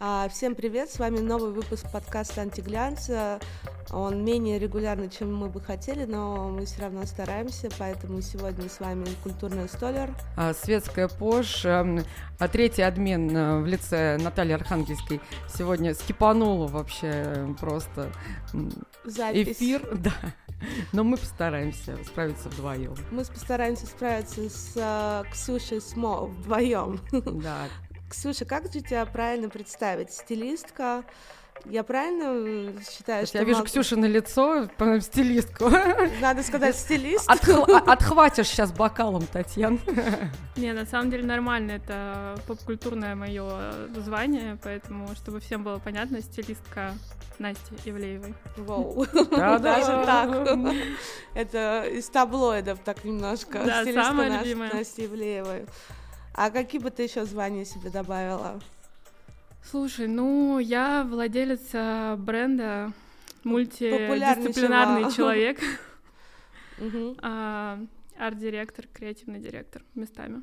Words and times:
А, 0.00 0.28
всем 0.28 0.54
привет, 0.54 0.90
с 0.90 0.98
вами 0.98 1.18
новый 1.18 1.50
выпуск 1.50 1.90
подкаста 1.92 2.42
«Антиглянц». 2.42 3.08
Он 3.92 4.24
менее 4.24 4.58
регулярный, 4.58 5.08
чем 5.08 5.34
мы 5.34 5.48
бы 5.48 5.60
хотели, 5.60 6.04
но 6.04 6.48
мы 6.50 6.66
все 6.66 6.82
равно 6.82 7.04
стараемся, 7.06 7.68
поэтому 7.78 8.20
сегодня 8.20 8.68
с 8.68 8.80
вами 8.80 9.06
«Культурный 9.22 9.68
столер». 9.68 10.14
А, 10.36 10.52
Светская 10.52 11.08
Пош, 11.08 11.64
а 11.64 12.48
третий 12.52 12.82
админ 12.82 13.34
э, 13.36 13.60
в 13.60 13.66
лице 13.66 14.18
Натальи 14.20 14.52
Архангельской 14.52 15.20
сегодня 15.52 15.94
скипанула 15.94 16.66
вообще 16.68 17.54
просто 17.60 18.12
Запись. 19.04 19.56
эфир. 19.56 19.82
Да. 19.98 20.12
Но 20.92 21.04
мы 21.04 21.16
постараемся 21.16 21.96
справиться 22.04 22.48
вдвоем. 22.48 22.94
Мы 23.10 23.24
постараемся 23.24 23.86
справиться 23.86 24.48
с 24.48 24.76
uh, 24.76 25.24
Ксюшей 25.30 25.80
Смо 25.80 26.26
вдвоем. 26.26 27.00
Да, 27.12 27.66
Ксюша, 28.10 28.44
как 28.44 28.72
же 28.72 28.80
тебя 28.80 29.04
правильно 29.06 29.48
представить? 29.48 30.12
Стилистка? 30.12 31.04
Я 31.64 31.84
правильно 31.84 32.72
считаю, 32.82 33.26
что... 33.26 33.38
Я 33.38 33.44
вижу 33.44 33.58
мог... 33.58 33.66
Ксюша 33.66 33.96
на 33.96 34.06
лицо, 34.06 34.68
стилистку. 35.00 35.70
Надо 36.20 36.42
сказать 36.42 36.76
стилист. 36.76 37.28
Отх... 37.28 37.48
Отхватишь 37.86 38.48
сейчас 38.48 38.72
бокалом, 38.72 39.26
Татьяна. 39.26 39.78
Не, 40.56 40.72
на 40.72 40.86
самом 40.86 41.10
деле 41.10 41.24
нормально, 41.24 41.72
это 41.72 42.36
поп-культурное 42.46 43.14
мое 43.14 43.72
звание, 43.96 44.58
поэтому, 44.62 45.08
чтобы 45.14 45.40
всем 45.40 45.62
было 45.62 45.78
понятно, 45.78 46.20
стилистка 46.20 46.94
Насти 47.38 47.74
Ивлеевой. 47.84 48.34
Вау. 48.56 49.06
Даже 49.30 50.04
так. 50.04 50.74
Это 51.34 51.84
из 51.84 52.08
таблоидов 52.08 52.80
так 52.84 53.04
немножко. 53.04 53.62
Да, 53.64 53.84
самая 53.84 54.38
любимая. 54.38 54.74
Насти 54.74 55.04
Ивлеевой. 55.04 55.66
А 56.34 56.50
какие 56.50 56.80
бы 56.80 56.90
ты 56.90 57.02
еще 57.02 57.24
звания 57.24 57.64
себе 57.64 57.90
добавила? 57.90 58.60
Слушай, 59.62 60.08
ну 60.08 60.58
я 60.58 61.04
владелец 61.04 61.72
бренда, 62.18 62.92
мультидисциплинарный 63.44 65.12
человек, 65.12 65.60
а, 67.22 67.78
арт-директор, 68.18 68.86
креативный 68.92 69.40
директор 69.40 69.82
местами 69.94 70.42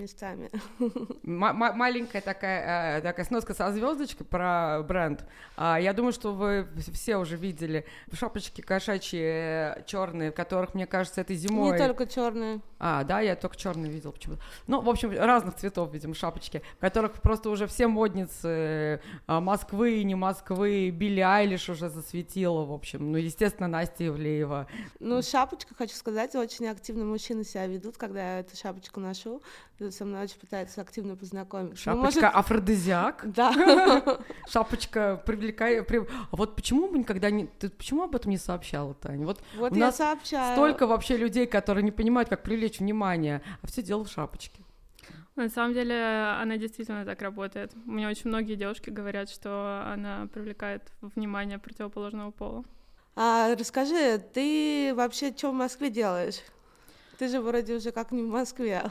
местами. 0.00 0.50
маленькая 1.22 2.20
такая, 2.20 2.98
э, 2.98 3.02
такая 3.02 3.24
сноска 3.26 3.54
со 3.54 3.70
звездочкой 3.72 4.26
про 4.26 4.82
бренд. 4.82 5.24
А, 5.56 5.78
я 5.78 5.92
думаю, 5.92 6.12
что 6.12 6.32
вы 6.32 6.66
все 6.92 7.16
уже 7.16 7.36
видели 7.36 7.84
шапочки 8.12 8.60
кошачьи 8.60 9.20
э, 9.22 9.82
черные, 9.86 10.30
в 10.30 10.34
которых, 10.34 10.74
мне 10.74 10.86
кажется, 10.86 11.20
этой 11.20 11.36
зимой. 11.36 11.72
Не 11.72 11.78
только 11.78 12.06
черные. 12.06 12.60
А, 12.80 13.04
да, 13.04 13.20
я 13.20 13.36
только 13.36 13.56
черные 13.56 13.92
видел 13.92 14.10
почему-то. 14.12 14.42
Ну, 14.66 14.80
в 14.80 14.88
общем, 14.88 15.12
разных 15.12 15.56
цветов, 15.56 15.92
видимо, 15.92 16.14
шапочки, 16.14 16.62
в 16.78 16.80
которых 16.80 17.12
просто 17.20 17.50
уже 17.50 17.66
все 17.66 17.86
модницы 17.86 18.48
э, 18.48 19.00
Москвы 19.26 20.00
и 20.00 20.04
не 20.04 20.14
Москвы, 20.14 20.88
Билли 20.88 21.20
Айлиш 21.20 21.68
уже 21.68 21.90
засветила, 21.90 22.64
в 22.64 22.72
общем. 22.72 23.12
Ну, 23.12 23.18
естественно, 23.18 23.68
Настя 23.68 24.06
Ивлеева. 24.06 24.66
Ну, 24.98 25.20
шапочка, 25.22 25.74
хочу 25.74 25.94
сказать, 25.94 26.34
очень 26.34 26.68
активно 26.68 27.04
мужчины 27.04 27.44
себя 27.44 27.66
ведут, 27.66 27.98
когда 27.98 28.36
я 28.36 28.40
эту 28.40 28.56
шапочку 28.56 28.98
ношу 28.98 29.42
со 29.88 30.04
мной 30.04 30.24
очень 30.24 30.38
пытается 30.38 30.82
активно 30.82 31.16
познакомиться. 31.16 31.90
Ну, 31.90 32.02
Шапочка 32.02 32.20
ну, 32.20 32.26
может... 32.26 32.38
афродизиак. 32.38 33.26
Да. 33.30 34.18
Шапочка 34.48 35.22
привлекает. 35.24 35.90
А 35.90 36.36
вот 36.36 36.56
почему 36.56 36.88
мы 36.88 36.98
никогда 36.98 37.30
не. 37.30 37.46
Ты 37.46 37.70
почему 37.70 38.02
об 38.02 38.14
этом 38.14 38.30
не 38.30 38.36
сообщала, 38.36 38.92
Таня? 38.94 39.24
Вот, 39.24 39.40
вот 39.56 39.72
у 39.72 39.74
я 39.74 39.86
нас 39.86 39.96
сообщаю. 39.96 40.54
Столько 40.54 40.86
вообще 40.86 41.16
людей, 41.16 41.46
которые 41.46 41.84
не 41.84 41.92
понимают, 41.92 42.28
как 42.28 42.42
привлечь 42.42 42.69
внимание, 42.78 43.42
а 43.62 43.66
все 43.66 43.82
дело 43.82 44.04
в 44.04 44.10
шапочке. 44.10 44.62
На 45.36 45.48
самом 45.48 45.74
деле 45.74 45.96
она 46.40 46.56
действительно 46.56 47.04
так 47.04 47.22
работает. 47.22 47.72
Мне 47.86 48.08
очень 48.08 48.28
многие 48.28 48.56
девушки 48.56 48.90
говорят, 48.90 49.30
что 49.30 49.82
она 49.86 50.28
привлекает 50.32 50.92
внимание 51.00 51.58
противоположного 51.58 52.30
пола. 52.30 52.64
А 53.16 53.54
расскажи, 53.56 54.18
ты 54.18 54.92
вообще 54.94 55.34
что 55.36 55.50
в 55.50 55.54
Москве 55.54 55.90
делаешь? 55.90 56.40
Ты 57.18 57.28
же 57.28 57.40
вроде 57.40 57.76
уже 57.76 57.90
как 57.90 58.12
не 58.12 58.22
в 58.22 58.28
Москве. 58.28 58.90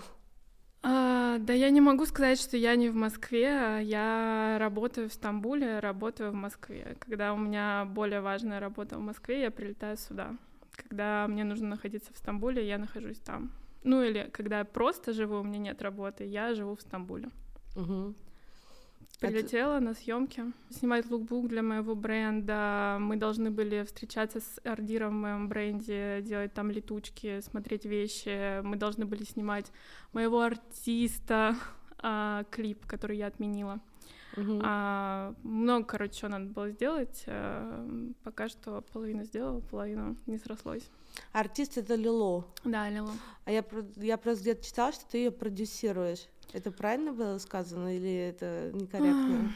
А, 0.81 1.37
да 1.39 1.53
я 1.53 1.69
не 1.69 1.81
могу 1.81 2.05
сказать, 2.05 2.39
что 2.39 2.55
я 2.57 2.75
не 2.75 2.89
в 2.89 2.95
Москве. 2.95 3.79
Я 3.83 4.57
работаю 4.59 5.09
в 5.09 5.13
Стамбуле, 5.13 5.79
работаю 5.79 6.31
в 6.31 6.35
Москве. 6.35 6.95
Когда 6.99 7.33
у 7.33 7.37
меня 7.37 7.85
более 7.85 8.21
важная 8.21 8.59
работа 8.59 8.97
в 8.97 9.01
Москве, 9.01 9.41
я 9.41 9.51
прилетаю 9.51 9.97
сюда. 9.97 10.35
Когда 10.71 11.27
мне 11.27 11.43
нужно 11.43 11.69
находиться 11.69 12.13
в 12.13 12.17
Стамбуле, 12.17 12.67
я 12.67 12.77
нахожусь 12.77 13.19
там. 13.19 13.51
Ну 13.83 14.03
или 14.03 14.29
когда 14.31 14.59
я 14.59 14.65
просто 14.65 15.13
живу, 15.13 15.39
у 15.39 15.43
меня 15.43 15.59
нет 15.59 15.81
работы, 15.81 16.25
я 16.25 16.53
живу 16.53 16.75
в 16.75 16.81
Стамбуле. 16.81 17.29
Угу. 17.75 18.13
Прилетела 19.19 19.75
Это... 19.77 19.85
на 19.85 19.93
съемки, 19.93 20.43
снимать 20.69 21.09
лукбук 21.09 21.49
для 21.49 21.61
моего 21.61 21.93
бренда. 21.93 22.97
Мы 23.01 23.17
должны 23.17 23.51
были 23.51 23.83
встречаться 23.83 24.39
с 24.39 24.61
ардиром 24.63 25.09
в 25.17 25.21
моем 25.21 25.49
бренде, 25.49 26.21
делать 26.21 26.53
там 26.53 26.71
летучки, 26.71 27.41
смотреть 27.41 27.83
вещи. 27.85 28.61
Мы 28.61 28.77
должны 28.77 29.05
были 29.05 29.23
снимать 29.23 29.71
моего 30.13 30.39
артиста, 30.41 31.55
а, 31.97 32.45
клип, 32.49 32.85
который 32.85 33.17
я 33.17 33.27
отменила. 33.27 33.81
Uh-huh. 34.35 34.61
А, 34.63 35.33
много, 35.43 35.85
короче, 35.85 36.13
что 36.13 36.29
надо 36.29 36.45
было 36.45 36.69
сделать. 36.69 37.23
А, 37.27 38.13
пока 38.23 38.49
что 38.49 38.81
половину 38.93 39.23
сделала, 39.23 39.59
половину 39.59 40.15
не 40.25 40.37
срослось. 40.37 40.89
Артист 41.31 41.77
это 41.77 41.95
Лило. 41.95 42.45
Да, 42.63 42.89
Лило. 42.89 43.11
А 43.45 43.51
я, 43.51 43.63
я 43.97 44.17
просто 44.17 44.43
где-то 44.43 44.65
читала, 44.65 44.91
что 44.91 45.05
ты 45.09 45.17
ее 45.19 45.31
продюсируешь. 45.31 46.27
Это 46.53 46.71
правильно 46.71 47.13
было 47.13 47.37
сказано 47.37 47.95
или 47.95 48.11
это 48.11 48.71
некорректно? 48.73 49.53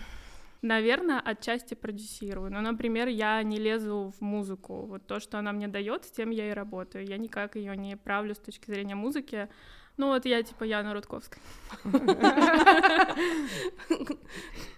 Наверное, 0.62 1.20
отчасти 1.20 1.74
продюсирую. 1.74 2.50
Но, 2.50 2.62
например, 2.62 3.10
я 3.10 3.44
не 3.44 3.58
лезу 3.58 4.14
в 4.18 4.22
музыку. 4.22 4.86
Вот 4.86 5.06
то, 5.06 5.20
что 5.20 5.38
она 5.38 5.52
мне 5.52 5.68
дает, 5.68 6.06
с 6.06 6.12
тем 6.12 6.30
я 6.30 6.50
и 6.50 6.54
работаю. 6.54 7.06
Я 7.06 7.18
никак 7.18 7.58
ее 7.58 7.76
не 7.76 7.98
правлю 7.98 8.34
с 8.34 8.38
точки 8.38 8.72
зрения 8.72 8.96
музыки. 8.96 9.50
Ну 9.98 10.08
вот 10.08 10.26
я 10.26 10.42
типа 10.44 10.64
Яна 10.64 10.94
Рудковская. 10.94 11.42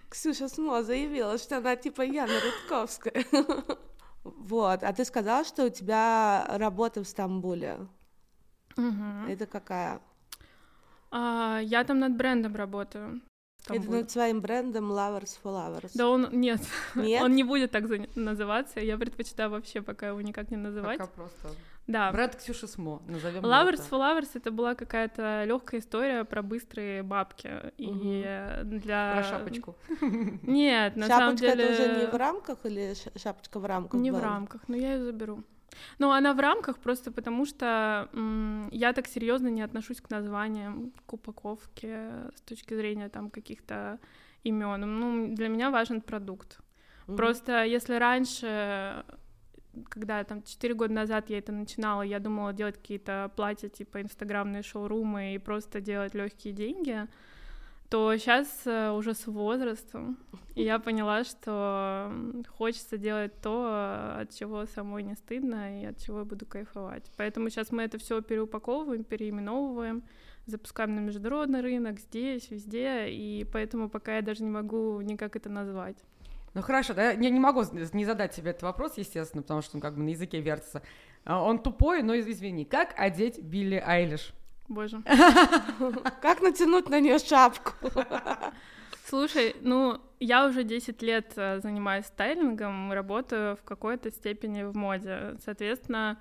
Ксюша 0.09 0.49
Смо 0.49 0.83
заявила, 0.83 1.37
что 1.37 1.57
она 1.57 1.75
типа 1.75 2.01
Яна 2.01 2.39
Рудковская. 2.41 3.25
Вот, 4.23 4.83
а 4.83 4.91
ты 4.91 5.05
сказала, 5.05 5.45
что 5.45 5.65
у 5.65 5.69
тебя 5.69 6.45
работа 6.49 7.03
в 7.03 7.07
Стамбуле. 7.07 7.77
Это 8.75 9.45
какая? 9.45 10.01
А, 11.11 11.59
я 11.61 11.83
там 11.83 11.99
над 11.99 12.17
брендом 12.17 12.55
работаю. 12.55 13.21
Там 13.67 13.77
Это 13.77 13.85
будет. 13.87 14.01
над 14.01 14.11
своим 14.11 14.41
брендом 14.41 14.91
Lovers 14.91 15.39
for 15.43 15.53
Lovers. 15.53 15.91
Да 15.93 16.09
он 16.09 16.29
нет. 16.31 16.61
Нет? 16.95 17.23
он 17.23 17.35
не 17.35 17.43
будет 17.43 17.71
так 17.71 17.87
за... 17.87 18.07
называться. 18.15 18.79
Я 18.79 18.97
предпочитаю 18.97 19.49
вообще 19.49 19.81
пока 19.81 20.09
его 20.09 20.21
никак 20.21 20.51
не 20.51 20.57
называть. 20.57 20.99
Пока 20.99 21.11
просто. 21.11 21.49
Да. 21.87 22.11
Бренд 22.11 22.35
Ксюши 22.35 22.67
Смо, 22.67 23.01
назовем 23.07 23.43
Lovers 23.43 23.89
for 23.89 23.99
Lovers 23.99 24.29
это 24.33 24.49
была 24.49 24.73
какая-то 24.73 25.43
легкая 25.45 25.79
история 25.81 26.23
про 26.23 26.41
быстрые 26.41 27.03
бабки. 27.03 27.47
Угу. 27.47 27.73
И 27.77 28.23
для... 28.63 29.13
Про 29.13 29.23
шапочку. 29.23 29.75
Нет, 30.01 30.95
на 30.95 31.07
шапочка 31.07 31.07
самом 31.07 31.35
деле... 31.35 31.63
это 31.63 31.73
уже 31.73 31.99
не 31.99 32.07
в 32.07 32.15
рамках 32.15 32.65
или 32.65 32.93
шапочка 33.17 33.59
в 33.59 33.65
рамках? 33.65 34.01
Не 34.01 34.11
в 34.11 34.19
рамках, 34.19 34.67
но 34.67 34.75
я 34.75 34.93
ее 34.93 35.03
заберу. 35.03 35.43
Ну, 35.99 36.11
она 36.11 36.33
в 36.33 36.39
рамках 36.39 36.79
просто 36.79 37.11
потому, 37.11 37.45
что 37.45 38.09
м- 38.13 38.69
я 38.71 38.93
так 38.93 39.07
серьезно 39.07 39.49
не 39.49 39.61
отношусь 39.61 40.01
к 40.01 40.09
названиям, 40.09 40.93
к 41.05 41.13
упаковке 41.13 42.09
с 42.35 42.41
точки 42.41 42.73
зрения 42.73 43.09
там 43.09 43.29
каких-то 43.29 43.99
имен. 44.43 44.81
Ну, 44.81 45.35
для 45.35 45.49
меня 45.49 45.69
важен 45.71 46.01
продукт. 46.01 46.59
Mm-hmm. 47.07 47.15
Просто 47.17 47.63
если 47.65 47.95
раньше 47.95 49.03
когда 49.89 50.23
там 50.23 50.43
4 50.43 50.73
года 50.73 50.93
назад 50.93 51.29
я 51.29 51.37
это 51.37 51.51
начинала, 51.51 52.01
я 52.01 52.19
думала 52.19 52.53
делать 52.53 52.75
какие-то 52.75 53.31
платья 53.35 53.69
типа 53.69 54.01
инстаграмные 54.01 54.63
шоурумы 54.63 55.35
и 55.35 55.37
просто 55.37 55.81
делать 55.81 56.13
легкие 56.13 56.53
деньги, 56.53 57.07
то 57.89 58.15
сейчас 58.17 58.47
э, 58.65 58.91
уже 58.91 59.13
с 59.13 59.27
возрастом 59.27 60.17
я 60.55 60.79
поняла, 60.79 61.23
что 61.23 62.11
хочется 62.57 62.97
делать 62.97 63.39
то, 63.41 64.17
от 64.19 64.33
чего 64.33 64.65
самой 64.65 65.03
не 65.03 65.15
стыдно 65.15 65.81
и 65.81 65.85
от 65.85 65.97
чего 65.99 66.19
я 66.19 66.25
буду 66.25 66.45
кайфовать. 66.45 67.11
Поэтому 67.17 67.49
сейчас 67.49 67.71
мы 67.71 67.83
это 67.83 67.97
все 67.97 68.21
переупаковываем, 68.21 69.03
переименовываем, 69.03 70.03
запускаем 70.45 70.95
на 70.95 70.99
международный 70.99 71.61
рынок 71.61 71.99
здесь, 71.99 72.49
везде, 72.49 73.09
и 73.09 73.45
поэтому 73.51 73.89
пока 73.89 74.15
я 74.15 74.21
даже 74.21 74.43
не 74.43 74.49
могу 74.49 74.99
никак 75.01 75.35
это 75.35 75.49
назвать. 75.49 75.97
Ну 76.55 76.61
хорошо, 76.61 76.93
да, 76.93 77.11
я 77.11 77.29
не 77.29 77.39
могу 77.39 77.63
не 77.91 78.05
задать 78.05 78.31
тебе 78.31 78.51
этот 78.51 78.63
вопрос, 78.63 78.97
естественно, 78.97 79.43
потому 79.43 79.61
что 79.61 79.75
он 79.75 79.81
как 79.81 79.95
бы 79.95 80.03
на 80.03 80.09
языке 80.09 80.39
вертится. 80.39 80.81
А, 81.25 81.43
он 81.43 81.59
тупой, 81.59 82.01
но 82.01 82.17
извини. 82.17 82.63
Как 82.63 82.93
одеть 82.97 83.39
Билли 83.41 83.83
Айлиш? 83.85 84.33
Боже. 84.69 85.01
Как 86.21 86.41
натянуть 86.41 86.89
на 86.89 86.99
нее 86.99 87.19
шапку? 87.19 87.73
Слушай, 89.05 89.55
ну, 89.61 90.01
я 90.19 90.47
уже 90.47 90.63
10 90.63 91.01
лет 91.03 91.33
э, 91.35 91.59
занимаюсь 91.59 92.05
стайлингом, 92.05 92.91
работаю 92.91 93.57
в 93.57 93.63
какой-то 93.63 94.09
степени 94.09 94.63
в 94.63 94.75
моде. 94.75 95.35
Соответственно, 95.43 96.19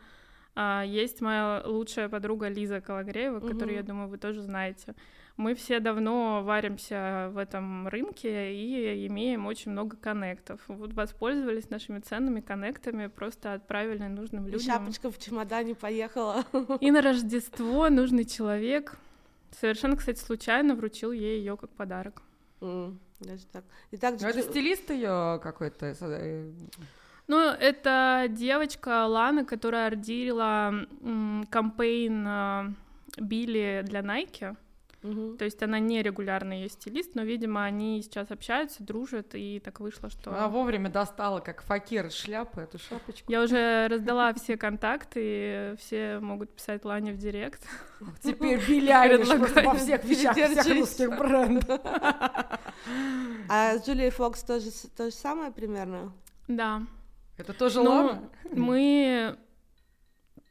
а, 0.54 0.82
есть 0.84 1.20
моя 1.20 1.62
лучшая 1.64 2.08
подруга 2.08 2.48
Лиза 2.48 2.80
Калагреева, 2.80 3.38
угу. 3.38 3.48
которую, 3.48 3.76
я 3.76 3.82
думаю, 3.82 4.08
вы 4.08 4.18
тоже 4.18 4.42
знаете. 4.42 4.94
Мы 5.36 5.56
все 5.56 5.80
давно 5.80 6.42
варимся 6.44 7.28
в 7.32 7.38
этом 7.38 7.88
рынке 7.88 8.54
и 8.54 9.06
имеем 9.08 9.46
очень 9.46 9.72
много 9.72 9.96
коннектов. 9.96 10.60
Вот 10.68 10.92
воспользовались 10.92 11.70
нашими 11.70 11.98
ценными 11.98 12.40
коннектами, 12.40 13.08
просто 13.08 13.54
отправили 13.54 14.04
нужным 14.04 14.46
людям. 14.46 14.60
И 14.60 14.62
шапочка 14.62 15.10
в 15.10 15.18
чемодане 15.18 15.74
поехала. 15.74 16.44
И 16.80 16.90
на 16.92 17.02
Рождество 17.02 17.88
нужный 17.88 18.24
человек 18.24 18.96
совершенно, 19.60 19.96
кстати, 19.96 20.20
случайно 20.20 20.74
вручил 20.74 21.12
ей 21.12 21.38
ее 21.38 21.56
как 21.56 21.70
подарок. 21.70 22.22
Mm, 22.60 22.96
даже 23.20 23.46
так. 23.46 23.64
И 23.90 23.96
так 23.96 24.18
же... 24.18 24.24
Ну, 24.24 24.30
это 24.30 24.42
стилист 24.42 24.90
ее 24.90 25.40
какой-то? 25.42 25.94
Э, 26.00 26.52
ну, 27.26 27.38
это 27.38 28.26
девочка 28.28 29.06
Лана, 29.06 29.44
которая 29.44 29.88
ордерила 29.88 30.86
кампейн 31.50 32.24
э, 32.26 32.72
Билли 33.18 33.82
для 33.84 34.00
Nike. 34.00 34.56
Угу. 35.04 35.36
То 35.36 35.44
есть 35.44 35.62
она 35.62 35.78
не 35.78 36.02
регулярный 36.02 36.62
ее 36.62 36.68
стилист, 36.70 37.14
но, 37.14 37.22
видимо, 37.22 37.62
они 37.64 38.00
сейчас 38.02 38.30
общаются, 38.30 38.82
дружат, 38.82 39.34
и 39.34 39.60
так 39.60 39.80
вышло, 39.80 40.08
что... 40.08 40.30
Она 40.30 40.48
вовремя 40.48 40.88
достала, 40.88 41.40
как 41.40 41.62
факир, 41.62 42.10
шляпу, 42.10 42.60
эту 42.60 42.78
шапочку. 42.78 43.30
Я 43.30 43.42
уже 43.42 43.86
раздала 43.88 44.32
все 44.32 44.56
контакты, 44.56 45.20
и 45.22 45.74
все 45.78 46.20
могут 46.20 46.56
писать 46.56 46.86
Лане 46.86 47.12
в 47.12 47.18
директ. 47.18 47.68
Теперь 48.22 48.58
Айлиш 48.90 49.28
во 49.28 49.74
всех 49.74 50.04
вещах, 50.04 50.34
всех 50.34 50.74
русских 50.74 51.10
брендов. 51.18 51.80
А 53.50 53.76
с 53.76 53.86
Джулией 53.86 54.10
Фокс 54.10 54.42
тоже 54.42 54.70
то 54.96 55.10
же 55.10 55.14
самое 55.14 55.52
примерно? 55.52 56.14
Да. 56.48 56.82
Это 57.36 57.52
тоже 57.52 57.80
Лана? 57.80 58.30
Мы 58.50 59.36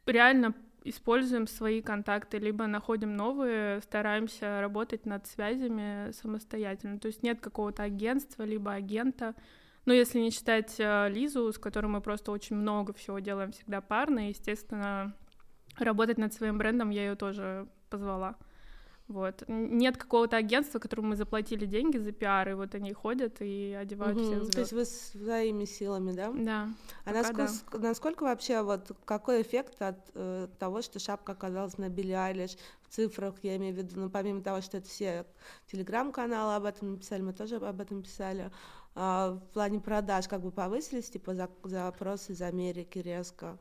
реально 0.05 0.53
используем 0.83 1.47
свои 1.47 1.81
контакты, 1.81 2.37
либо 2.37 2.67
находим 2.67 3.15
новые, 3.15 3.81
стараемся 3.81 4.61
работать 4.61 5.05
над 5.05 5.25
связями 5.25 6.11
самостоятельно. 6.11 6.99
То 6.99 7.07
есть 7.07 7.23
нет 7.23 7.39
какого-то 7.39 7.83
агентства, 7.83 8.43
либо 8.43 8.73
агента. 8.73 9.35
Но 9.85 9.93
если 9.93 10.19
не 10.19 10.31
считать 10.31 10.75
э, 10.79 11.09
Лизу, 11.09 11.51
с 11.51 11.57
которой 11.57 11.87
мы 11.87 12.01
просто 12.01 12.31
очень 12.31 12.55
много 12.55 12.93
всего 12.93 13.19
делаем 13.19 13.51
всегда 13.51 13.81
парно, 13.81 14.29
естественно, 14.29 15.15
работать 15.77 16.17
над 16.17 16.33
своим 16.33 16.57
брендом 16.57 16.89
я 16.89 17.05
ее 17.05 17.15
тоже 17.15 17.67
позвала. 17.89 18.37
Вот. 19.09 19.43
Нет 19.47 19.97
какого-то 19.97 20.37
агентства, 20.37 20.79
которому 20.79 21.09
мы 21.09 21.15
заплатили 21.15 21.65
деньги 21.65 21.97
за 21.97 22.13
пиар, 22.13 22.49
и 22.49 22.53
вот 22.53 22.73
они 22.73 22.93
ходят 22.93 23.41
и 23.41 23.77
одевают 23.79 24.17
угу. 24.17 24.25
всех 24.25 24.37
звезд. 24.43 24.53
То 24.53 24.59
есть 24.61 24.73
вы 24.73 24.85
своими 24.85 25.65
силами, 25.65 26.13
да? 26.13 26.31
Да. 26.33 26.69
А 27.03 27.11
насколько, 27.11 27.77
да. 27.77 27.89
насколько 27.89 28.23
вообще 28.23 28.61
вот 28.61 28.91
какой 29.03 29.41
эффект 29.41 29.81
от 29.81 29.97
э, 30.15 30.47
того, 30.57 30.81
что 30.81 30.99
шапка 30.99 31.33
оказалась 31.33 31.77
на 31.77 31.89
Билли 31.89 32.13
Айлиш 32.13 32.57
в 32.83 32.95
цифрах, 32.95 33.35
я 33.43 33.57
имею 33.57 33.75
в 33.75 33.77
виду, 33.77 33.99
ну 33.99 34.09
помимо 34.09 34.41
того, 34.41 34.61
что 34.61 34.77
это 34.77 34.87
все 34.87 35.25
телеграм-каналы 35.67 36.55
об 36.55 36.63
этом 36.63 36.91
написали, 36.93 37.21
мы 37.21 37.33
тоже 37.33 37.57
об 37.57 37.81
этом 37.81 38.03
писали, 38.03 38.51
а, 38.95 39.31
в 39.31 39.53
плане 39.53 39.81
продаж 39.81 40.27
как 40.27 40.41
бы 40.41 40.51
повысились, 40.51 41.09
типа 41.09 41.35
запросы 41.63 42.31
из 42.31 42.41
Америки 42.41 42.99
резко? 42.99 43.57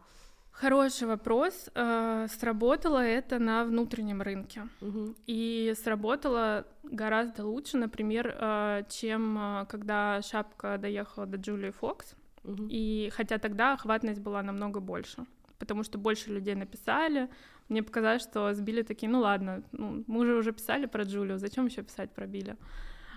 Хороший 0.53 1.09
вопрос. 1.09 1.71
Э, 1.75 2.27
сработало 2.29 2.99
это 2.99 3.39
на 3.39 3.65
внутреннем 3.65 4.23
рынке. 4.23 4.69
Угу. 4.81 5.15
И 5.27 5.75
сработало 5.83 6.67
гораздо 6.83 7.45
лучше, 7.47 7.79
например, 7.79 8.37
э, 8.39 8.83
чем 8.89 9.39
э, 9.39 9.67
когда 9.67 10.21
шапка 10.23 10.77
доехала 10.79 11.27
до 11.27 11.39
Джулии 11.39 11.71
Фокс. 11.71 12.15
Угу. 12.45 12.67
И 12.69 13.11
хотя 13.15 13.39
тогда 13.39 13.73
охватность 13.73 14.21
была 14.21 14.43
намного 14.43 14.81
больше, 14.81 15.25
потому 15.59 15.85
что 15.85 15.99
больше 15.99 16.31
людей 16.31 16.55
написали. 16.55 17.31
Мне 17.69 17.83
показалось, 17.83 18.23
что 18.23 18.53
сбили 18.53 18.83
такие, 18.83 19.11
ну 19.11 19.21
ладно, 19.21 19.63
ну, 19.73 20.05
мы 20.07 20.27
же 20.27 20.35
уже 20.35 20.53
писали 20.53 20.87
про 20.87 21.05
Джулию, 21.05 21.39
зачем 21.39 21.67
еще 21.67 21.83
писать 21.83 22.13
про 22.13 22.27
Билли? 22.27 22.57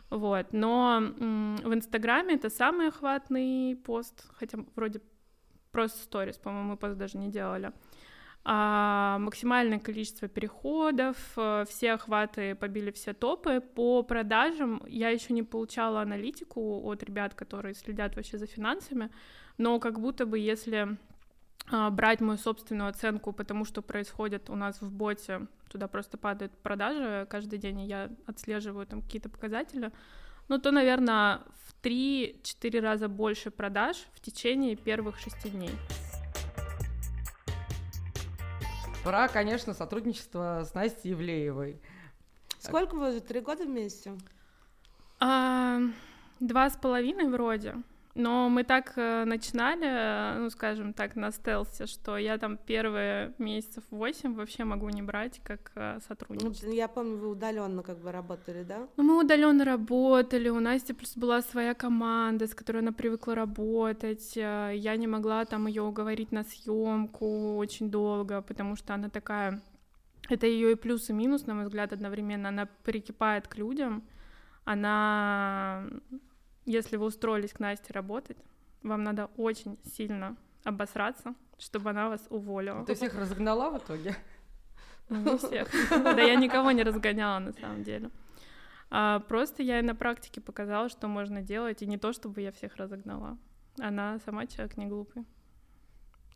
Вот, 0.09 0.53
но 0.53 1.01
в 1.17 1.73
Инстаграме 1.73 2.35
это 2.35 2.49
самый 2.49 2.87
охватный 2.87 3.75
пост, 3.75 4.23
хотя 4.37 4.59
вроде 4.75 5.01
просто 5.75 5.99
сторис, 6.03 6.37
по-моему, 6.37 6.69
мы 6.69 6.77
пост 6.77 6.97
даже 6.97 7.17
не 7.17 7.29
делали. 7.29 7.73
А, 8.45 9.17
максимальное 9.19 9.79
количество 9.79 10.27
переходов, 10.27 11.17
э, 11.35 11.65
все 11.67 11.93
охваты 11.93 12.55
побили 12.55 12.91
все 12.91 13.13
топы. 13.13 13.59
По 13.59 14.03
продажам 14.03 14.81
я 14.87 15.09
еще 15.09 15.33
не 15.33 15.43
получала 15.43 16.01
аналитику 16.01 16.81
от 16.83 17.03
ребят, 17.03 17.33
которые 17.33 17.73
следят 17.73 18.15
вообще 18.15 18.37
за 18.37 18.45
финансами, 18.45 19.09
но 19.57 19.79
как 19.79 19.99
будто 19.99 20.25
бы 20.25 20.39
если 20.39 20.97
а, 21.71 21.89
брать 21.89 22.21
мою 22.21 22.37
собственную 22.37 22.89
оценку, 22.89 23.33
потому 23.33 23.65
что 23.65 23.81
происходит 23.81 24.49
у 24.49 24.55
нас 24.55 24.81
в 24.81 24.91
боте, 24.91 25.47
туда 25.69 25.87
просто 25.87 26.17
падают 26.17 26.51
продажи 26.59 27.27
каждый 27.29 27.59
день, 27.59 27.81
и 27.81 27.87
я 27.87 28.09
отслеживаю 28.27 28.85
там 28.85 29.01
какие-то 29.01 29.29
показатели, 29.29 29.91
ну, 30.47 30.59
то, 30.59 30.71
наверное, 30.71 31.41
в 31.67 31.85
3-4 31.85 32.79
раза 32.79 33.07
больше 33.07 33.51
продаж 33.51 33.97
в 34.13 34.19
течение 34.19 34.75
первых 34.75 35.19
шести 35.19 35.49
дней. 35.49 35.71
Про, 39.03 39.27
конечно, 39.27 39.73
сотрудничество 39.73 40.63
с 40.63 40.73
Настей 40.73 41.11
Евлеевой. 41.11 41.79
Сколько 42.59 42.95
вы 42.95 43.09
уже? 43.09 43.21
Три 43.21 43.39
года 43.39 43.63
вместе? 43.63 44.17
А, 45.19 45.79
два 46.39 46.69
с 46.69 46.75
половиной 46.75 47.29
вроде. 47.29 47.75
Но 48.15 48.47
мы 48.47 48.63
так 48.63 48.93
э, 48.95 49.25
начинали, 49.25 50.39
ну, 50.39 50.49
скажем 50.49 50.93
так, 50.93 51.17
на 51.17 51.31
стелсе, 51.31 51.85
что 51.85 52.17
я 52.17 52.37
там 52.37 52.55
первые 52.57 53.33
месяцев 53.37 53.83
восемь 53.91 54.35
вообще 54.35 54.63
могу 54.63 54.87
не 54.87 55.01
брать 55.01 55.41
как 55.43 55.73
э, 55.75 55.99
сотрудник. 56.07 56.55
Ну, 56.63 56.71
я 56.71 56.87
помню, 56.87 57.17
вы 57.17 57.27
удаленно 57.27 57.83
как 57.83 57.99
бы 57.99 58.13
работали, 58.13 58.63
да? 58.63 58.87
Ну, 58.95 59.03
мы 59.03 59.19
удаленно 59.19 59.65
работали, 59.65 60.47
у 60.47 60.61
Насти 60.61 60.93
плюс 60.93 61.17
была 61.17 61.41
своя 61.41 61.73
команда, 61.73 62.47
с 62.47 62.55
которой 62.55 62.77
она 62.77 62.93
привыкла 62.93 63.35
работать. 63.35 64.37
Э, 64.37 64.71
я 64.73 64.95
не 64.95 65.07
могла 65.07 65.43
там 65.43 65.67
ее 65.67 65.81
уговорить 65.81 66.31
на 66.31 66.45
съемку 66.45 67.57
очень 67.57 67.91
долго, 67.91 68.41
потому 68.41 68.77
что 68.77 68.93
она 68.93 69.09
такая... 69.09 69.61
Это 70.29 70.47
ее 70.47 70.71
и 70.71 70.75
плюс, 70.75 71.09
и 71.09 71.13
минус, 71.13 71.47
на 71.47 71.53
мой 71.53 71.65
взгляд, 71.65 71.91
одновременно. 71.91 72.47
Она 72.47 72.69
прикипает 72.83 73.49
к 73.49 73.57
людям, 73.57 74.03
она 74.63 75.85
если 76.65 76.97
вы 76.97 77.05
устроились 77.05 77.53
к 77.53 77.59
Насте 77.59 77.93
работать, 77.93 78.37
вам 78.83 79.03
надо 79.03 79.29
очень 79.37 79.77
сильно 79.83 80.35
обосраться, 80.63 81.35
чтобы 81.57 81.91
она 81.91 82.09
вас 82.09 82.25
уволила. 82.29 82.85
Ты 82.85 82.95
всех 82.95 83.15
разогнала 83.15 83.69
в 83.69 83.77
итоге? 83.77 84.15
Ну, 85.09 85.33
не 85.33 85.37
всех. 85.37 85.69
Да 85.89 86.21
я 86.21 86.35
никого 86.35 86.71
не 86.71 86.83
разгоняла 86.83 87.39
на 87.39 87.53
самом 87.53 87.83
деле. 87.83 88.09
А, 88.89 89.19
просто 89.19 89.63
я 89.63 89.81
на 89.81 89.95
практике 89.95 90.41
показала, 90.41 90.89
что 90.89 91.07
можно 91.07 91.41
делать, 91.41 91.81
и 91.81 91.85
не 91.85 91.97
то, 91.97 92.13
чтобы 92.13 92.41
я 92.41 92.51
всех 92.51 92.75
разогнала. 92.77 93.37
Она 93.79 94.19
сама 94.25 94.45
человек 94.47 94.77
не 94.77 94.85
глупый. 94.85 95.25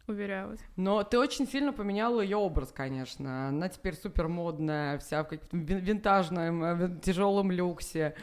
Уверяю 0.07 0.49
вас. 0.49 0.59
Но 0.75 1.03
ты 1.03 1.19
очень 1.19 1.47
сильно 1.47 1.71
поменяла 1.71 2.21
ее 2.21 2.37
образ, 2.37 2.71
конечно. 2.71 3.49
Она 3.49 3.69
теперь 3.69 3.95
супер 3.95 4.27
модная, 4.27 4.97
вся 4.97 5.23
в 5.23 5.27
каком-то 5.27 5.55
винтажном, 5.55 6.63
э, 6.63 6.99
тяжелом 7.01 7.51
люксе. 7.51 8.15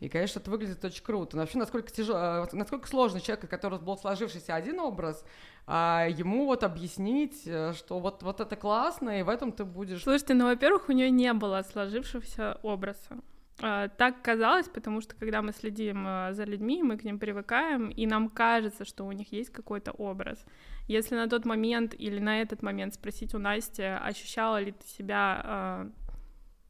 И, 0.00 0.08
конечно, 0.08 0.40
это 0.40 0.50
выглядит 0.50 0.84
очень 0.84 1.02
круто. 1.02 1.36
Но 1.36 1.42
вообще, 1.42 1.58
насколько, 1.58 1.90
тяжело, 1.90 2.18
э, 2.18 2.46
насколько 2.52 2.88
сложно 2.88 3.20
человеку, 3.20 3.46
у 3.46 3.50
которого 3.50 3.78
был 3.78 3.96
сложившийся 3.96 4.54
один 4.54 4.80
образ, 4.80 5.24
а 5.66 6.06
ему 6.08 6.46
вот 6.46 6.64
объяснить, 6.64 7.42
э, 7.46 7.72
что 7.72 8.00
вот, 8.00 8.22
вот 8.22 8.40
это 8.40 8.56
классно, 8.56 9.20
и 9.20 9.22
в 9.22 9.28
этом 9.28 9.52
ты 9.52 9.64
будешь... 9.64 10.02
Слушайте, 10.02 10.34
ну, 10.34 10.46
во-первых, 10.46 10.88
у 10.88 10.92
нее 10.92 11.10
не 11.10 11.32
было 11.32 11.62
сложившегося 11.62 12.58
образа. 12.62 13.20
А, 13.62 13.88
так 13.88 14.20
казалось, 14.20 14.68
потому 14.68 15.00
что 15.00 15.14
когда 15.14 15.40
мы 15.40 15.52
следим 15.52 16.04
э, 16.06 16.32
за 16.32 16.42
людьми, 16.44 16.82
мы 16.82 16.98
к 16.98 17.04
ним 17.04 17.20
привыкаем, 17.20 17.88
и 17.88 18.04
нам 18.06 18.28
кажется, 18.28 18.84
что 18.84 19.04
у 19.04 19.12
них 19.12 19.32
есть 19.32 19.50
какой-то 19.50 19.92
образ. 19.92 20.44
Если 20.88 21.14
на 21.14 21.28
тот 21.28 21.44
момент 21.44 21.94
или 21.96 22.18
на 22.18 22.42
этот 22.42 22.62
момент 22.62 22.94
спросить 22.94 23.32
у 23.32 23.38
Насти, 23.38 23.84
ощущала 23.84 24.60
ли 24.60 24.72
ты 24.72 24.86
себя 24.86 25.86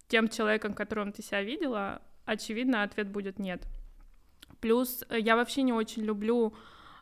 тем 0.06 0.28
человеком, 0.28 0.74
которым 0.74 1.12
ты 1.12 1.22
себя 1.22 1.42
видела, 1.42 2.02
очевидно, 2.24 2.82
ответ 2.82 3.08
будет 3.08 3.38
нет. 3.38 3.66
Плюс 4.60 5.04
э, 5.08 5.18
я 5.18 5.36
вообще 5.36 5.62
не 5.62 5.72
очень 5.72 6.02
люблю 6.02 6.54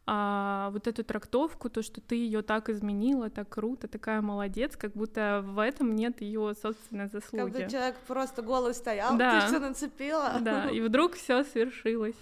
а, 0.05 0.71
вот 0.73 0.89
эту 0.89 1.05
трактовку, 1.05 1.71
то, 1.71 1.81
что 1.83 2.01
ты 2.01 2.17
ее 2.17 2.43
так 2.43 2.69
изменила, 2.69 3.31
так 3.31 3.49
круто, 3.49 3.87
такая 3.87 4.21
молодец, 4.21 4.77
как 4.77 4.93
будто 4.95 5.43
в 5.45 5.61
этом 5.61 5.95
нет 5.95 6.21
ее 6.21 6.55
собственной 6.61 7.07
заслуги. 7.07 7.45
Как 7.45 7.53
будто 7.53 7.71
человек 7.71 7.97
просто 8.09 8.43
голый 8.43 8.75
стоял, 8.75 9.17
да. 9.17 9.41
ты 9.41 9.47
все 9.47 9.59
нацепила. 9.61 10.39
Да, 10.41 10.69
и 10.71 10.81
вдруг 10.81 11.15
все 11.15 11.45
свершилось. 11.45 12.17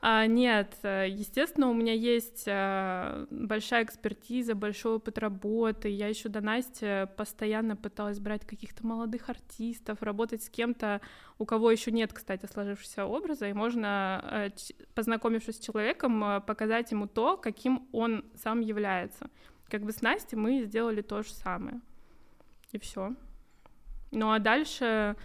А, 0.00 0.26
нет, 0.26 0.76
э, 0.82 1.06
естественно, 1.08 1.70
у 1.70 1.74
меня 1.74 1.92
есть 1.92 2.44
а, 2.46 3.26
большая 3.30 3.84
экспертиза, 3.84 4.54
большой 4.54 4.96
опыт 4.96 5.18
работы. 5.18 5.88
Я 5.88 6.08
еще 6.08 6.28
до 6.28 6.40
Насти 6.40 7.06
постоянно 7.16 7.76
пыталась 7.76 8.20
брать 8.20 8.46
каких-то 8.46 8.86
молодых 8.86 9.28
артистов, 9.30 10.02
работать 10.02 10.42
с 10.42 10.50
кем-то, 10.50 11.00
у 11.38 11.46
кого 11.46 11.70
еще 11.70 11.90
нет, 11.90 12.12
кстати, 12.12 12.46
сложившегося 12.46 13.06
образа, 13.06 13.48
и 13.48 13.52
можно, 13.52 14.20
а, 14.22 14.48
познакомившись 14.94 15.56
с 15.56 15.64
человеком, 15.64 16.42
показать 16.46 16.92
ему 16.92 17.06
то, 17.06 17.36
каким 17.36 17.88
он 17.92 18.24
сам 18.34 18.60
является. 18.60 19.30
Как 19.68 19.82
бы 19.82 19.92
с 19.92 20.02
Настей 20.02 20.36
мы 20.36 20.62
сделали 20.64 21.00
то 21.00 21.22
же 21.22 21.30
самое. 21.30 21.80
И 22.70 22.78
все. 22.78 23.14
Ну 24.12 24.30
а 24.30 24.38
дальше 24.38 25.16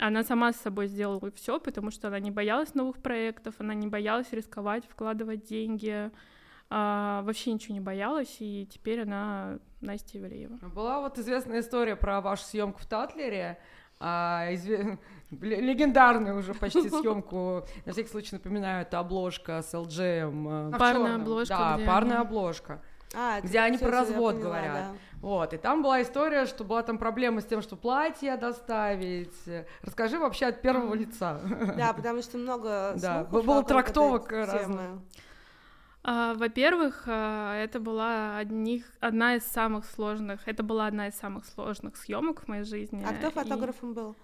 она 0.00 0.24
сама 0.24 0.52
с 0.52 0.56
собой 0.56 0.86
сделала 0.86 1.30
все, 1.32 1.60
потому 1.60 1.90
что 1.90 2.08
она 2.08 2.18
не 2.18 2.30
боялась 2.30 2.74
новых 2.74 2.98
проектов, 2.98 3.54
она 3.58 3.74
не 3.74 3.86
боялась 3.86 4.32
рисковать, 4.32 4.84
вкладывать 4.88 5.44
деньги, 5.44 6.10
а, 6.70 7.22
вообще 7.22 7.52
ничего 7.52 7.74
не 7.74 7.80
боялась, 7.80 8.36
и 8.40 8.66
теперь 8.70 9.02
она 9.02 9.58
Настя 9.80 10.18
Ивлеева. 10.18 10.58
Была 10.74 11.00
вот 11.00 11.18
известная 11.18 11.60
история 11.60 11.96
про 11.96 12.20
вашу 12.20 12.44
съемку 12.44 12.80
в 12.80 12.86
Татлере, 12.86 13.58
а, 13.98 14.48
изве... 14.52 14.98
легендарную 15.30 16.38
уже 16.38 16.54
почти 16.54 16.88
съемку. 16.88 17.66
На 17.84 17.92
всякий 17.92 18.08
случай 18.08 18.34
напоминаю, 18.34 18.82
это 18.82 18.98
обложка 18.98 19.60
с 19.60 19.74
LG. 19.74 20.70
А, 20.72 20.78
парная 20.78 21.16
обложка. 21.16 21.54
Да, 21.54 21.80
парная 21.86 22.20
обложка. 22.20 22.82
А, 23.14 23.40
где 23.40 23.58
они 23.60 23.78
про 23.78 23.90
развод 23.90 24.36
поняла, 24.36 24.50
говорят. 24.50 24.74
Да. 24.74 24.92
Вот, 25.20 25.52
и 25.52 25.58
там 25.58 25.82
была 25.82 26.00
история, 26.00 26.46
что 26.46 26.64
была 26.64 26.82
там 26.82 26.96
проблема 26.96 27.40
с 27.42 27.44
тем, 27.44 27.60
что 27.60 27.76
платье 27.76 28.36
доставить. 28.36 29.34
Расскажи 29.82 30.18
вообще 30.18 30.46
от 30.46 30.62
первого 30.62 30.94
лица. 30.94 31.40
Да, 31.76 31.92
потому 31.92 32.22
что 32.22 32.38
много 32.38 32.94
Да, 33.00 33.24
было 33.24 33.62
трактовок 33.62 34.30
разных. 34.30 34.80
А, 36.02 36.32
во-первых, 36.34 37.04
а, 37.06 37.54
это 37.56 37.78
была 37.78 38.38
одних, 38.38 38.84
одна 39.00 39.36
из 39.36 39.44
самых 39.44 39.84
сложных, 39.84 40.40
это 40.46 40.62
была 40.62 40.86
одна 40.86 41.08
из 41.08 41.14
самых 41.14 41.44
сложных 41.44 41.96
съемок 41.98 42.40
в 42.40 42.48
моей 42.48 42.64
жизни. 42.64 43.04
А 43.06 43.12
кто 43.12 43.30
фотографом 43.30 43.92
и... 43.92 43.94
был? 43.94 44.16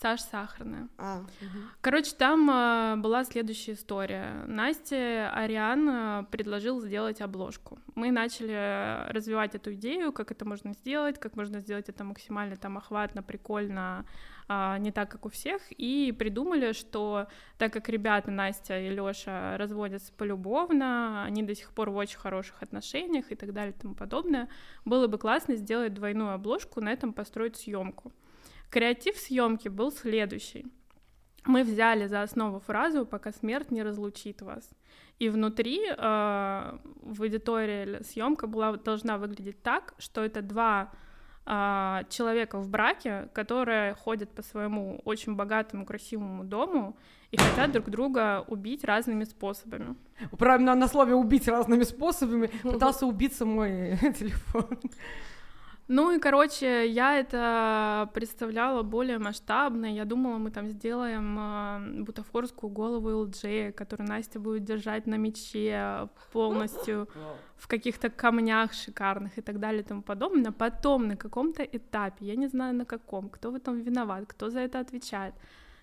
Саша 0.00 0.22
Сахарная. 0.24 0.88
А, 0.96 1.18
угу. 1.18 1.58
Короче, 1.80 2.14
там 2.16 2.48
э, 2.48 2.96
была 2.96 3.24
следующая 3.24 3.72
история. 3.72 4.44
Настя 4.46 5.32
Ариан 5.34 5.88
э, 5.88 6.24
предложил 6.30 6.80
сделать 6.80 7.20
обложку. 7.20 7.80
Мы 7.96 8.12
начали 8.12 9.10
развивать 9.10 9.56
эту 9.56 9.74
идею, 9.74 10.12
как 10.12 10.30
это 10.30 10.44
можно 10.44 10.72
сделать, 10.72 11.18
как 11.18 11.34
можно 11.34 11.58
сделать 11.58 11.88
это 11.88 12.04
максимально 12.04 12.56
там 12.56 12.78
охватно, 12.78 13.24
прикольно, 13.24 14.04
э, 14.48 14.76
не 14.78 14.92
так, 14.92 15.10
как 15.10 15.26
у 15.26 15.30
всех, 15.30 15.62
и 15.70 16.14
придумали, 16.16 16.72
что 16.74 17.26
так 17.58 17.72
как 17.72 17.88
ребята 17.88 18.30
Настя 18.30 18.78
и 18.78 18.90
Лёша 18.90 19.56
разводятся 19.58 20.12
полюбовно, 20.12 21.24
они 21.24 21.42
до 21.42 21.56
сих 21.56 21.72
пор 21.72 21.90
в 21.90 21.96
очень 21.96 22.18
хороших 22.18 22.62
отношениях 22.62 23.32
и 23.32 23.34
так 23.34 23.52
далее 23.52 23.74
и 23.76 23.80
тому 23.80 23.96
подобное, 23.96 24.48
было 24.84 25.08
бы 25.08 25.18
классно 25.18 25.56
сделать 25.56 25.92
двойную 25.92 26.34
обложку, 26.34 26.80
на 26.80 26.92
этом 26.92 27.12
построить 27.12 27.56
съемку. 27.56 28.12
Креатив 28.70 29.16
съемки 29.16 29.68
был 29.68 29.90
следующий. 29.90 30.66
Мы 31.46 31.62
взяли 31.62 32.06
за 32.06 32.22
основу 32.22 32.60
фразу 32.60 33.06
«пока 33.06 33.32
смерть 33.32 33.70
не 33.70 33.82
разлучит 33.82 34.42
вас». 34.42 34.70
И 35.18 35.30
внутри 35.30 35.80
э, 35.88 35.94
в 35.96 37.22
аудитории 37.22 38.02
съемка 38.02 38.46
была, 38.46 38.76
должна 38.76 39.16
выглядеть 39.16 39.62
так, 39.62 39.94
что 39.98 40.22
это 40.22 40.42
два 40.42 40.92
э, 41.46 42.02
человека 42.10 42.58
в 42.58 42.68
браке, 42.68 43.28
которые 43.32 43.94
ходят 43.94 44.30
по 44.34 44.42
своему 44.42 45.00
очень 45.04 45.34
богатому, 45.34 45.86
красивому 45.86 46.44
дому 46.44 46.96
и 47.30 47.36
хотят 47.36 47.72
друг 47.72 47.88
друга 47.88 48.44
убить 48.46 48.84
разными 48.84 49.24
способами. 49.24 49.96
Правильно, 50.38 50.74
на 50.74 50.88
слове 50.88 51.14
«убить 51.14 51.48
разными 51.48 51.84
способами» 51.84 52.50
пытался 52.62 53.06
убиться 53.06 53.44
мой 53.44 53.96
телефон. 54.18 54.78
Ну 55.88 56.10
и, 56.10 56.18
короче, 56.18 56.86
я 56.86 57.18
это 57.18 58.10
представляла 58.12 58.82
более 58.82 59.18
масштабно. 59.18 59.86
Я 59.86 60.04
думала, 60.04 60.36
мы 60.36 60.50
там 60.50 60.68
сделаем 60.68 61.38
э, 61.38 62.02
бутафорскую 62.02 62.70
голову 62.70 63.22
ЛДЖ, 63.22 63.74
которую 63.74 64.06
Настя 64.06 64.38
будет 64.38 64.64
держать 64.64 65.06
на 65.06 65.14
мече 65.14 66.10
полностью 66.30 67.08
в 67.56 67.66
каких-то 67.68 68.10
камнях 68.10 68.74
шикарных 68.74 69.38
и 69.38 69.40
так 69.40 69.60
далее 69.60 69.80
и 69.80 69.84
тому 69.84 70.02
подобное. 70.02 70.52
Потом 70.52 71.08
на 71.08 71.16
каком-то 71.16 71.62
этапе, 71.62 72.26
я 72.26 72.36
не 72.36 72.48
знаю 72.48 72.74
на 72.74 72.84
каком, 72.84 73.30
кто 73.30 73.50
в 73.50 73.54
этом 73.54 73.80
виноват, 73.80 74.26
кто 74.26 74.50
за 74.50 74.60
это 74.60 74.80
отвечает, 74.80 75.34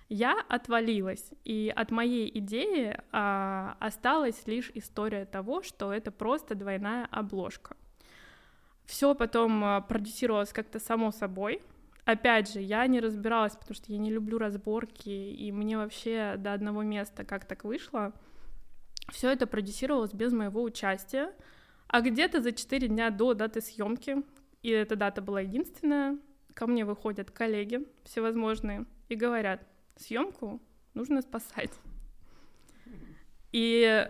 я 0.07 0.39
отвалилась, 0.49 1.31
и 1.45 1.73
от 1.75 1.89
моей 1.89 2.29
идеи 2.37 2.95
а, 3.11 3.75
осталась 3.79 4.45
лишь 4.45 4.69
история 4.75 5.25
того, 5.25 5.63
что 5.63 5.91
это 5.91 6.11
просто 6.11 6.53
двойная 6.53 7.07
обложка. 7.09 7.75
Все 8.85 9.15
потом 9.15 9.63
а, 9.63 9.81
продюсировалось 9.81 10.53
как-то 10.53 10.79
само 10.79 11.11
собой. 11.11 11.61
Опять 12.05 12.53
же, 12.53 12.61
я 12.61 12.85
не 12.85 12.99
разбиралась, 12.99 13.55
потому 13.55 13.75
что 13.75 13.91
я 13.91 13.97
не 13.97 14.11
люблю 14.11 14.37
разборки, 14.37 15.09
и 15.09 15.51
мне 15.51 15.77
вообще 15.77 16.35
до 16.37 16.53
одного 16.53 16.83
места 16.83 17.25
как 17.25 17.45
так 17.45 17.63
вышло. 17.63 18.13
Все 19.11 19.31
это 19.31 19.47
продюсировалось 19.47 20.13
без 20.13 20.31
моего 20.31 20.61
участия. 20.61 21.33
А 21.87 22.01
где-то 22.01 22.41
за 22.41 22.51
4 22.51 22.87
дня 22.87 23.09
до 23.09 23.33
даты 23.33 23.61
съемки, 23.61 24.23
и 24.61 24.69
эта 24.69 24.95
дата 24.95 25.21
была 25.21 25.41
единственная, 25.41 26.17
ко 26.53 26.67
мне 26.67 26.85
выходят 26.85 27.31
коллеги 27.31 27.85
всевозможные 28.03 28.85
и 29.09 29.15
говорят, 29.15 29.61
съемку 29.95 30.61
нужно 30.93 31.21
спасать. 31.21 31.71
И 33.51 34.09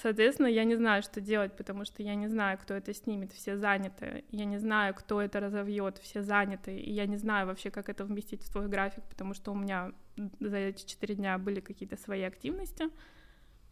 Соответственно, 0.00 0.48
я 0.48 0.64
не 0.64 0.76
знаю, 0.76 1.02
что 1.02 1.20
делать, 1.20 1.56
потому 1.56 1.84
что 1.84 2.02
я 2.02 2.14
не 2.14 2.28
знаю, 2.28 2.58
кто 2.58 2.74
это 2.74 2.92
снимет, 2.92 3.32
все 3.32 3.56
заняты. 3.56 4.24
Я 4.30 4.44
не 4.44 4.58
знаю, 4.58 4.94
кто 4.94 5.22
это 5.22 5.40
разовьет, 5.40 5.98
все 5.98 6.22
заняты. 6.22 6.76
И 6.76 6.92
я 6.92 7.06
не 7.06 7.16
знаю 7.16 7.46
вообще, 7.46 7.70
как 7.70 7.88
это 7.88 8.04
вместить 8.04 8.42
в 8.42 8.46
свой 8.46 8.68
график, 8.68 9.04
потому 9.08 9.32
что 9.32 9.52
у 9.52 9.54
меня 9.54 9.92
за 10.40 10.56
эти 10.58 10.86
четыре 10.86 11.14
дня 11.14 11.38
были 11.38 11.60
какие-то 11.60 11.96
свои 11.96 12.22
активности. 12.22 12.90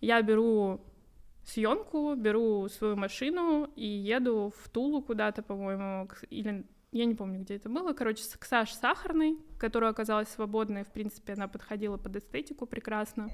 Я 0.01 0.23
беру 0.23 0.81
съемку, 1.45 2.15
беру 2.15 2.69
свою 2.69 2.97
машину 2.97 3.71
и 3.77 3.87
еду 3.87 4.53
в 4.57 4.69
Тулу 4.71 5.03
куда-то, 5.03 5.43
по-моему, 5.43 6.09
или 6.31 6.65
я 6.93 7.05
не 7.05 7.15
помню, 7.15 7.41
где 7.41 7.57
это 7.57 7.69
было, 7.69 7.93
короче, 7.93 8.23
к 8.39 8.45
Саше 8.45 8.77
Сахарной, 8.77 9.37
которая 9.59 9.91
оказалась 9.91 10.29
свободной, 10.29 10.85
в 10.85 10.93
принципе, 10.93 11.35
она 11.35 11.49
подходила 11.49 11.99
под 11.99 12.17
эстетику 12.17 12.67
прекрасно 12.67 13.29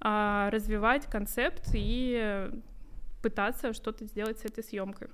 развивать 0.00 1.06
концепт 1.06 1.70
и 1.74 2.50
пытаться 3.22 3.72
что-то 3.72 4.04
сделать 4.06 4.38
с 4.38 4.44
этой 4.44 4.64
съемкой. 4.64 5.08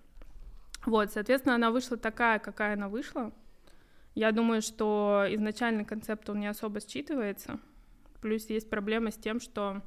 Вот, 0.84 1.10
соответственно, 1.12 1.56
она 1.56 1.70
вышла 1.70 1.96
такая, 1.96 2.38
какая 2.38 2.74
она 2.74 2.88
вышла. 2.88 3.32
Я 4.14 4.32
думаю, 4.32 4.62
что 4.62 5.26
изначальный 5.28 5.84
концепт, 5.84 6.30
он 6.30 6.40
не 6.40 6.46
особо 6.46 6.78
считывается. 6.78 7.58
Плюс 8.20 8.48
есть 8.48 8.70
проблема 8.70 9.10
с 9.10 9.16
тем, 9.16 9.40
что 9.40 9.82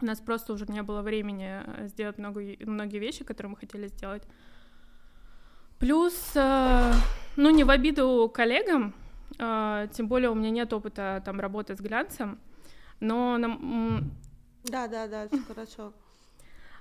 у 0.00 0.04
нас 0.04 0.20
просто 0.20 0.52
уже 0.52 0.66
не 0.66 0.82
было 0.82 1.02
времени 1.02 1.60
сделать 1.86 2.18
много, 2.18 2.42
многие 2.60 2.98
вещи, 2.98 3.24
которые 3.24 3.52
мы 3.52 3.56
хотели 3.56 3.86
сделать. 3.86 4.22
Плюс, 5.78 6.32
э, 6.34 6.92
ну, 7.36 7.50
не 7.50 7.64
в 7.64 7.70
обиду 7.70 8.30
коллегам, 8.32 8.94
э, 9.38 9.88
тем 9.92 10.08
более 10.08 10.30
у 10.30 10.34
меня 10.34 10.50
нет 10.50 10.72
опыта 10.72 11.22
там 11.24 11.40
работы 11.40 11.76
с 11.76 11.80
глянцем, 11.80 12.38
но 13.00 13.38
на, 13.38 13.58
да, 14.64 14.88
да, 14.88 15.06
да, 15.06 15.28
хорошо. 15.48 15.92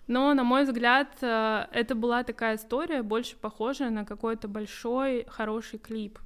Но, 0.08 0.34
на 0.34 0.44
мой 0.44 0.63
взгляд, 0.63 1.08
э, 1.22 1.66
это 1.72 1.96
была 1.96 2.24
такая 2.24 2.56
история, 2.56 3.04
больше 3.04 3.38
похожая 3.38 3.90
на 3.90 4.06
какой-то 4.06 4.48
большой, 4.48 5.25
хороший 5.30 5.80
клип. 5.80 6.20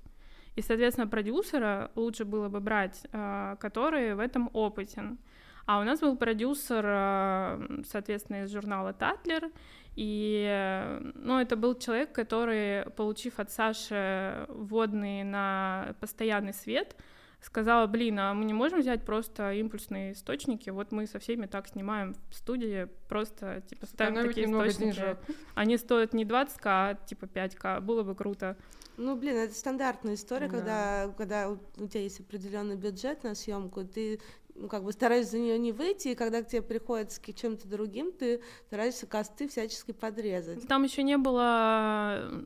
И, 0.56 0.62
соответственно, 0.62 1.08
продюсера 1.08 1.92
лучше 1.96 2.26
было 2.26 2.50
бы 2.50 2.60
брать, 2.60 3.06
э, 3.12 3.56
который 3.60 4.16
в 4.16 4.20
этом 4.20 4.50
опытен. 4.54 5.20
А 5.68 5.80
у 5.80 5.84
нас 5.84 6.00
был 6.00 6.18
продюсер, 6.18 6.84
э, 6.88 7.84
соответственно, 7.86 8.44
из 8.44 8.52
журнала 8.52 8.94
«Татлер», 8.94 9.52
и, 9.96 11.00
ну, 11.16 11.40
это 11.40 11.56
был 11.56 11.74
человек, 11.74 12.12
который, 12.12 12.90
получив 12.92 13.40
от 13.40 13.52
Саши 13.52 14.46
вводный 14.48 15.24
на 15.24 15.96
постоянный 16.00 16.54
свет, 16.54 16.96
сказала, 17.41 17.88
блин, 17.88 18.20
а 18.20 18.34
мы 18.34 18.46
не 18.46 18.53
можем 18.53 18.79
взять 18.79 19.06
просто 19.06 19.53
импульсные 19.53 20.13
источники, 20.13 20.70
вот 20.70 20.91
мы 20.91 21.08
со 21.08 21.20
всеми 21.20 21.46
так 21.46 21.67
снимаем 21.67 22.15
в 22.29 22.36
студии, 22.36 22.88
просто, 23.08 23.63
типа, 23.70 23.86
ставим 23.86 24.15
Сэкономить 24.15 24.36
такие 24.36 24.51
источники. 24.51 25.17
Они 25.56 25.77
стоят 25.77 26.13
не 26.13 26.25
20к, 26.25 26.62
а, 26.65 26.96
типа, 27.06 27.25
5к, 27.25 27.82
было 27.82 28.03
бы 28.03 28.15
круто. 28.15 28.58
Ну, 28.98 29.15
блин, 29.15 29.36
это 29.36 29.53
стандартная 29.53 30.15
история, 30.15 30.48
да. 30.50 30.58
когда, 30.58 31.13
когда 31.17 31.50
у 31.50 31.88
тебя 31.88 32.01
есть 32.01 32.20
определенный 32.20 32.75
бюджет 32.75 33.24
на 33.24 33.36
съемку, 33.36 33.84
ты 33.84 34.20
ну, 34.56 34.67
как 34.67 34.84
бы 34.84 34.91
стараешься 34.91 35.34
за 35.34 35.39
нее 35.39 35.60
не 35.60 35.72
выйти, 35.72 36.10
и 36.10 36.15
когда 36.15 36.41
к 36.41 36.48
тебе 36.48 36.63
приходят 36.63 37.12
с 37.12 37.20
чем-то 37.20 37.67
другим, 37.67 38.12
ты 38.12 38.41
стараешься 38.65 39.06
косты 39.06 39.48
всячески 39.48 39.91
подрезать. 39.91 40.67
Там 40.67 40.84
еще 40.84 41.03
не 41.03 41.17
было 41.17 42.44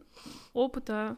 опыта 0.54 0.94
а, 0.94 1.18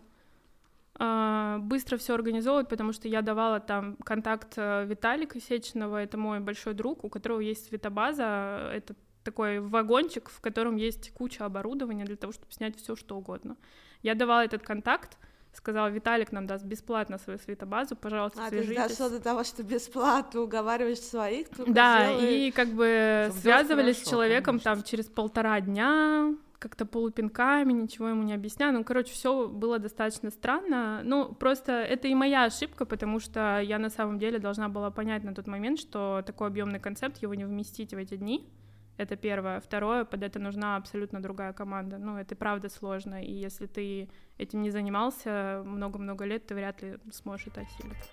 быстро 0.98 1.98
все 1.98 2.14
организовывать, 2.14 2.70
потому 2.70 2.94
что 2.94 3.08
я 3.08 3.22
давала 3.22 3.60
там 3.60 3.96
контакт 3.98 4.54
э, 4.58 4.86
Виталика 4.86 5.40
Сеченова, 5.40 5.98
это 5.98 6.18
мой 6.18 6.40
большой 6.40 6.74
друг, 6.76 7.04
у 7.04 7.10
которого 7.10 7.40
есть 7.40 7.68
светобаза, 7.68 8.72
это 8.74 8.96
такой 9.24 9.60
вагончик, 9.60 10.30
в 10.30 10.40
котором 10.40 10.76
есть 10.76 11.12
куча 11.14 11.46
оборудования 11.46 12.06
для 12.06 12.16
того, 12.16 12.34
чтобы 12.34 12.52
снять 12.52 12.78
все 12.78 12.96
что 12.96 13.18
угодно. 13.18 13.58
Я 14.02 14.16
давала 14.16 14.42
этот 14.42 14.64
контакт, 14.64 15.18
сказала, 15.54 15.88
Виталик 15.88 16.32
нам 16.32 16.46
даст 16.46 16.66
бесплатно 16.66 17.18
свою 17.18 17.40
светобазу, 17.40 17.96
пожалуйста, 17.96 18.46
а, 18.46 18.50
свяжитесь. 18.50 18.78
А, 18.78 18.84
ты 18.84 18.90
дошло 18.90 19.10
до 19.10 19.20
того, 19.20 19.44
что 19.44 19.64
бесплатно 19.64 20.42
уговариваешь 20.42 21.00
своих, 21.00 21.48
Да, 21.68 22.12
и 22.12 22.52
как 22.52 22.70
бы 22.70 23.26
Чтобы 23.30 23.42
связывались 23.42 23.96
хорошо, 23.96 24.06
с 24.06 24.10
человеком 24.10 24.60
конечно. 24.60 24.76
там 24.76 24.84
через 24.84 25.06
полтора 25.06 25.62
дня, 25.62 26.36
как-то 26.64 26.86
полупинками, 26.86 27.74
ничего 27.74 28.08
ему 28.08 28.24
не 28.24 28.34
объясняя. 28.34 28.72
Ну, 28.72 28.86
короче, 28.86 29.12
все 29.12 29.50
было 29.50 29.80
достаточно 29.80 30.30
странно. 30.30 31.02
Ну, 31.04 31.34
просто 31.34 31.74
это 31.74 32.08
и 32.08 32.16
моя 32.16 32.46
ошибка, 32.46 32.86
потому 32.86 33.20
что 33.20 33.60
я 33.60 33.78
на 33.80 33.90
самом 33.90 34.18
деле 34.18 34.40
должна 34.40 34.70
была 34.70 34.90
понять 34.90 35.26
на 35.26 35.36
тот 35.36 35.46
момент, 35.46 35.78
что 35.78 36.24
такой 36.26 36.48
объемный 36.48 36.80
концепт 36.80 37.18
его 37.18 37.34
не 37.34 37.44
вместить 37.44 37.94
в 37.94 37.98
эти 37.98 38.16
дни. 38.16 38.50
Это 38.96 39.18
первое. 39.18 39.60
Второе, 39.60 40.06
под 40.06 40.24
это 40.24 40.40
нужна 40.40 40.78
абсолютно 40.78 41.22
другая 41.22 41.52
команда. 41.52 41.98
Ну, 41.98 42.18
это 42.18 42.34
правда 42.34 42.70
сложно. 42.70 43.22
И 43.22 43.34
если 43.34 43.66
ты 43.66 44.10
этим 44.38 44.62
не 44.62 44.72
занимался 44.72 45.64
много-много 45.66 46.24
лет, 46.24 46.48
ты 46.48 46.56
вряд 46.56 46.82
ли 46.82 46.98
сможешь 47.12 47.48
это 47.48 47.62
осилить. 47.62 48.10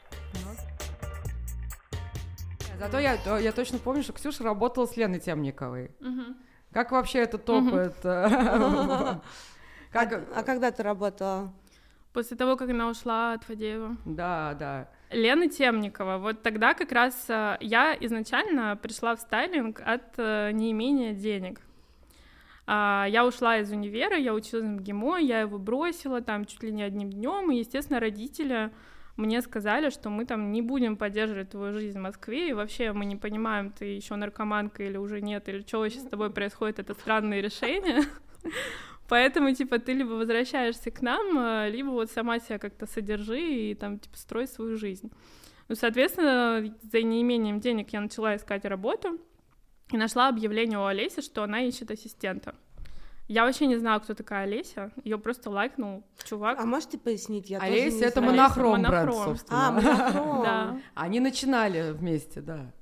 Зато 2.81 2.99
я, 2.99 3.39
я 3.39 3.53
точно 3.53 3.79
помню, 3.79 4.03
что 4.03 4.13
Ксюша 4.13 4.43
работала 4.43 4.87
с 4.87 4.97
Леной 4.97 5.21
Темниковой. 5.21 5.93
Угу. 6.01 6.50
Как 6.73 6.93
вообще 6.93 7.21
этот 7.21 7.49
опыт? 7.49 7.97
Как... 9.93 10.13
А, 10.13 10.23
а 10.37 10.43
когда 10.45 10.71
ты 10.71 10.83
работала? 10.83 11.53
После 12.13 12.37
того, 12.37 12.57
как 12.57 12.71
она 12.71 12.89
ушла 12.89 13.35
от 13.35 13.45
Фадеева. 13.45 13.97
Да, 14.05 14.55
да. 14.59 14.89
Лена 15.11 15.49
Темникова. 15.49 16.19
Вот 16.19 16.43
тогда 16.43 16.75
как 16.75 16.93
раз 16.93 17.27
э, 17.29 17.57
я 17.61 17.97
изначально 18.01 18.77
пришла 18.77 19.15
в 19.15 19.21
стайлинг 19.21 19.81
от 19.85 20.15
э, 20.17 20.51
неимения 20.53 21.13
денег. 21.13 21.61
А, 22.67 23.07
я 23.09 23.27
ушла 23.27 23.59
из 23.59 23.71
универа, 23.73 24.17
я 24.17 24.33
училась 24.33 24.65
в 24.65 24.69
МГИМО, 24.69 25.19
я 25.19 25.41
его 25.41 25.59
бросила 25.59 26.21
там 26.21 26.45
чуть 26.45 26.63
ли 26.63 26.71
не 26.71 26.85
одним 26.85 27.11
днем, 27.11 27.51
и, 27.51 27.59
естественно, 27.59 27.99
родители 27.99 28.71
мне 29.21 29.43
сказали, 29.43 29.91
что 29.91 30.11
мы 30.11 30.25
там 30.25 30.51
не 30.51 30.63
будем 30.63 30.97
поддерживать 30.97 31.51
твою 31.51 31.73
жизнь 31.79 31.99
в 31.99 32.03
Москве, 32.03 32.51
и 32.51 32.53
вообще 32.53 32.93
мы 32.93 33.05
не 33.05 33.17
понимаем, 33.17 33.71
ты 33.71 33.85
еще 33.85 34.17
наркоманка 34.17 34.83
или 34.83 34.97
уже 34.97 35.21
нет, 35.21 35.49
или 35.49 35.61
что 35.61 35.79
вообще 35.79 36.01
с 36.01 36.09
тобой 36.09 36.31
происходит, 36.31 36.79
это 36.79 36.95
странные 36.95 37.43
решения. 37.43 38.05
Поэтому, 39.09 39.55
типа, 39.55 39.79
ты 39.79 39.93
либо 39.93 40.11
возвращаешься 40.11 40.91
к 40.91 41.03
нам, 41.03 41.39
э, 41.39 41.71
либо 41.71 41.89
вот 41.89 42.11
сама 42.11 42.39
себя 42.39 42.59
как-то 42.59 42.87
содержи 42.87 43.41
и 43.41 43.75
там, 43.75 43.99
типа, 43.99 44.17
строй 44.17 44.47
свою 44.47 44.77
жизнь. 44.77 45.11
Ну, 45.69 45.75
соответственно, 45.75 46.75
за 46.83 47.03
неимением 47.03 47.61
денег 47.61 47.91
я 47.93 48.01
начала 48.01 48.35
искать 48.37 48.65
работу 48.65 49.21
и 49.93 49.97
нашла 49.97 50.29
объявление 50.29 50.79
у 50.79 50.85
Олеси, 50.85 51.23
что 51.23 51.43
она 51.43 51.61
ищет 51.63 51.91
ассистента. 51.91 52.55
Я 53.31 53.45
вообще 53.45 53.67
не 53.67 53.77
знала, 53.77 54.01
кто 54.01 54.15
такая 54.15 54.43
Олеся. 54.43 54.91
Ее 55.05 55.17
просто 55.17 55.51
лайкнул 55.51 56.03
чувак. 56.25 56.59
А 56.59 56.67
можете 56.67 56.99
пояснить? 56.99 57.49
Я 57.49 57.61
Олеся— 57.61 58.05
это 58.07 58.21
монохром, 58.21 58.83
бренд, 58.83 59.15
собственно. 59.15 59.69
А, 59.69 59.71
монохром. 59.81 60.43
да. 60.43 60.81
Они 60.97 61.21
начинали 61.21 61.93
вместе, 61.93 62.41
да. 62.41 62.73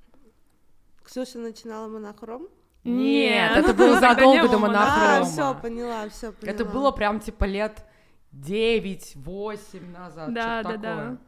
Ксюша 1.05 1.38
начинала 1.38 1.87
монохром? 1.88 2.49
Нет, 2.83 3.59
это 3.59 3.75
было 3.75 4.00
задолго 4.00 4.49
до 4.49 4.59
монохрома. 4.59 5.19
А, 5.19 5.25
все, 5.25 5.55
поняла, 5.55 6.09
все 6.09 6.33
поняла. 6.33 6.55
Это 6.55 6.64
было 6.64 6.93
прям 6.93 7.21
типа 7.21 7.45
лет 7.45 7.85
9-8 8.33 9.90
назад. 9.90 10.33
Да, 10.33 10.62
да, 10.62 10.62
такое. 10.62 10.78
да. 10.78 11.19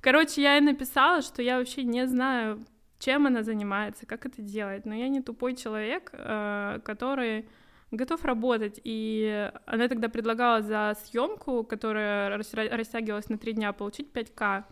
Короче, 0.00 0.40
я 0.40 0.54
ей 0.54 0.62
написала, 0.62 1.20
что 1.20 1.42
я 1.42 1.58
вообще 1.58 1.82
не 1.82 2.06
знаю, 2.06 2.64
чем 3.00 3.26
она 3.26 3.42
занимается, 3.42 4.06
как 4.06 4.24
это 4.24 4.40
делать. 4.40 4.86
Но 4.86 4.94
я 4.94 5.08
не 5.10 5.20
тупой 5.20 5.54
человек, 5.56 6.08
э, 6.14 6.80
который 6.82 7.46
готов 7.90 8.24
работать. 8.24 8.80
И 8.84 9.50
она 9.66 9.88
тогда 9.88 10.08
предлагала 10.08 10.62
за 10.62 10.96
съемку, 11.04 11.64
которая 11.64 12.36
растягивалась 12.36 13.28
на 13.28 13.38
три 13.38 13.52
дня, 13.52 13.72
получить 13.72 14.12
5К. 14.12 14.64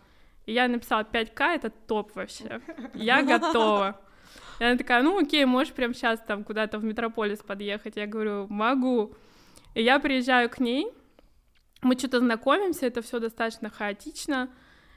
И 0.45 0.53
я 0.53 0.67
написала, 0.67 1.03
5К— 1.03 1.55
это 1.55 1.69
топ 1.69 2.15
вообще. 2.15 2.61
Я 2.93 3.23
готова. 3.23 3.99
И 4.59 4.63
она 4.63 4.77
такая, 4.77 5.03
ну 5.03 5.17
окей, 5.19 5.45
можешь 5.45 5.73
прямо 5.73 5.93
сейчас 5.93 6.19
там 6.21 6.43
куда-то 6.43 6.77
в 6.79 6.83
метрополис 6.83 7.39
подъехать. 7.39 7.97
Я 7.97 8.07
говорю, 8.07 8.47
могу. 8.49 9.13
И 9.73 9.83
я 9.83 9.99
приезжаю 9.99 10.49
к 10.49 10.59
ней, 10.59 10.87
мы 11.81 11.97
что-то 11.97 12.19
знакомимся, 12.19 12.85
это 12.85 13.01
все 13.01 13.19
достаточно 13.19 13.69
хаотично. 13.69 14.49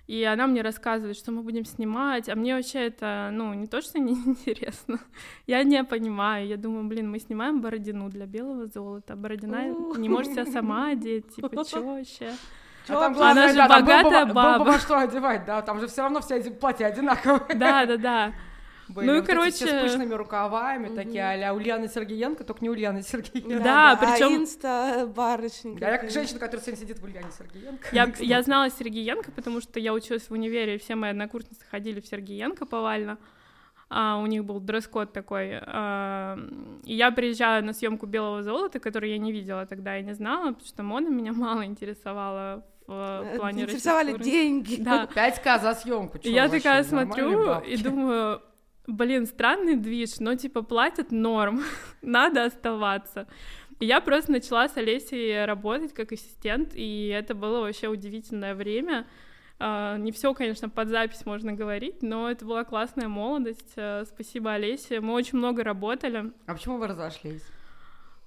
И 0.08 0.24
она 0.24 0.46
мне 0.46 0.62
рассказывает, 0.62 1.18
что 1.18 1.32
мы 1.32 1.42
будем 1.42 1.66
снимать, 1.66 2.30
а 2.30 2.34
мне 2.34 2.56
вообще 2.56 2.86
это, 2.86 3.28
ну, 3.30 3.52
не 3.52 3.66
то, 3.66 3.82
что 3.82 3.98
неинтересно, 3.98 4.98
я 5.46 5.62
не 5.62 5.84
понимаю, 5.84 6.46
я 6.46 6.56
думаю, 6.56 6.84
блин, 6.88 7.10
мы 7.10 7.18
снимаем 7.18 7.60
Бородину 7.60 8.08
для 8.08 8.24
белого 8.24 8.66
золота, 8.68 9.16
Бородина 9.16 9.66
не 9.98 10.08
может 10.08 10.32
себя 10.32 10.46
сама 10.46 10.88
одеть, 10.92 11.36
типа, 11.36 11.62
чё 11.70 11.84
вообще? 11.84 12.32
А 12.88 12.92
там 12.92 13.12
главное, 13.12 13.44
Она 13.44 13.48
же 13.52 13.58
да, 13.58 13.68
богатая 13.68 14.10
там 14.10 14.28
было, 14.28 14.34
баба. 14.34 14.58
Было, 14.58 14.64
было 14.64 14.78
что 14.78 14.98
одевать, 14.98 15.44
да, 15.44 15.60
там 15.60 15.78
же 15.78 15.86
все 15.88 16.00
равно 16.00 16.20
все 16.22 16.36
эти 16.36 16.48
платья 16.48 16.86
одинаковые. 16.86 17.54
Да, 17.54 17.84
да, 17.84 17.96
да. 17.98 18.32
Были 18.88 19.06
ну, 19.06 19.16
вот 19.16 19.26
короче... 19.26 19.48
Эти 19.48 19.64
все 19.64 19.80
с 19.80 19.82
пышными 19.82 20.14
рукавами, 20.14 20.88
угу. 20.88 20.96
такие 20.96 21.22
а-ля 21.22 21.54
Ульяна 21.54 21.88
Сергеенко, 21.88 22.44
только 22.44 22.62
не 22.62 22.70
Ульяна 22.70 23.02
Сергеенко. 23.02 23.62
Да, 23.62 23.94
да, 23.94 23.96
причем... 23.96 24.28
А 24.28 24.36
инста 24.36 25.12
барышня. 25.14 25.78
Да, 25.78 25.90
я 25.90 25.98
как 25.98 26.10
женщина, 26.10 26.38
которая 26.38 26.64
сегодня 26.64 26.84
сидит 26.84 26.98
в 26.98 27.04
Ульяне 27.04 27.30
Сергеенко. 27.36 27.88
Я, 27.92 28.12
я 28.18 28.42
знала 28.42 28.70
Сергеенко, 28.70 29.30
потому 29.32 29.60
что 29.60 29.78
я 29.78 29.92
училась 29.92 30.28
в 30.28 30.32
универе, 30.32 30.76
и 30.76 30.78
все 30.78 30.94
мои 30.94 31.10
однокурсницы 31.10 31.64
ходили 31.70 32.00
в 32.00 32.06
Сергеенко 32.06 32.64
повально. 32.66 33.18
А, 33.90 34.18
у 34.18 34.26
них 34.26 34.44
был 34.44 34.60
дресс-код 34.60 35.12
такой. 35.12 35.60
А, 35.62 36.38
и 36.84 36.94
я 36.94 37.10
приезжаю 37.10 37.64
на 37.64 37.72
съемку 37.72 38.06
белого 38.06 38.42
золота, 38.42 38.80
который 38.80 39.10
я 39.10 39.18
не 39.18 39.32
видела 39.32 39.66
тогда 39.66 39.98
и 39.98 40.02
не 40.02 40.14
знала, 40.14 40.48
потому 40.48 40.66
что 40.66 40.82
мода 40.82 41.08
меня 41.08 41.32
мало 41.34 41.64
интересовала 41.64 42.64
в 42.86 43.22
э, 43.24 43.36
плане 43.36 43.64
Интересовали 43.64 44.16
деньги. 44.16 44.76
Да. 44.80 45.08
5к 45.14 45.60
за 45.60 45.74
съемку. 45.74 46.18
Я 46.22 46.48
такая 46.48 46.84
смотрю 46.84 47.60
и 47.60 47.76
думаю, 47.76 48.42
блин, 48.88 49.26
странный 49.26 49.76
движ, 49.76 50.18
но 50.18 50.34
типа 50.34 50.62
платят 50.62 51.12
норм, 51.12 51.62
надо 52.02 52.44
оставаться. 52.44 53.28
И 53.78 53.86
я 53.86 54.00
просто 54.00 54.32
начала 54.32 54.68
с 54.68 54.76
Олесей 54.76 55.44
работать 55.44 55.94
как 55.94 56.10
ассистент, 56.10 56.72
и 56.74 57.08
это 57.08 57.34
было 57.34 57.60
вообще 57.60 57.86
удивительное 57.86 58.54
время. 58.54 59.06
Uh, 59.60 59.98
не 59.98 60.12
все, 60.12 60.34
конечно, 60.34 60.68
под 60.68 60.88
запись 60.88 61.26
можно 61.26 61.52
говорить, 61.52 62.00
но 62.00 62.30
это 62.30 62.44
была 62.44 62.64
классная 62.64 63.08
молодость. 63.08 63.72
Uh, 63.76 64.04
спасибо 64.04 64.52
Олесе. 64.52 65.00
Мы 65.00 65.12
очень 65.14 65.38
много 65.38 65.64
работали. 65.64 66.32
А 66.46 66.54
почему 66.54 66.78
вы 66.78 66.86
разошлись? 66.86 67.42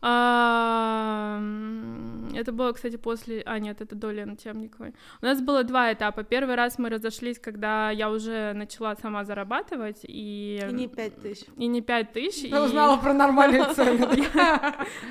А, 0.03 1.39
это 2.33 2.51
было, 2.51 2.71
кстати, 2.73 2.95
после... 2.95 3.43
А, 3.45 3.59
нет, 3.59 3.81
это 3.81 3.95
до 3.95 4.11
Лены 4.11 4.35
Темниковой. 4.35 4.93
У 5.21 5.25
нас 5.25 5.41
было 5.41 5.63
два 5.63 5.93
этапа. 5.93 6.23
Первый 6.23 6.55
раз 6.55 6.79
мы 6.79 6.89
разошлись, 6.89 7.39
когда 7.39 7.91
я 7.91 8.09
уже 8.09 8.53
начала 8.53 8.95
сама 8.95 9.23
зарабатывать, 9.25 9.99
и... 10.03 10.65
И 10.69 10.73
не 10.73 10.87
пять 10.87 11.21
тысяч. 11.21 11.45
И 11.57 11.67
не 11.67 11.81
пять 11.81 12.13
тысяч. 12.13 12.49
Я 12.49 12.63
узнала 12.63 12.97
про 12.97 13.13
нормальные 13.13 13.65
цены. 13.75 14.07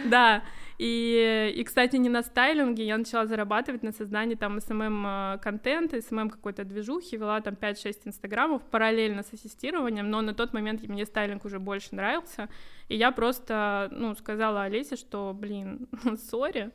Да. 0.07 0.43
И, 0.83 1.53
и, 1.57 1.65
кстати, 1.65 1.97
не 1.97 2.09
на 2.09 2.23
стайлинге, 2.23 2.87
я 2.87 2.97
начала 2.97 3.27
зарабатывать 3.27 3.83
на 3.83 3.93
создании 3.93 4.35
там 4.35 4.57
SMM-контента, 4.57 5.99
SMM 5.99 6.31
какой-то 6.31 6.65
движухи, 6.65 7.19
вела 7.19 7.43
там 7.43 7.53
5-6 7.53 7.99
инстаграмов 8.07 8.63
параллельно 8.63 9.23
с 9.23 9.31
ассистированием, 9.35 10.09
но 10.09 10.23
на 10.23 10.33
тот 10.33 10.55
момент 10.55 10.83
мне 10.89 11.05
стайлинг 11.05 11.45
уже 11.45 11.59
больше 11.59 11.95
нравился, 11.95 12.49
и 12.89 12.97
я 12.97 13.13
просто, 13.13 13.89
ну, 13.93 14.15
сказала 14.15 14.63
Олесе, 14.63 14.97
что, 14.97 15.37
блин, 15.39 15.87
сори, 16.31 16.71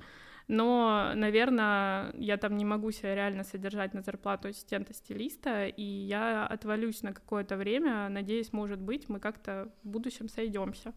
но, 0.48 1.14
наверное, 1.16 2.14
я 2.14 2.38
там 2.38 2.58
не 2.58 2.66
могу 2.66 2.92
себя 2.92 3.16
реально 3.16 3.44
содержать 3.44 3.96
на 3.96 4.04
зарплату 4.04 4.50
ассистента-стилиста, 4.50 5.66
и 5.66 5.82
я 5.82 6.46
отвалюсь 6.46 7.02
на 7.02 7.12
какое-то 7.12 7.58
время, 7.58 8.08
надеюсь, 8.10 8.54
может 8.54 8.80
быть, 8.80 9.10
мы 9.10 9.20
как-то 9.20 9.72
в 9.82 9.88
будущем 9.88 10.30
сойдемся. 10.30 10.94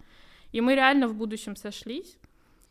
И 0.53 0.61
мы 0.61 0.75
реально 0.75 1.09
в 1.09 1.14
будущем 1.14 1.57
сошлись, 1.57 2.18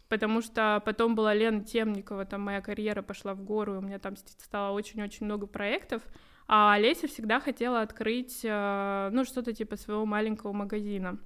потому 0.10 0.42
что 0.42 0.82
потом 0.86 1.16
была 1.16 1.34
Лена 1.34 1.64
Темникова, 1.64 2.26
там 2.26 2.42
моя 2.42 2.62
карьера 2.62 3.02
пошла 3.02 3.34
в 3.34 3.44
гору, 3.44 3.76
и 3.76 3.78
у 3.78 3.82
меня 3.82 4.00
там 4.00 4.16
стало 4.16 4.74
очень-очень 4.74 5.26
много 5.26 5.48
проектов, 5.48 6.02
а 6.48 6.74
Олеся 6.74 7.08
всегда 7.08 7.40
хотела 7.40 7.82
открыть, 7.82 8.40
э, 8.44 9.10
ну, 9.12 9.26
что-то 9.26 9.54
типа 9.54 9.76
своего 9.76 10.06
маленького 10.06 10.54
магазина. 10.54 11.18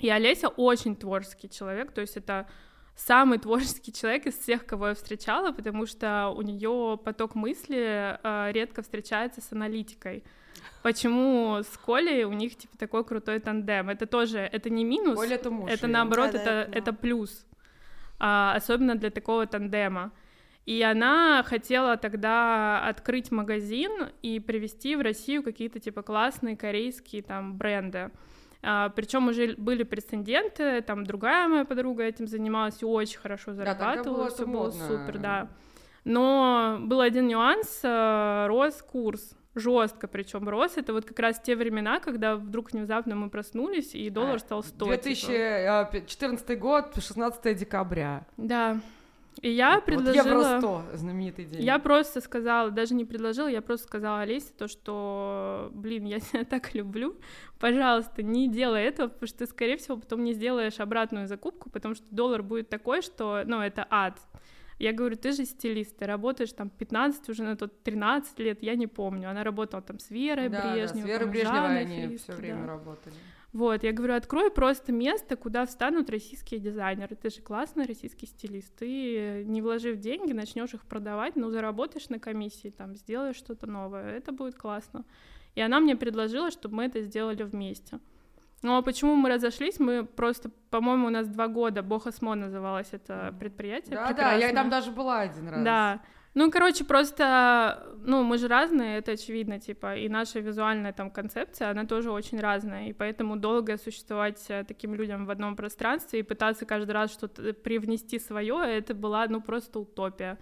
И 0.00 0.08
Олеся 0.08 0.48
очень 0.48 0.96
творческий 0.96 1.48
человек, 1.48 1.92
то 1.92 2.00
есть 2.00 2.16
это 2.16 2.48
самый 2.96 3.38
творческий 3.38 3.92
человек 3.92 4.26
из 4.26 4.36
всех, 4.36 4.66
кого 4.66 4.88
я 4.88 4.94
встречала, 4.94 5.52
потому 5.52 5.86
что 5.86 6.32
у 6.36 6.42
нее 6.42 6.98
поток 7.04 7.34
мысли 7.36 8.18
э, 8.22 8.52
редко 8.52 8.82
встречается 8.82 9.40
с 9.40 9.52
аналитикой. 9.52 10.24
Почему 10.82 11.58
с 11.62 11.78
Колей 11.78 12.24
у 12.24 12.32
них 12.32 12.56
типа 12.56 12.76
такой 12.76 13.04
крутой 13.04 13.38
тандем? 13.38 13.88
Это 13.90 14.06
тоже, 14.06 14.38
это 14.38 14.70
не 14.70 14.84
минус, 14.84 15.16
Коля 15.16 15.36
это 15.36 15.50
муж. 15.50 15.70
Это 15.70 15.86
наоборот, 15.86 16.32
да, 16.32 16.38
это, 16.38 16.44
да, 16.44 16.62
это, 16.62 16.78
это 16.78 16.92
плюс 16.92 17.46
особенно 18.22 18.94
для 18.94 19.10
такого 19.10 19.46
тандема. 19.46 20.12
И 20.64 20.80
она 20.82 21.42
хотела 21.42 21.96
тогда 21.96 22.86
открыть 22.86 23.32
магазин 23.32 24.10
и 24.22 24.38
привезти 24.38 24.94
в 24.94 25.00
Россию 25.00 25.42
какие-то 25.42 25.80
типа 25.80 26.02
классные 26.02 26.56
корейские 26.56 27.22
там 27.22 27.56
бренды. 27.56 28.12
А, 28.62 28.90
причем 28.90 29.28
уже 29.28 29.54
были 29.56 29.82
прецеденты, 29.82 30.80
там 30.82 31.04
другая 31.04 31.48
моя 31.48 31.64
подруга 31.64 32.04
этим 32.04 32.28
занималась 32.28 32.80
и 32.80 32.84
очень 32.84 33.18
хорошо 33.18 33.54
зарабатывала, 33.54 34.28
да, 34.28 34.30
все 34.30 34.46
было 34.46 34.70
супер, 34.70 35.18
да. 35.18 35.48
Но 36.04 36.78
был 36.80 37.00
один 37.00 37.26
нюанс, 37.26 37.80
э, 37.82 38.46
рос 38.46 38.82
курс 38.82 39.36
жестко, 39.54 40.08
причем 40.08 40.48
рос. 40.48 40.76
Это 40.76 40.92
вот 40.92 41.04
как 41.04 41.18
раз 41.18 41.40
те 41.40 41.56
времена, 41.56 42.00
когда 42.00 42.36
вдруг 42.36 42.72
внезапно 42.72 43.14
мы 43.14 43.30
проснулись, 43.30 43.94
и 43.94 44.10
доллар 44.10 44.40
стал 44.40 44.62
стоить. 44.62 45.02
2014 45.02 46.46
типа. 46.46 46.60
год, 46.60 46.94
16 46.98 47.56
декабря. 47.56 48.26
Да. 48.36 48.80
И 49.40 49.50
я 49.50 49.80
предложила... 49.80 50.34
Вот 50.34 50.46
Евро 50.46 50.58
100, 50.60 50.82
знаменитый 50.94 51.44
день. 51.46 51.62
Я 51.62 51.78
просто 51.78 52.20
сказала, 52.20 52.70
даже 52.70 52.94
не 52.94 53.04
предложила, 53.04 53.48
я 53.48 53.62
просто 53.62 53.86
сказала 53.86 54.20
Олесе 54.20 54.52
то, 54.56 54.68
что, 54.68 55.70
блин, 55.72 56.04
я 56.04 56.20
тебя 56.20 56.44
так 56.50 56.74
люблю, 56.74 57.16
пожалуйста, 57.58 58.22
не 58.22 58.48
делай 58.48 58.84
этого, 58.84 59.08
потому 59.08 59.26
что 59.26 59.38
ты, 59.38 59.46
скорее 59.46 59.76
всего, 59.78 59.96
потом 59.96 60.22
не 60.22 60.34
сделаешь 60.34 60.80
обратную 60.80 61.26
закупку, 61.28 61.70
потому 61.70 61.94
что 61.94 62.04
доллар 62.10 62.42
будет 62.42 62.68
такой, 62.68 63.02
что, 63.02 63.42
ну, 63.46 63.60
это 63.60 63.86
ад. 63.90 64.18
Я 64.82 64.92
говорю, 64.92 65.16
ты 65.16 65.30
же 65.30 65.44
стилист, 65.44 65.96
ты 65.96 66.06
работаешь 66.06 66.52
там 66.52 66.68
15, 66.68 67.28
уже 67.28 67.44
на 67.44 67.56
тот 67.56 67.84
13 67.84 68.36
лет, 68.40 68.64
я 68.64 68.74
не 68.74 68.88
помню. 68.88 69.30
Она 69.30 69.44
работала 69.44 69.80
там 69.80 70.00
с 70.00 70.10
Верой 70.10 70.48
да, 70.48 70.72
Брежневой. 70.72 71.02
Да, 71.02 71.06
с 71.06 71.06
Верой 71.06 71.30
Брежневой 71.30 71.80
они 71.80 72.16
все 72.16 72.32
время 72.32 72.62
да. 72.62 72.66
работали. 72.66 73.14
Вот, 73.52 73.84
я 73.84 73.92
говорю, 73.92 74.14
открой 74.14 74.50
просто 74.50 74.90
место, 74.90 75.36
куда 75.36 75.66
встанут 75.66 76.10
российские 76.10 76.58
дизайнеры. 76.58 77.14
Ты 77.14 77.30
же 77.30 77.42
классный 77.42 77.86
российский 77.86 78.26
стилист. 78.26 78.74
Ты, 78.74 79.44
не 79.46 79.62
вложив 79.62 80.00
деньги, 80.00 80.32
начнешь 80.32 80.74
их 80.74 80.84
продавать, 80.84 81.36
но 81.36 81.48
заработаешь 81.50 82.08
на 82.08 82.18
комиссии, 82.18 82.70
там, 82.76 82.96
сделаешь 82.96 83.36
что-то 83.36 83.68
новое. 83.68 84.16
Это 84.16 84.32
будет 84.32 84.56
классно. 84.56 85.04
И 85.54 85.60
она 85.60 85.78
мне 85.78 85.94
предложила, 85.94 86.50
чтобы 86.50 86.74
мы 86.74 86.86
это 86.86 87.02
сделали 87.02 87.44
вместе. 87.44 88.00
Ну 88.62 88.76
а 88.76 88.82
почему 88.82 89.14
мы 89.16 89.28
разошлись? 89.28 89.80
Мы 89.80 90.04
просто, 90.04 90.50
по-моему, 90.70 91.08
у 91.08 91.10
нас 91.10 91.26
два 91.26 91.48
года, 91.48 91.82
Бохосмо 91.82 92.34
называлось 92.34 92.88
это 92.92 93.34
предприятие. 93.38 93.96
Да, 93.96 94.06
прекрасное. 94.06 94.40
да, 94.40 94.46
я 94.46 94.54
там 94.54 94.70
даже 94.70 94.92
была 94.92 95.20
один 95.20 95.48
раз. 95.48 95.64
Да. 95.64 96.00
Ну, 96.34 96.50
короче, 96.50 96.84
просто, 96.84 97.86
ну, 98.04 98.22
мы 98.22 98.38
же 98.38 98.48
разные, 98.48 98.98
это 98.98 99.12
очевидно, 99.12 99.58
типа, 99.58 99.96
и 99.96 100.08
наша 100.08 100.40
визуальная 100.40 100.94
там 100.94 101.10
концепция, 101.10 101.70
она 101.70 101.84
тоже 101.84 102.10
очень 102.10 102.40
разная, 102.40 102.86
и 102.86 102.94
поэтому 102.94 103.36
долго 103.36 103.76
существовать 103.76 104.42
э, 104.48 104.64
таким 104.64 104.94
людям 104.94 105.26
в 105.26 105.30
одном 105.30 105.56
пространстве 105.56 106.20
и 106.20 106.22
пытаться 106.22 106.64
каждый 106.64 106.92
раз 106.92 107.12
что-то 107.12 107.52
привнести 107.52 108.18
свое, 108.18 108.64
это 108.64 108.94
была, 108.94 109.26
ну, 109.28 109.42
просто 109.42 109.80
утопия. 109.80 110.38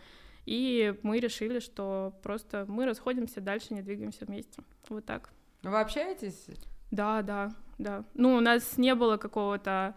И 0.46 0.94
мы 1.02 1.18
решили, 1.18 1.59
что 1.59 2.14
просто 2.22 2.66
мы 2.68 2.87
расходимся, 2.87 3.40
дальше 3.40 3.74
не 3.74 3.83
двигаемся 3.83 4.26
вместе. 4.26 4.62
Вот 4.88 5.04
так. 5.04 5.30
Вы 5.62 5.80
общаетесь? 5.80 6.46
Да, 6.90 7.22
да, 7.22 7.50
да. 7.79 8.05
Ну, 8.14 8.35
у 8.35 8.40
нас 8.40 8.76
не 8.76 8.94
было 8.94 9.16
какого-то 9.16 9.94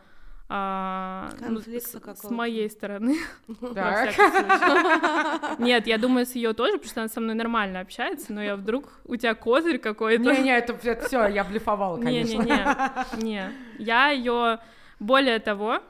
а, 0.49 1.29
ну, 1.39 1.61
с, 1.61 1.65
с 1.65 2.29
моей 2.29 2.69
стороны. 2.69 3.17
Нет, 5.57 5.87
я 5.87 5.97
думаю, 5.97 6.27
с 6.27 6.35
ее 6.35 6.53
тоже, 6.53 6.73
потому 6.73 6.89
что 6.89 7.01
она 7.01 7.09
со 7.09 7.21
мной 7.21 7.33
нормально 7.33 7.79
общается, 7.79 8.33
но 8.33 8.43
я 8.43 8.55
вдруг 8.55 8.99
у 9.05 9.15
тебя 9.15 9.33
козырь 9.33 9.79
какой-то. 9.79 10.23
Не-не, 10.23 10.55
это, 10.55 10.77
это 10.83 11.07
все, 11.07 11.25
я 11.27 11.43
блефовала, 11.43 11.99
конечно. 11.99 12.33
Не-не-не, 12.33 13.23
не. 13.23 13.51
Я 13.79 14.09
ее, 14.09 14.59
более 14.99 15.39
того, 15.39 15.81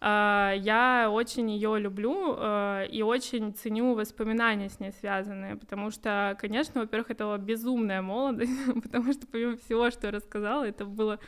я 0.00 1.08
очень 1.10 1.50
ее 1.50 1.78
люблю 1.78 2.34
а, 2.36 2.84
и 2.84 3.02
очень 3.02 3.52
ценю 3.52 3.94
воспоминания 3.94 4.68
с 4.68 4.78
ней 4.78 4.92
связанные, 4.92 5.56
потому 5.56 5.90
что, 5.90 6.36
конечно, 6.40 6.82
во-первых, 6.82 7.10
это 7.10 7.24
была 7.24 7.38
безумная 7.38 8.00
молодость, 8.00 8.52
потому 8.82 9.12
что 9.12 9.26
помимо 9.26 9.56
всего, 9.56 9.90
что 9.90 10.06
я 10.06 10.12
рассказала, 10.12 10.64
это 10.64 10.84
было 10.84 11.18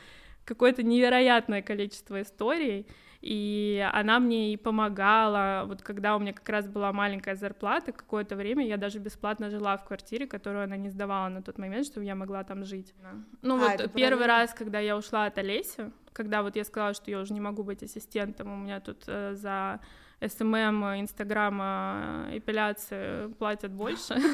какое-то 0.45 0.83
невероятное 0.83 1.63
количество 1.63 2.23
историй, 2.23 2.87
и 3.21 3.87
она 3.93 4.19
мне 4.19 4.53
и 4.53 4.57
помогала, 4.57 5.65
вот 5.67 5.83
когда 5.83 6.17
у 6.17 6.19
меня 6.19 6.33
как 6.33 6.49
раз 6.49 6.67
была 6.67 6.93
маленькая 6.93 7.35
зарплата, 7.35 7.93
какое-то 7.93 8.35
время 8.35 8.67
я 8.67 8.79
даже 8.79 8.99
бесплатно 8.99 9.51
жила 9.51 9.77
в 9.77 9.85
квартире, 9.85 10.27
которую 10.27 10.65
она 10.65 10.77
не 10.77 10.89
сдавала 10.89 11.29
на 11.29 11.43
тот 11.43 11.59
момент, 11.59 11.87
чтобы 11.87 12.07
я 12.07 12.15
могла 12.15 12.45
там 12.45 12.65
жить. 12.65 12.95
Ну 13.43 13.57
а, 13.57 13.77
вот 13.77 13.93
первый 13.93 13.95
правильно? 13.95 14.27
раз, 14.27 14.55
когда 14.55 14.79
я 14.79 14.97
ушла 14.97 15.27
от 15.27 15.37
Олеси, 15.37 15.93
когда 16.13 16.43
вот 16.43 16.57
я 16.57 16.65
сказала, 16.65 16.95
что 16.95 17.11
я 17.11 17.21
уже 17.21 17.33
не 17.33 17.41
могу 17.41 17.63
быть 17.63 17.83
ассистентом, 17.83 18.53
у 18.53 18.57
меня 18.57 18.81
тут 18.81 19.05
э, 19.07 19.35
за 19.35 19.81
SMM, 20.21 21.01
Инстаграма, 21.01 22.29
эпиляции 22.33 23.33
платят 23.35 23.73
больше. 23.73 24.17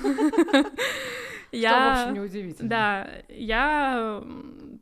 Я, 1.53 1.71
Что, 1.71 1.79
в 1.79 2.03
общем, 2.03 2.15
неудивительно. 2.15 2.69
Да, 2.69 3.09
я 3.29 4.23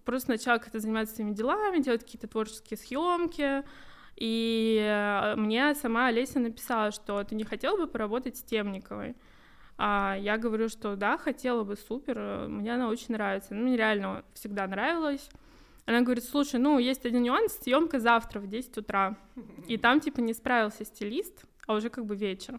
просто 0.07 0.30
начала 0.30 0.57
как-то 0.59 0.80
заниматься 0.80 1.14
своими 1.14 1.35
делами, 1.35 1.83
делать 1.83 2.02
какие-то 2.02 2.26
творческие 2.26 2.78
съемки. 2.78 3.62
И 4.16 4.80
э, 4.83 5.35
мне 5.37 5.74
сама 5.74 6.07
Олеся 6.07 6.40
написала, 6.40 6.90
что 6.90 7.22
ты 7.22 7.35
не 7.35 7.44
хотела 7.44 7.76
бы 7.76 7.87
поработать 7.87 8.38
с 8.38 8.42
Темниковой. 8.42 9.14
А 9.76 10.16
я 10.18 10.38
говорю, 10.38 10.68
что 10.68 10.96
да, 10.96 11.18
хотела 11.18 11.64
бы, 11.64 11.76
супер, 11.76 12.46
мне 12.48 12.74
она 12.74 12.88
очень 12.88 13.12
нравится. 13.12 13.54
Ну, 13.54 13.64
мне 13.64 13.76
реально 13.76 14.24
всегда 14.33 14.66
нравилась. 14.66 15.28
Она 15.86 16.00
говорит, 16.00 16.24
слушай, 16.24 16.58
ну, 16.58 16.78
есть 16.78 17.04
один 17.04 17.22
нюанс, 17.22 17.58
съемка 17.62 18.00
завтра 18.00 18.40
в 18.40 18.46
10 18.46 18.78
утра. 18.78 19.16
И 19.68 19.76
там, 19.76 20.00
типа, 20.00 20.20
не 20.20 20.32
справился 20.32 20.84
стилист, 20.84 21.44
а 21.66 21.74
уже 21.74 21.90
как 21.90 22.06
бы 22.06 22.16
вечер. 22.16 22.58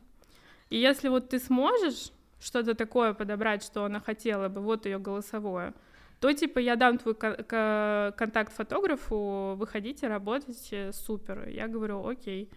И 0.69 0.77
если 0.77 1.09
вот 1.09 1.29
ты 1.29 1.39
сможешь 1.39 2.11
что-то 2.39 2.75
такое 2.75 3.13
подобрать, 3.13 3.63
что 3.63 3.85
она 3.85 3.99
хотела 3.99 4.49
бы, 4.49 4.61
вот 4.61 4.85
ее 4.85 4.99
голосовое, 4.99 5.73
то 6.19 6.31
типа 6.31 6.59
я 6.59 6.75
дам 6.75 6.97
твой 6.97 7.15
контакт 7.15 8.53
фотографу, 8.53 9.55
выходите, 9.57 10.07
работайте, 10.07 10.91
супер. 10.93 11.47
Я 11.47 11.67
говорю, 11.67 12.07
окей. 12.07 12.49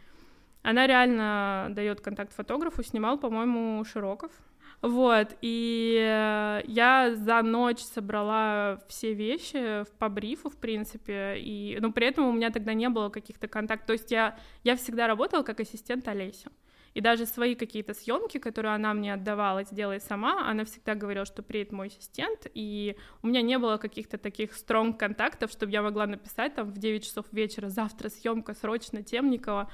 Она 0.62 0.87
реально 0.87 1.68
дает 1.70 2.00
контакт 2.00 2.33
фотографу, 2.33 2.83
снимал, 2.83 3.18
по-моему, 3.18 3.83
Широков. 3.85 4.33
Вот, 4.81 5.37
и 5.41 6.62
я 6.69 7.12
за 7.17 7.43
ночь 7.43 7.81
собрала 7.81 8.81
все 8.87 9.12
вещи 9.12 9.85
по 9.99 10.09
брифу, 10.09 10.51
в 10.51 10.57
принципе, 10.57 11.35
и, 11.38 11.79
но 11.81 11.91
при 11.91 12.07
этом 12.07 12.29
у 12.29 12.33
меня 12.33 12.51
тогда 12.51 12.75
не 12.75 12.88
было 12.88 13.09
каких-то 13.09 13.49
контактов, 13.49 13.87
то 13.88 13.93
есть 13.95 14.12
я, 14.12 14.38
я 14.62 14.77
всегда 14.77 15.09
работала 15.09 15.43
как 15.43 15.59
ассистент 15.59 16.07
Олеси. 16.07 16.49
И 16.95 17.01
даже 17.01 17.27
свои 17.27 17.55
какие-то 17.55 17.93
съемки, 17.93 18.38
которые 18.38 18.75
она 18.75 18.95
мне 18.95 19.14
отдавала, 19.14 19.62
сделай 19.64 20.01
сама, 20.01 20.49
она 20.49 20.64
всегда 20.64 20.95
говорила, 20.95 21.27
что 21.27 21.43
приедет 21.43 21.73
мой 21.73 21.88
ассистент, 21.88 22.47
и 22.55 22.97
у 23.23 23.27
меня 23.27 23.43
не 23.43 23.59
было 23.59 23.79
каких-то 23.79 24.17
таких 24.17 24.55
стронг 24.55 24.99
контактов, 24.99 25.51
чтобы 25.51 25.73
я 25.73 25.83
могла 25.83 26.07
написать 26.07 26.55
там 26.55 26.71
в 26.71 26.79
9 26.79 27.05
часов 27.05 27.27
вечера, 27.33 27.69
завтра 27.69 28.09
съемка 28.09 28.55
срочно 28.55 29.03
Темникова, 29.03 29.71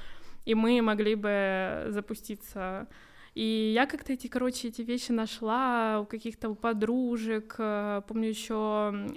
и 0.47 0.55
мы 0.55 0.81
могли 0.83 1.15
бы 1.15 1.87
запуститься 1.89 2.89
и 3.35 3.73
я 3.75 3.87
как-то 3.87 4.13
эти, 4.13 4.29
короче, 4.29 4.69
эти 4.69 4.83
вещи 4.83 5.11
нашла 5.11 6.01
у 6.01 6.07
каких-то 6.07 6.49
у 6.51 6.55
подружек. 6.55 7.57
Э, 7.59 8.03
помню 8.07 8.29
еще 8.29 8.55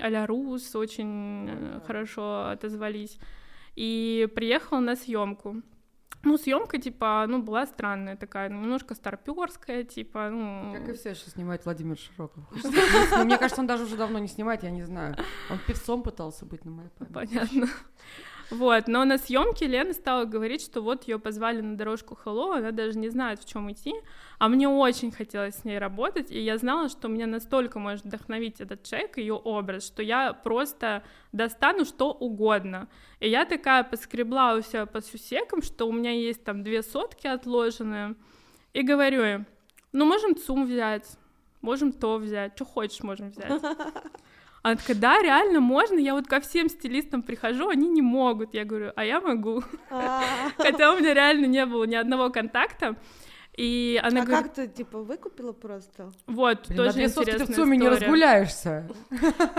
Аля 0.01 0.25
Рус 0.25 0.75
очень 0.75 1.49
э, 1.49 1.82
хорошо 1.86 2.47
отозвались. 2.49 3.19
И 3.75 4.27
приехала 4.34 4.80
на 4.80 4.95
съемку. 4.95 5.62
Ну, 6.23 6.38
съемка, 6.38 6.80
типа, 6.80 7.25
ну, 7.30 7.43
была 7.43 7.67
странная 7.67 8.17
такая, 8.17 8.49
немножко 8.49 8.95
старперская, 8.95 9.84
типа, 9.84 10.30
ну... 10.30 10.73
Как 10.73 10.89
и 10.89 10.93
все 10.93 11.13
сейчас 11.13 11.34
снимает 11.34 11.63
Владимир 11.63 11.97
Широков. 11.97 12.43
Мне 13.23 13.38
кажется, 13.38 13.62
он 13.62 13.67
даже 13.67 13.84
уже 13.84 13.97
давно 13.97 14.17
не 14.17 14.27
снимает, 14.27 14.63
я 14.63 14.71
не 14.71 14.84
знаю. 14.84 15.15
Он 15.51 15.60
певцом 15.60 16.01
пытался 16.01 16.45
быть 16.45 16.65
на 16.65 16.71
моей 16.71 16.89
памяти. 16.89 17.13
Понятно. 17.13 17.67
Вот, 18.49 18.88
но 18.88 19.03
на 19.03 19.17
съемке 19.17 19.67
Лена 19.67 19.93
стала 19.93 20.23
говорить, 20.23 20.62
что 20.62 20.81
вот 20.81 21.07
ее 21.07 21.19
позвали 21.19 21.60
на 21.60 21.75
дорожку 21.75 22.17
Hello, 22.23 22.57
она 22.57 22.71
даже 22.71 22.97
не 22.97 23.10
знает, 23.10 23.41
в 23.41 23.45
чем 23.45 23.69
идти, 23.71 23.93
а 24.39 24.47
мне 24.47 24.69
очень 24.69 25.12
хотелось 25.12 25.55
с 25.55 25.65
ней 25.65 25.77
работать, 25.77 26.31
и 26.31 26.39
я 26.39 26.57
знала, 26.57 26.88
что 26.88 27.10
меня 27.10 27.27
настолько 27.27 27.79
может 27.79 28.05
вдохновить 28.05 28.62
этот 28.62 28.83
человек, 28.83 29.17
ее 29.17 29.33
образ, 29.33 29.86
что 29.86 30.01
я 30.01 30.31
просто 30.31 31.03
достану 31.33 31.83
что 31.83 32.12
угодно. 32.12 32.88
И 33.19 33.29
я 33.29 33.45
такая 33.45 33.83
поскребла 33.83 34.55
у 34.55 34.62
себя 34.62 34.86
по 34.86 35.01
сусекам, 35.01 35.62
что 35.62 35.88
у 35.88 35.91
меня 35.91 36.12
есть 36.12 36.43
там 36.43 36.63
две 36.63 36.83
сотки 36.83 37.27
отложенные, 37.27 38.15
и 38.73 38.81
говорю 38.81 39.23
им, 39.23 39.45
ну, 39.91 40.05
можем 40.05 40.36
ЦУМ 40.36 40.67
взять, 40.67 41.17
можем 41.62 41.91
то 41.91 42.17
взять, 42.17 42.53
что 42.55 42.63
хочешь 42.63 43.01
можем 43.01 43.29
взять. 43.31 43.62
Она 44.67 44.75
такая, 44.75 44.97
да, 44.97 45.21
реально 45.21 45.62
можно, 45.62 45.97
я 45.97 46.13
вот 46.13 46.27
ко 46.27 46.41
всем 46.41 46.67
стилистам 46.67 47.23
прихожу, 47.23 47.69
они 47.69 47.88
не 47.88 48.01
могут. 48.01 48.53
Я 48.53 48.65
говорю, 48.65 48.91
а 48.97 49.06
я 49.06 49.21
могу. 49.21 49.63
А. 49.89 50.21
Хотя 50.58 50.91
у 50.91 50.99
меня 50.99 51.13
реально 51.13 51.45
не 51.45 51.65
было 51.65 51.86
ни 51.86 51.95
одного 51.95 52.30
контакта. 52.30 52.97
И 53.56 53.97
она 54.03 54.23
а 54.23 54.25
говорит... 54.25 54.47
как 54.47 54.53
ты, 54.56 54.67
типа, 54.67 54.99
выкупила 54.99 55.53
просто? 55.53 56.12
Вот, 56.25 56.67
Блин, 56.67 56.77
тоже 56.77 57.01
интересная 57.01 57.47
ты 57.47 57.53
в 57.53 57.56
ЦУМе 57.56 57.77
не 57.77 57.88
разгуляешься. 57.88 58.89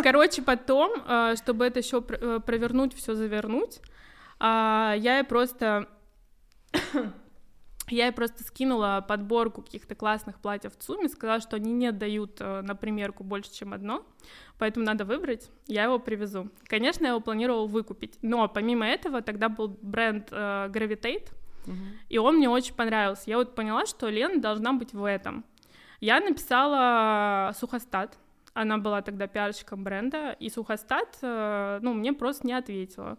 Короче, 0.02 0.42
потом, 0.42 0.92
э, 1.08 1.36
чтобы 1.42 1.64
это 1.64 1.78
еще 1.78 2.04
э, 2.06 2.40
провернуть, 2.44 2.94
все 2.94 3.14
завернуть, 3.14 3.80
а, 4.38 4.94
я 4.98 5.24
просто 5.24 5.88
Я 7.90 8.06
ей 8.06 8.12
просто 8.12 8.42
скинула 8.44 9.04
подборку 9.06 9.62
каких-то 9.62 9.94
классных 9.94 10.40
платьев 10.40 10.74
в 10.74 10.76
ЦУМе, 10.76 11.08
сказала, 11.08 11.40
что 11.40 11.56
они 11.56 11.72
не 11.72 11.86
отдают 11.86 12.40
э, 12.40 12.62
на 12.62 12.74
примерку 12.74 13.24
больше, 13.24 13.52
чем 13.52 13.72
одно, 13.72 14.04
поэтому 14.58 14.84
надо 14.86 15.04
выбрать, 15.04 15.50
я 15.66 15.84
его 15.84 15.98
привезу. 15.98 16.50
Конечно, 16.64 17.04
я 17.04 17.10
его 17.10 17.20
планировала 17.20 17.66
выкупить, 17.66 18.18
но 18.22 18.48
помимо 18.48 18.86
этого 18.86 19.22
тогда 19.22 19.48
был 19.48 19.68
бренд 19.80 20.28
э, 20.30 20.68
Gravitate, 20.70 21.30
uh-huh. 21.66 21.74
и 22.08 22.18
он 22.18 22.36
мне 22.36 22.48
очень 22.48 22.74
понравился. 22.74 23.24
Я 23.26 23.38
вот 23.38 23.54
поняла, 23.54 23.86
что 23.86 24.08
Лена 24.08 24.40
должна 24.40 24.72
быть 24.72 24.92
в 24.92 25.04
этом. 25.04 25.44
Я 26.00 26.20
написала 26.20 27.52
сухостат, 27.58 28.16
она 28.54 28.78
была 28.78 29.02
тогда 29.02 29.26
пиарщиком 29.26 29.84
бренда, 29.84 30.32
и 30.32 30.50
Сухостат, 30.50 31.18
э, 31.22 31.78
ну, 31.82 31.94
мне 31.94 32.12
просто 32.12 32.46
не 32.46 32.52
ответила. 32.52 33.18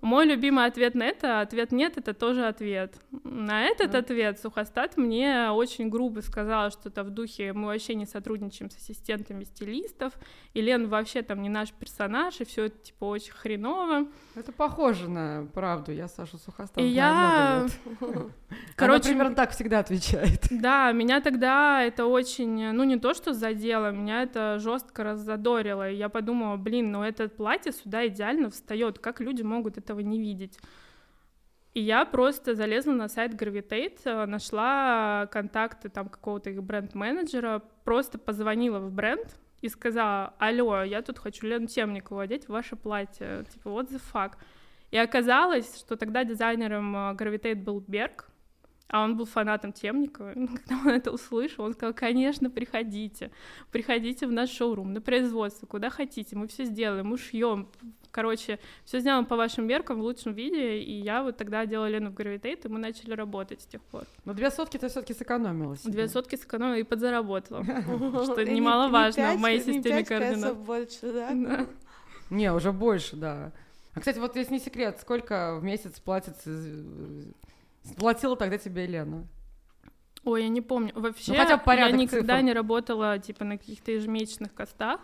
Мой 0.00 0.26
любимый 0.26 0.66
ответ 0.66 0.94
на 0.94 1.04
это, 1.04 1.40
ответ 1.40 1.72
нет, 1.72 1.98
это 1.98 2.14
тоже 2.14 2.46
ответ. 2.46 2.96
На 3.24 3.64
этот 3.64 3.94
ответ 3.94 4.40
Сухостат 4.40 4.96
мне 4.96 5.50
очень 5.50 5.88
грубо 5.88 6.20
сказала 6.20 6.70
что-то 6.70 7.04
в 7.04 7.10
духе, 7.10 7.52
мы 7.52 7.66
вообще 7.66 7.94
не 7.94 8.06
сотрудничаем 8.06 8.70
с 8.70 8.76
ассистентами 8.76 9.44
стилистов, 9.44 10.14
и 10.54 10.60
Лен 10.60 10.88
вообще 10.88 11.22
там 11.22 11.42
не 11.42 11.48
наш 11.48 11.72
персонаж, 11.72 12.40
и 12.40 12.44
все 12.44 12.64
это, 12.64 12.78
типа, 12.78 13.04
очень 13.04 13.32
хреново. 13.32 14.08
Это 14.34 14.52
похоже 14.52 15.08
на 15.08 15.46
правду, 15.52 15.92
я 15.92 16.08
Саша 16.08 16.38
Сухостат 16.38 16.78
И 16.78 16.86
я... 16.86 17.66
Короче, 18.76 19.10
Она 19.10 19.14
примерно 19.14 19.34
так 19.34 19.50
всегда 19.52 19.78
отвечает. 19.78 20.46
Да, 20.50 20.92
меня 20.92 21.20
тогда 21.20 21.82
это 21.82 22.06
очень, 22.06 22.72
ну, 22.72 22.84
не 22.84 22.98
то, 22.98 23.14
что 23.14 23.32
задело, 23.32 23.90
меня 23.90 24.22
это 24.22 24.58
жестко 24.62 25.04
раззадорило, 25.04 25.90
и 25.90 25.96
я 25.96 26.08
подумала, 26.08 26.56
блин, 26.56 26.90
ну 26.90 27.02
это 27.02 27.28
платье 27.28 27.72
сюда 27.72 28.06
идеально 28.06 28.48
встает, 28.48 28.98
как 28.98 29.20
люди 29.20 29.42
могут 29.42 29.76
этого 29.76 30.00
не 30.00 30.18
видеть? 30.18 30.58
И 31.74 31.80
я 31.80 32.04
просто 32.04 32.54
залезла 32.54 32.92
на 32.92 33.08
сайт 33.08 33.34
Gravitate, 33.34 34.00
э, 34.04 34.26
нашла 34.26 35.26
контакты 35.32 35.88
там 35.88 36.08
какого-то 36.08 36.50
их 36.50 36.62
бренд-менеджера, 36.62 37.62
просто 37.84 38.18
позвонила 38.18 38.78
в 38.78 38.92
бренд 38.92 39.38
и 39.62 39.68
сказала, 39.68 40.34
алло, 40.38 40.82
я 40.82 41.02
тут 41.02 41.18
хочу 41.18 41.46
Лену 41.46 41.66
Темникову 41.66 42.20
одеть 42.20 42.44
в 42.44 42.50
ваше 42.50 42.76
платье, 42.76 43.44
типа, 43.52 43.68
what 43.68 43.88
the 43.88 44.00
fuck? 44.12 44.32
И 44.90 44.98
оказалось, 44.98 45.78
что 45.78 45.96
тогда 45.96 46.24
дизайнером 46.24 46.94
э, 46.94 46.98
Gravitate 47.14 47.62
был 47.62 47.80
Берг, 47.80 48.28
а 48.92 49.02
он 49.02 49.16
был 49.16 49.24
фанатом 49.24 49.72
Темникова. 49.72 50.34
Когда 50.34 50.76
он 50.84 50.88
это 50.88 51.10
услышал, 51.10 51.64
он 51.64 51.72
сказал, 51.72 51.94
конечно, 51.94 52.50
приходите, 52.50 53.30
приходите 53.72 54.26
в 54.26 54.32
наш 54.32 54.50
шоурум, 54.50 54.92
на 54.92 55.00
производство, 55.00 55.66
куда 55.66 55.88
хотите, 55.88 56.36
мы 56.36 56.46
все 56.46 56.66
сделаем, 56.66 57.06
мы 57.06 57.16
шьем. 57.16 57.68
Короче, 58.10 58.58
все 58.84 59.00
сделаем 59.00 59.24
по 59.24 59.36
вашим 59.36 59.66
меркам 59.66 59.98
в 59.98 60.02
лучшем 60.02 60.34
виде, 60.34 60.78
и 60.78 60.92
я 60.92 61.22
вот 61.22 61.38
тогда 61.38 61.64
делала 61.64 61.86
Лену 61.86 62.10
в 62.10 62.14
Гравитейт, 62.14 62.66
и 62.66 62.68
мы 62.68 62.78
начали 62.78 63.14
работать 63.14 63.62
с 63.62 63.64
тех 63.64 63.80
пор. 63.80 64.04
Но 64.26 64.34
две 64.34 64.50
сотки 64.50 64.76
ты 64.76 64.88
все 64.88 65.00
таки 65.00 65.14
сэкономила 65.14 65.74
себе. 65.78 65.92
Две 65.92 66.08
сотки 66.08 66.36
сэкономила 66.36 66.76
и 66.76 66.82
подзаработала, 66.82 67.64
что 68.24 68.44
немаловажно 68.44 69.36
в 69.36 69.40
моей 69.40 69.60
системе 69.60 70.04
координат. 70.04 70.58
больше, 70.58 71.12
да? 71.12 71.66
Не, 72.28 72.52
уже 72.52 72.72
больше, 72.72 73.16
да. 73.16 73.52
А, 73.94 74.00
кстати, 74.00 74.18
вот 74.18 74.36
если 74.36 74.52
не 74.54 74.60
секрет, 74.60 74.98
сколько 75.00 75.56
в 75.58 75.64
месяц 75.64 75.98
платится 75.98 76.50
Платила 77.96 78.36
тогда 78.36 78.58
тебе 78.58 78.84
Елена? 78.84 79.26
Ой, 80.24 80.42
я 80.42 80.48
не 80.48 80.60
помню. 80.60 80.92
Вообще, 80.94 81.32
ну, 81.32 81.38
хотя 81.38 81.56
бы 81.56 81.74
я 81.74 81.90
никогда 81.90 82.34
цифр. 82.34 82.46
не 82.46 82.52
работала, 82.52 83.18
типа, 83.18 83.44
на 83.44 83.58
каких-то 83.58 83.90
ежемесячных 83.90 84.54
костах. 84.54 85.00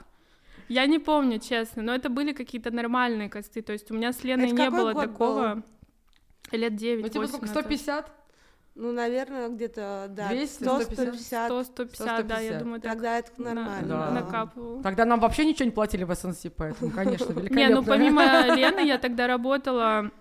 Я 0.69 0.87
не 0.87 0.99
помню, 0.99 1.39
честно, 1.41 1.83
но 1.83 1.95
это 1.95 2.09
были 2.09 2.33
какие-то 2.33 2.71
нормальные 2.71 3.29
косты. 3.29 3.63
То 3.63 3.73
есть 3.73 3.91
у 3.91 3.95
меня 3.95 4.13
с 4.13 4.23
Леной 4.23 4.47
это 4.47 4.55
не 4.55 4.71
было 4.71 4.95
такого 4.95 5.55
был? 5.57 6.59
лет 6.59 6.77
9 6.77 7.03
Ну, 7.03 7.09
типа, 7.09 7.27
сколько, 7.27 7.47
150? 7.47 8.13
Ну, 8.75 8.93
наверное, 8.93 9.49
где-то, 9.49 10.07
да, 10.11 10.29
200, 10.29 10.63
100, 10.63 10.81
150. 10.83 11.47
100, 11.47 11.65
150, 11.65 12.27
да, 12.29 12.39
я 12.39 12.61
думаю, 12.61 12.81
так. 12.81 12.93
Тогда 12.93 13.19
это 13.19 13.43
нормально. 13.43 13.89
Да. 13.89 14.11
Накапывал. 14.11 14.83
Тогда 14.83 15.05
нам 15.05 15.19
вообще 15.19 15.47
ничего 15.47 15.65
не 15.65 15.73
платили 15.73 16.05
в 16.05 16.15
СНС, 16.15 16.47
поэтому, 16.57 16.93
конечно, 16.93 17.33
великолепно. 17.33 17.57
Не, 17.57 17.69
ну, 17.71 17.83
помимо 17.83 18.23
Лены 18.55 18.87
я 18.87 18.99
тогда 18.99 19.27
работала 19.27 20.13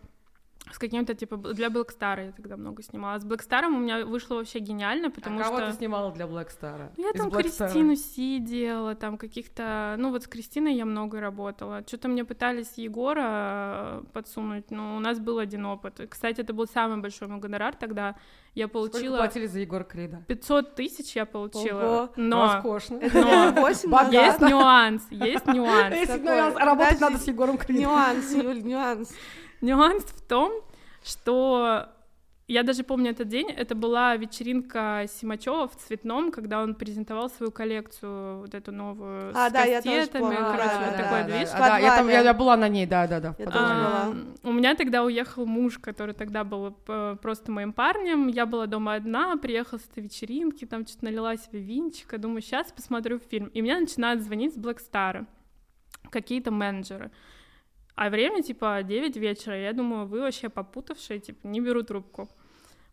с 0.71 0.77
каким-то, 0.77 1.13
типа, 1.13 1.37
для 1.37 1.67
Black 1.67 1.89
Star 1.97 2.25
я 2.25 2.31
тогда 2.31 2.57
много 2.57 2.83
снимала. 2.83 3.19
С 3.19 3.25
Black 3.25 3.47
Star 3.47 3.65
у 3.65 3.77
меня 3.77 4.05
вышло 4.05 4.35
вообще 4.35 4.59
гениально, 4.59 5.09
потому 5.09 5.39
а 5.39 5.43
что... 5.43 5.55
кого 5.55 5.71
ты 5.71 5.77
снимала 5.77 6.11
для 6.11 6.25
Black 6.25 6.49
Star? 6.49 6.91
Ну, 6.97 7.07
я 7.07 7.13
там 7.13 7.29
Black 7.29 7.43
Кристину 7.43 7.95
Си 7.95 8.39
делала, 8.39 8.95
там 8.95 9.17
каких-то... 9.17 9.95
Ну, 9.97 10.11
вот 10.11 10.23
с 10.23 10.27
Кристиной 10.27 10.75
я 10.75 10.85
много 10.85 11.19
работала. 11.19 11.83
Что-то 11.87 12.07
мне 12.07 12.25
пытались 12.25 12.73
Егора 12.77 14.01
э, 14.01 14.03
подсунуть, 14.13 14.71
но 14.71 14.97
у 14.97 14.99
нас 14.99 15.19
был 15.19 15.39
один 15.39 15.65
опыт. 15.65 16.01
Кстати, 16.09 16.41
это 16.41 16.53
был 16.53 16.67
самый 16.67 17.01
большой 17.01 17.27
мой 17.27 17.39
гонорар 17.39 17.75
тогда. 17.75 18.15
Я 18.53 18.67
получила... 18.67 18.99
Сколько 18.99 19.17
платили 19.17 19.45
за 19.45 19.59
Егора 19.59 19.83
Крида? 19.83 20.23
500 20.27 20.75
тысяч 20.75 21.15
я 21.15 21.25
получила. 21.25 21.81
Ого. 21.81 22.09
Но... 22.15 22.53
Роскошно. 22.53 22.99
Но... 23.13 23.51
8 23.61 24.13
есть 24.13 24.41
нюанс, 24.41 25.03
есть 25.11 25.45
нюанс. 25.45 25.95
Есть 25.95 26.21
нюанс. 26.23 26.55
Работать 26.55 26.99
надо 26.99 27.17
с 27.17 27.27
Егором 27.27 27.57
Кридом. 27.57 27.83
Нюанс, 27.83 28.33
Юль, 28.33 28.63
нюанс. 28.63 29.13
Нюанс 29.61 30.03
в 30.03 30.21
том, 30.21 30.51
что 31.03 31.89
я 32.47 32.63
даже 32.63 32.83
помню 32.83 33.11
этот 33.11 33.27
день, 33.27 33.51
это 33.51 33.75
была 33.75 34.15
вечеринка 34.15 35.05
Симачева 35.09 35.67
в 35.67 35.75
Цветном, 35.75 36.31
когда 36.31 36.63
он 36.63 36.75
презентовал 36.75 37.29
свою 37.29 37.51
коллекцию, 37.51 38.39
вот 38.39 38.55
эту 38.55 38.71
новую, 38.71 39.31
а, 39.35 39.49
с 39.49 39.53
да, 39.53 39.65
кастетами, 39.65 40.33
я 40.33 40.43
короче, 40.43 40.69
да, 40.69 40.79
вот 40.85 40.97
да, 40.97 41.03
такой 41.03 41.19
да, 41.19 41.23
движ. 41.23 41.49
Да, 41.49 41.59
да, 41.59 41.77
я, 41.77 41.97
там, 41.97 42.07
я, 42.07 42.21
я 42.21 42.33
была 42.33 42.55
на 42.55 42.69
ней, 42.69 42.85
да, 42.85 43.05
да, 43.05 43.19
да. 43.19 43.35
А, 43.47 44.13
у 44.43 44.53
меня 44.53 44.75
тогда 44.75 45.03
уехал 45.03 45.45
муж, 45.45 45.77
который 45.77 46.15
тогда 46.15 46.45
был 46.45 46.73
э, 46.87 47.17
просто 47.21 47.51
моим 47.51 47.73
парнем, 47.73 48.27
я 48.27 48.45
была 48.45 48.65
дома 48.65 48.93
одна, 48.93 49.35
приехала 49.35 49.79
с 49.79 49.89
этой 49.91 50.03
вечеринки, 50.03 50.63
там 50.63 50.87
что-то 50.87 51.03
налила 51.03 51.35
себе 51.35 51.59
винчика, 51.59 52.17
думаю, 52.17 52.41
сейчас 52.41 52.71
посмотрю 52.71 53.19
фильм, 53.19 53.47
и 53.47 53.61
мне 53.61 53.77
начинают 53.77 54.21
звонить 54.21 54.53
с 54.53 54.57
Блэкстара 54.57 55.25
какие-то 56.09 56.51
менеджеры. 56.51 57.11
А 57.97 58.11
время, 58.11 58.43
типа, 58.43 58.83
9 58.83 59.17
вечера. 59.17 59.59
Я 59.59 59.73
думаю, 59.73 60.05
вы 60.05 60.19
вообще 60.19 60.49
попутавшие, 60.49 61.19
типа, 61.19 61.47
не 61.47 61.59
беру 61.59 61.81
трубку. 61.81 62.29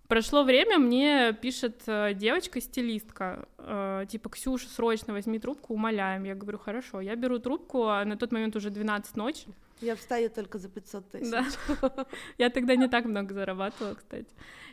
Прошло 0.09 0.45
время, 0.45 0.79
мне 0.79 1.35
пишет 1.35 1.83
э, 1.87 2.14
девочка-стилистка, 2.14 3.47
э, 3.59 4.07
типа, 4.09 4.31
Ксюша, 4.31 4.67
срочно 4.69 5.12
возьми 5.12 5.38
трубку, 5.38 5.75
умоляем. 5.75 6.25
Я 6.25 6.35
говорю, 6.35 6.59
хорошо, 6.59 7.03
я 7.03 7.17
беру 7.17 7.38
трубку, 7.38 7.88
а 7.88 8.03
на 8.07 8.17
тот 8.17 8.33
момент 8.33 8.57
уже 8.57 8.71
12 8.71 9.17
ночи. 9.17 9.49
Я 9.83 9.95
встаю 9.95 10.31
только 10.31 10.59
за 10.59 10.71
500 10.71 11.11
тысяч. 11.11 11.31
Да. 11.31 12.07
Я 12.38 12.49
тогда 12.49 12.77
не 12.77 12.88
так 12.88 13.05
много 13.05 13.35
зарабатывала, 13.35 13.95
кстати. 13.95 14.29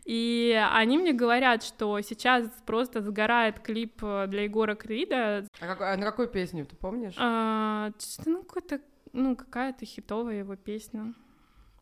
И 0.06 0.58
они 0.74 0.98
мне 0.98 1.12
говорят, 1.12 1.64
что 1.64 2.00
сейчас 2.02 2.48
просто 2.66 3.02
сгорает 3.02 3.60
клип 3.60 4.02
э, 4.02 4.28
для 4.28 4.44
Егора 4.44 4.76
Крида. 4.76 5.46
А, 5.60 5.68
как, 5.68 5.82
а 5.82 5.98
на 5.98 6.06
какую 6.06 6.30
песню, 6.30 6.66
ты 6.66 6.76
помнишь? 6.76 7.16
А, 7.18 7.92
ну, 8.26 8.44
какой-то 8.44 8.80
ну, 9.14 9.36
какая-то 9.36 9.86
хитовая 9.86 10.40
его 10.40 10.56
песня. 10.56 11.14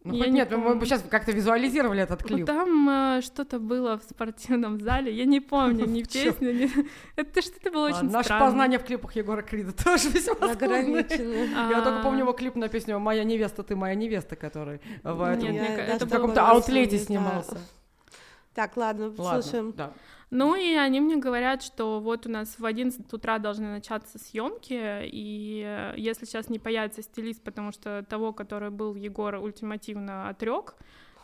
Ну, 0.03 0.17
хоть 0.17 0.29
нет, 0.29 0.49
помню. 0.49 0.69
мы 0.69 0.75
бы 0.75 0.85
сейчас 0.85 1.03
как-то 1.09 1.33
визуализировали 1.33 2.01
этот 2.01 2.23
клип. 2.23 2.45
Там 2.45 2.89
э, 2.89 3.21
что-то 3.21 3.59
было 3.59 3.97
в 3.97 4.03
спортивном 4.03 4.79
зале, 4.79 5.13
я 5.13 5.25
не 5.25 5.41
помню 5.41 5.85
ни 5.85 6.03
песню, 6.13 6.53
ни... 6.53 6.69
Это 7.17 7.41
что-то 7.41 7.69
было 7.69 7.89
очень 7.89 8.09
Наше 8.09 8.25
странно. 8.25 8.45
познание 8.45 8.79
в 8.79 8.85
клипах 8.85 9.13
Егора 9.17 9.41
Крида 9.41 9.73
тоже 9.83 10.09
весьма 10.09 10.51
ограничено. 10.51 11.69
Я 11.69 11.81
только 11.81 12.01
помню 12.01 12.21
его 12.21 12.31
клип 12.31 12.55
на 12.55 12.69
песню 12.69 12.97
«Моя 12.97 13.25
невеста, 13.25 13.61
ты 13.63 13.75
моя 13.75 13.93
невеста», 13.93 14.37
который 14.37 14.79
в 15.03 15.21
этом 15.21 16.07
в 16.07 16.09
каком-то 16.09 16.47
аутлете 16.47 16.97
снимался. 16.97 17.57
Так, 18.53 18.77
ладно, 18.77 19.13
слушаем. 19.13 19.73
Ну 20.31 20.55
и 20.55 20.75
они 20.75 20.99
мне 20.99 21.17
говорят, 21.17 21.63
что 21.63 21.99
вот 21.99 22.27
у 22.27 22.29
нас 22.29 22.59
в 22.59 22.65
11 22.65 23.11
утра 23.11 23.39
должны 23.39 23.67
начаться 23.71 24.19
съемки, 24.19 25.01
и 25.05 25.63
э, 25.65 25.93
если 25.97 26.25
сейчас 26.25 26.49
не 26.49 26.59
появится 26.59 27.01
стилист, 27.01 27.41
потому 27.41 27.71
что 27.71 28.05
того, 28.07 28.31
который 28.31 28.69
был 28.69 28.93
Егор, 28.93 29.35
ультимативно 29.35 30.29
отрек, 30.29 30.75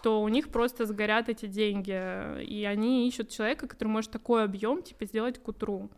то 0.02 0.22
у 0.22 0.28
них 0.28 0.50
просто 0.50 0.86
сгорят 0.86 1.30
эти 1.30 1.46
деньги, 1.46 2.44
и 2.44 2.66
они 2.66 3.08
ищут 3.08 3.30
человека, 3.30 3.68
который 3.68 3.90
может 3.90 4.12
такой 4.12 4.44
объем 4.44 4.82
типа 4.82 5.06
сделать 5.06 5.42
к 5.42 5.48
утру. 5.48 5.90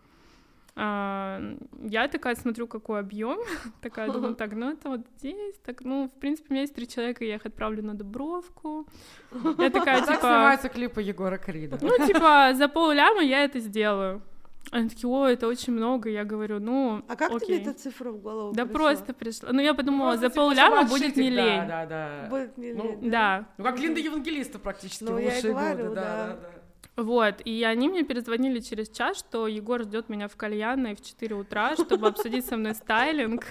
А, 0.80 1.42
я 1.82 2.08
такая 2.08 2.36
смотрю, 2.36 2.68
какой 2.68 3.00
объем, 3.00 3.40
такая 3.82 4.12
думаю, 4.12 4.36
так, 4.42 4.54
ну 4.54 4.72
это 4.72 4.90
вот 4.90 5.02
здесь, 5.18 5.56
так, 5.66 5.82
ну, 5.82 6.08
в 6.16 6.20
принципе, 6.20 6.50
у 6.50 6.54
меня 6.54 6.62
есть 6.62 6.76
три 6.76 6.88
человека, 6.88 7.26
я 7.26 7.36
их 7.36 7.46
отправлю 7.48 7.82
на 7.82 7.96
Дубровку. 7.96 8.88
Я 9.58 9.72
такая, 9.72 10.02
типа... 10.02 10.08
Так 10.08 10.20
снимаются 10.20 10.70
клипы 10.70 11.02
Егора 11.02 11.38
Крида. 11.38 11.80
Ну, 11.82 12.06
типа, 12.06 12.54
за 12.54 12.68
полляма 12.68 13.24
я 13.24 13.44
это 13.44 13.60
сделаю. 13.60 14.22
Они 14.70 14.90
такие, 14.90 15.10
о, 15.10 15.26
это 15.26 15.48
очень 15.48 15.74
много. 15.74 16.10
Я 16.10 16.26
говорю, 16.26 16.60
ну, 16.60 17.02
А 17.08 17.16
как 17.16 17.32
окей. 17.32 17.60
тебе 17.60 17.72
эта 17.72 17.74
цифра 17.74 18.12
в 18.12 18.22
голову 18.22 18.54
Да 18.54 18.66
пришла? 18.66 18.80
просто 18.80 19.13
пришла. 19.13 19.50
Ну, 19.54 19.62
я 19.62 19.74
подумала, 19.74 20.10
Просто, 20.10 20.28
за 20.28 20.30
типа, 20.30 20.42
полляма 20.42 20.84
будет 20.84 21.16
не 21.16 21.30
лень. 21.30 21.68
Да, 21.68 21.86
да, 21.86 21.86
да. 21.86 22.28
Будет 22.30 22.58
не 22.58 22.74
Ну, 22.74 22.84
лень, 22.84 23.10
Да. 23.10 23.46
Ну, 23.58 23.63
как 23.63 23.80
Линда 23.80 24.00
Евангелиста 24.02 24.60
практически 24.60 25.06
Ну, 25.06 25.13
в 25.13 25.20
я 25.20 25.32
и 25.32 25.36
лучшие 25.36 25.54
говорю, 25.54 25.84
годы, 25.86 25.96
да. 25.96 26.02
да, 26.02 26.28
да, 26.28 26.36
да. 26.42 26.57
Вот, 26.98 27.42
и 27.46 27.63
они 27.63 27.90
мне 27.90 28.04
перезвонили 28.04 28.60
через 28.60 28.90
час, 28.90 29.20
что 29.20 29.48
Егор 29.48 29.84
ждет 29.84 30.10
меня 30.10 30.28
в 30.28 30.36
кальянной 30.36 30.96
в 30.96 31.02
4 31.02 31.36
утра, 31.36 31.76
чтобы 31.76 32.08
обсудить 32.08 32.46
со 32.46 32.58
мной 32.58 32.74
стайлинг. 32.74 33.46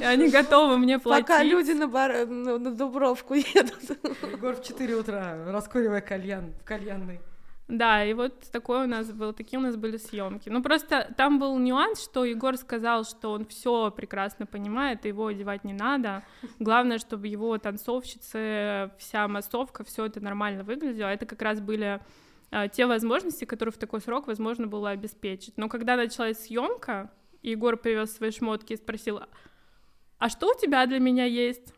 И 0.00 0.04
они 0.04 0.28
готовы 0.28 0.78
мне 0.78 1.00
платить. 1.00 1.26
Пока 1.26 1.42
люди 1.42 1.72
на, 1.72 1.88
бар... 1.88 2.24
на, 2.24 2.70
Дубровку 2.70 3.34
едут. 3.34 3.98
Егор 4.30 4.54
в 4.54 4.62
4 4.62 4.94
утра, 4.94 5.44
раскуривая 5.50 6.00
кальян 6.00 6.52
в 6.60 6.64
кальянной. 6.64 7.20
Да, 7.68 8.04
и 8.04 8.14
вот 8.14 8.42
такой 8.52 8.84
у 8.84 8.86
нас 8.86 9.10
был, 9.10 9.32
такие 9.32 9.58
у 9.58 9.62
нас 9.62 9.76
были 9.76 9.96
съемки. 9.96 10.48
Ну 10.48 10.62
просто 10.62 11.12
там 11.16 11.40
был 11.40 11.58
нюанс, 11.58 12.04
что 12.04 12.24
Егор 12.24 12.56
сказал, 12.56 13.04
что 13.04 13.32
он 13.32 13.44
все 13.44 13.90
прекрасно 13.90 14.46
понимает, 14.46 15.04
его 15.04 15.26
одевать 15.26 15.64
не 15.64 15.72
надо. 15.72 16.22
Главное, 16.60 16.98
чтобы 16.98 17.26
его 17.26 17.58
танцовщицы, 17.58 18.92
вся 18.98 19.26
массовка, 19.26 19.82
все 19.82 20.04
это 20.04 20.20
нормально 20.20 20.62
выглядело. 20.62 21.08
Это 21.08 21.26
как 21.26 21.42
раз 21.42 21.60
были 21.60 22.00
а, 22.52 22.68
те 22.68 22.86
возможности, 22.86 23.44
которые 23.44 23.72
в 23.72 23.78
такой 23.78 24.00
срок 24.00 24.28
возможно 24.28 24.68
было 24.68 24.90
обеспечить. 24.90 25.54
Но 25.56 25.68
когда 25.68 25.96
началась 25.96 26.38
съемка, 26.38 27.10
Егор 27.42 27.76
привез 27.76 28.14
свои 28.14 28.30
шмотки 28.30 28.74
и 28.74 28.76
спросил, 28.76 29.20
а 30.18 30.28
что 30.28 30.52
у 30.52 30.58
тебя 30.58 30.86
для 30.86 31.00
меня 31.00 31.24
есть? 31.24 31.74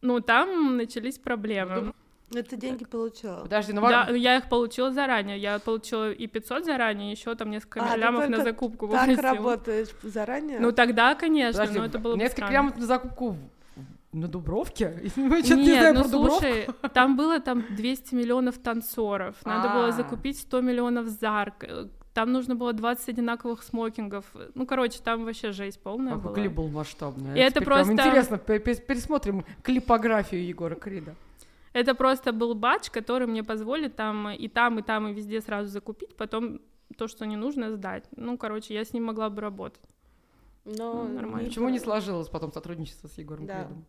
Ну, 0.00 0.20
там 0.20 0.76
начались 0.76 1.18
проблемы. 1.18 1.92
Ну, 2.30 2.42
ты 2.42 2.56
деньги 2.56 2.84
получила? 2.84 3.40
Подожди, 3.42 3.72
ну 3.72 3.80
Да, 3.82 4.10
я 4.10 4.36
их 4.36 4.48
получила 4.48 4.90
заранее. 4.90 5.38
Я 5.38 5.58
получила 5.58 6.10
и 6.10 6.26
500 6.26 6.64
заранее, 6.64 7.12
еще 7.12 7.34
там 7.34 7.50
несколько 7.50 7.80
а, 7.84 7.96
лямов 7.96 8.28
на 8.28 8.42
закупку 8.42 8.88
Так 8.88 9.00
попросила. 9.00 9.22
работаешь 9.22 9.88
заранее? 10.02 10.58
Ну 10.58 10.72
тогда, 10.72 11.14
конечно, 11.14 11.60
Подожди, 11.60 11.78
но 11.78 11.84
это 11.84 11.98
было 11.98 12.16
Несколько 12.16 12.50
лямов 12.50 12.76
на 12.76 12.86
закупку 12.86 13.36
на 14.12 14.28
Дубровке? 14.28 15.00
Нет, 15.16 15.48
не 15.48 15.92
ну 15.92 16.04
слушай, 16.04 16.68
там 16.92 17.16
было 17.16 17.40
там 17.40 17.64
200 17.74 18.14
миллионов 18.14 18.58
танцоров, 18.58 19.36
надо 19.44 19.68
было 19.68 19.88
а. 19.88 19.92
закупить 19.92 20.38
100 20.38 20.60
миллионов 20.60 21.08
зарк, 21.08 21.64
там 22.14 22.30
нужно 22.30 22.54
было 22.54 22.72
20 22.72 23.08
одинаковых 23.08 23.64
смокингов. 23.64 24.24
Ну, 24.54 24.66
короче, 24.66 25.00
там 25.02 25.24
вообще 25.24 25.50
жесть 25.50 25.80
полная 25.80 26.14
была. 26.14 26.32
клип 26.32 26.52
был 26.52 26.68
масштабный. 26.68 27.36
И 27.36 27.42
это 27.42 27.60
просто... 27.60 27.92
Интересно, 27.92 28.38
пересмотрим 28.38 29.44
клипографию 29.62 30.46
Егора 30.46 30.76
Крида. 30.76 31.16
Это 31.74 31.94
просто 31.94 32.32
был 32.32 32.54
батч, 32.54 32.88
который 32.90 33.26
мне 33.26 33.42
позволит 33.42 33.96
там 33.96 34.30
и 34.30 34.48
там, 34.48 34.78
и 34.78 34.82
там, 34.82 35.08
и 35.08 35.12
везде 35.12 35.40
сразу 35.40 35.68
закупить, 35.68 36.16
потом 36.16 36.60
то, 36.96 37.08
что 37.08 37.26
не 37.26 37.36
нужно, 37.36 37.72
сдать. 37.72 38.04
Ну, 38.16 38.38
короче, 38.38 38.74
я 38.74 38.84
с 38.84 38.92
ним 38.92 39.04
могла 39.04 39.28
бы 39.28 39.42
работать. 39.42 39.82
Но 40.64 41.04
ну, 41.04 41.12
нормально. 41.12 41.48
Почему 41.48 41.68
не 41.68 41.80
сложилось 41.80 42.28
потом 42.28 42.52
сотрудничество 42.52 43.08
с 43.08 43.18
Егором 43.18 43.46
да. 43.46 43.64
Кридом? 43.64 43.84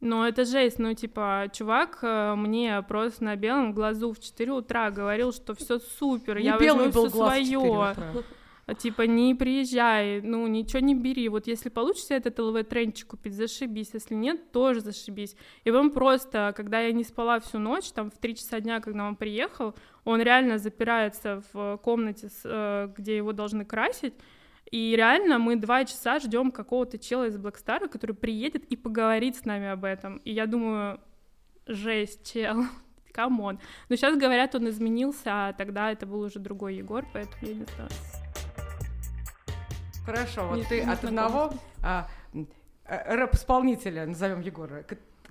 Ну, 0.00 0.24
это 0.24 0.44
жесть, 0.44 0.78
ну, 0.78 0.92
типа, 0.94 1.48
чувак 1.52 2.00
э, 2.02 2.34
мне 2.34 2.82
просто 2.82 3.24
на 3.24 3.36
белом 3.36 3.72
глазу 3.72 4.12
в 4.12 4.20
4 4.20 4.52
утра 4.52 4.90
говорил, 4.90 5.32
что 5.32 5.54
все 5.54 5.78
супер, 5.78 6.38
не 6.38 6.44
я 6.44 6.58
возьму 6.58 6.90
все 6.90 7.08
свое. 7.08 7.94
Типа, 8.74 9.02
не 9.02 9.34
приезжай, 9.36 10.20
ну, 10.22 10.44
ничего 10.48 10.80
не 10.80 10.96
бери. 10.96 11.28
Вот 11.28 11.46
если 11.46 11.68
получится 11.68 12.14
этот 12.14 12.40
ЛВ-тренчик 12.40 13.06
купить, 13.06 13.34
зашибись. 13.34 13.90
Если 13.94 14.14
нет, 14.14 14.50
тоже 14.50 14.80
зашибись. 14.80 15.36
И 15.62 15.70
он 15.70 15.92
просто, 15.92 16.52
когда 16.56 16.80
я 16.80 16.90
не 16.90 17.04
спала 17.04 17.38
всю 17.38 17.60
ночь, 17.60 17.92
там, 17.92 18.10
в 18.10 18.18
3 18.18 18.34
часа 18.34 18.60
дня, 18.60 18.80
когда 18.80 19.06
он 19.06 19.14
приехал, 19.14 19.76
он 20.04 20.20
реально 20.20 20.58
запирается 20.58 21.44
в 21.52 21.76
комнате, 21.76 22.28
э, 22.42 22.92
где 22.96 23.16
его 23.16 23.32
должны 23.32 23.64
красить, 23.64 24.14
и 24.72 24.96
реально 24.96 25.38
мы 25.38 25.56
два 25.56 25.84
часа 25.84 26.18
ждем 26.18 26.50
какого-то 26.50 26.98
чела 26.98 27.28
из 27.28 27.36
Black 27.36 27.57
Star 27.57 27.73
'а, 27.73 27.86
который 27.86 28.16
приедет 28.16 28.64
и 28.64 28.76
поговорит 28.76 29.36
с 29.36 29.44
нами 29.44 29.68
об 29.68 29.84
этом. 29.84 30.16
И 30.18 30.32
я 30.32 30.46
думаю, 30.46 31.00
жесть, 31.66 32.32
чел, 32.32 32.64
come 33.12 33.39
on. 33.39 33.60
Но 33.88 33.96
сейчас 33.96 34.16
говорят, 34.16 34.54
он 34.56 34.68
изменился, 34.68 35.48
а 35.48 35.52
тогда 35.52 35.92
это 35.92 36.04
был 36.06 36.20
уже 36.20 36.40
другой 36.40 36.76
Егор, 36.76 37.06
поэтому 37.12 37.36
я 37.42 37.54
не 37.54 37.64
знаю. 37.64 37.90
Хорошо, 40.06 40.46
вот 40.46 40.58
Нет, 40.58 40.68
ты 40.68 40.80
от 40.82 41.04
одного 41.04 41.52
а, 41.82 42.08
э, 42.84 43.16
рэп-исполнителя, 43.16 44.06
назовем 44.06 44.40
Егора, 44.40 44.84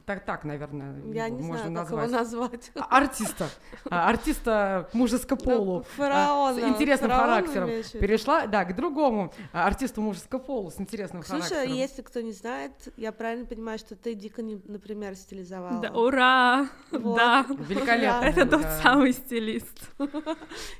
так, 0.05 0.23
так, 0.23 0.43
наверное, 0.43 1.01
Я 1.13 1.29
не 1.29 1.41
можно 1.41 1.57
знаю, 1.57 1.71
назвать. 1.71 2.03
Как 2.03 2.11
его 2.11 2.17
назвать. 2.17 2.71
А, 2.75 2.97
артиста, 2.97 3.49
а, 3.89 4.09
артиста 4.09 4.89
мужеско 4.93 5.35
полу, 5.35 5.83
фараона, 5.95 6.59
с 6.59 6.63
интересным 6.63 7.11
характером. 7.11 7.69
Перешла, 7.93 8.45
да, 8.45 8.65
к 8.65 8.75
другому 8.75 9.33
артисту 9.51 10.01
мужеско 10.01 10.37
полу 10.37 10.69
с 10.69 10.79
интересным 10.79 11.23
Слушай, 11.23 11.41
характером. 11.41 11.63
Слушай, 11.65 11.79
если 11.79 12.01
кто 12.01 12.21
не 12.21 12.31
знает, 12.33 12.71
я 12.97 13.11
правильно 13.11 13.45
понимаю, 13.45 13.79
что 13.79 13.95
ты 13.95 14.13
дико, 14.13 14.41
не, 14.41 14.61
например, 14.65 15.15
стилизовала. 15.15 15.81
Да, 15.81 15.89
ура! 15.91 16.67
Вот. 16.91 17.17
Да. 17.17 17.45
Великолепно. 17.49 18.25
Это 18.25 18.45
тот 18.45 18.65
самый 18.83 19.13
стилист. 19.13 19.89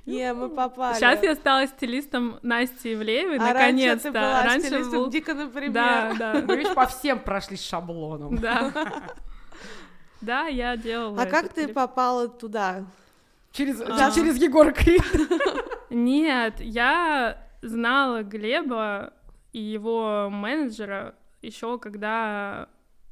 Не, 0.06 0.34
мы 0.34 0.50
попали. 0.50 0.96
Сейчас 0.96 1.24
я 1.24 1.36
стала 1.36 1.68
стилистом 1.68 2.40
Насти 2.42 2.94
Ивлеевой, 2.94 3.38
а 3.38 3.54
наконец-то. 3.54 4.12
Раньше 4.12 4.70
ты 4.70 4.80
была 4.80 4.92
был... 4.92 5.10
дико, 5.10 5.34
например. 5.34 5.74
Да, 5.74 6.14
да. 6.18 6.44
Мы, 6.46 6.58
видишь, 6.58 6.74
по 6.74 6.86
всем 6.86 7.20
прошлись 7.20 7.64
шаблоном. 7.64 8.38
Да. 8.38 8.72
Да, 10.26 10.48
я 10.48 10.76
делала. 10.78 11.22
А 11.22 11.26
как 11.26 11.54
ты 11.54 11.68
попала 11.68 12.28
туда? 12.28 12.86
Через, 13.52 13.82
а... 13.82 14.12
через 14.12 14.36
Егора 14.38 14.72
Крид? 14.72 15.04
Нет, 15.90 16.60
я 16.60 17.42
знала 17.62 18.24
Глеба 18.24 19.14
и 19.54 19.60
его 19.60 20.30
менеджера 20.30 21.16
еще 21.46 21.80
когда 21.80 22.68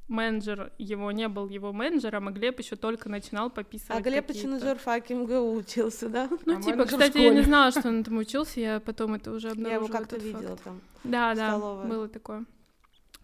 менеджер 0.07 0.71
его 0.77 1.11
не 1.11 1.27
был 1.27 1.47
его 1.47 1.71
менеджером, 1.71 2.27
а 2.27 2.31
Глеб 2.31 2.59
еще 2.59 2.75
только 2.75 3.09
начинал 3.09 3.49
пописывать. 3.49 3.99
А 3.99 4.01
Глеб 4.01 4.29
еще 4.29 4.47
на 4.47 4.59
журфаке 4.59 5.15
МГУ 5.15 5.55
учился, 5.55 6.09
да? 6.09 6.29
Ну, 6.45 6.57
а 6.57 6.61
типа, 6.61 6.85
кстати, 6.85 7.17
я 7.19 7.33
не 7.33 7.41
знала, 7.41 7.71
что 7.71 7.87
он 7.87 8.03
там 8.03 8.17
учился, 8.17 8.59
я 8.59 8.79
потом 8.79 9.13
это 9.15 9.31
уже 9.31 9.49
обнаружила. 9.49 9.69
Я 9.69 9.75
его 9.75 9.87
как-то 9.87 10.17
видела 10.17 10.57
там. 10.57 10.81
Да, 11.03 11.33
да, 11.35 11.57
было 11.57 12.07
такое. 12.07 12.45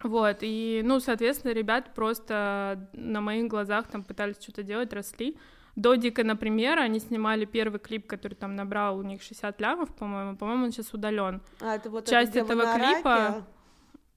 Вот, 0.02 0.38
и, 0.40 0.80
ну, 0.84 0.98
соответственно, 1.00 1.52
ребят 1.52 1.92
просто 1.94 2.88
на 2.92 3.20
моих 3.20 3.48
глазах 3.48 3.86
там 3.88 4.02
пытались 4.02 4.40
что-то 4.40 4.62
делать, 4.62 4.92
росли. 4.92 5.36
До 5.76 5.94
Дика, 5.94 6.24
например, 6.24 6.78
они 6.78 6.98
снимали 7.00 7.44
первый 7.44 7.78
клип, 7.78 8.06
который 8.06 8.34
там 8.34 8.56
набрал 8.56 8.98
у 8.98 9.02
них 9.02 9.22
60 9.22 9.60
лямов, 9.60 9.94
по-моему. 9.94 10.36
По-моему, 10.36 10.64
он 10.64 10.72
сейчас 10.72 10.92
удален. 10.92 11.40
А, 11.60 11.76
это 11.76 11.90
вот 11.90 12.06
Часть 12.06 12.34
это, 12.34 12.52
этого 12.52 12.74
клипа... 12.74 13.46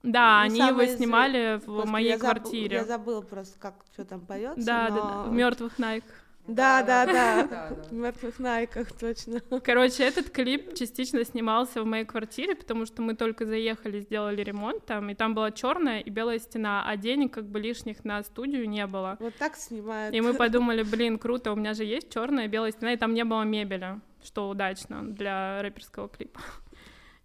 Да, 0.02 0.40
ну, 0.40 0.44
они 0.44 0.58
его 0.58 0.84
снимали 0.84 1.60
в 1.64 1.86
моей 1.86 2.10
я 2.10 2.18
квартире. 2.18 2.80
Забыл, 2.80 2.92
я 2.92 2.98
забыла 2.98 3.20
просто, 3.22 3.58
как 3.58 3.74
что 3.94 4.04
там 4.04 4.20
поется. 4.20 4.62
Да, 4.62 4.88
но... 4.90 4.96
да, 4.96 5.02
да, 5.02 5.22
в 5.22 5.32
мертвых 5.32 5.78
Найк. 5.78 6.04
Да, 6.46 6.82
да, 6.82 7.06
да, 7.06 7.70
в 7.90 7.92
мертвых 7.92 8.38
найках, 8.38 8.92
точно. 8.92 9.40
Короче, 9.62 10.04
этот 10.04 10.28
клип 10.28 10.74
частично 10.74 11.24
снимался 11.24 11.82
в 11.82 11.86
моей 11.86 12.04
квартире, 12.04 12.54
потому 12.54 12.84
что 12.84 13.00
мы 13.00 13.14
только 13.14 13.46
заехали, 13.46 14.00
сделали 14.00 14.42
ремонт 14.42 14.84
там, 14.84 15.08
и 15.08 15.14
там 15.14 15.34
была 15.34 15.52
черная 15.52 16.00
и 16.00 16.10
белая 16.10 16.38
стена, 16.38 16.84
а 16.86 16.96
денег 16.98 17.32
как 17.32 17.46
бы 17.46 17.60
лишних 17.60 18.04
на 18.04 18.22
студию 18.22 18.68
не 18.68 18.86
было. 18.86 19.16
Вот 19.20 19.34
так 19.36 19.56
снимают. 19.56 20.14
И 20.14 20.20
мы 20.20 20.34
подумали, 20.34 20.82
блин, 20.82 21.18
круто, 21.18 21.50
у 21.52 21.56
меня 21.56 21.72
же 21.72 21.84
есть 21.84 22.12
черная 22.12 22.44
и 22.44 22.48
белая 22.48 22.72
стена, 22.72 22.92
и 22.92 22.96
там 22.98 23.14
не 23.14 23.24
было 23.24 23.42
мебели, 23.42 24.00
что 24.22 24.50
удачно 24.50 25.02
для 25.02 25.62
рэперского 25.62 26.08
клипа. 26.08 26.40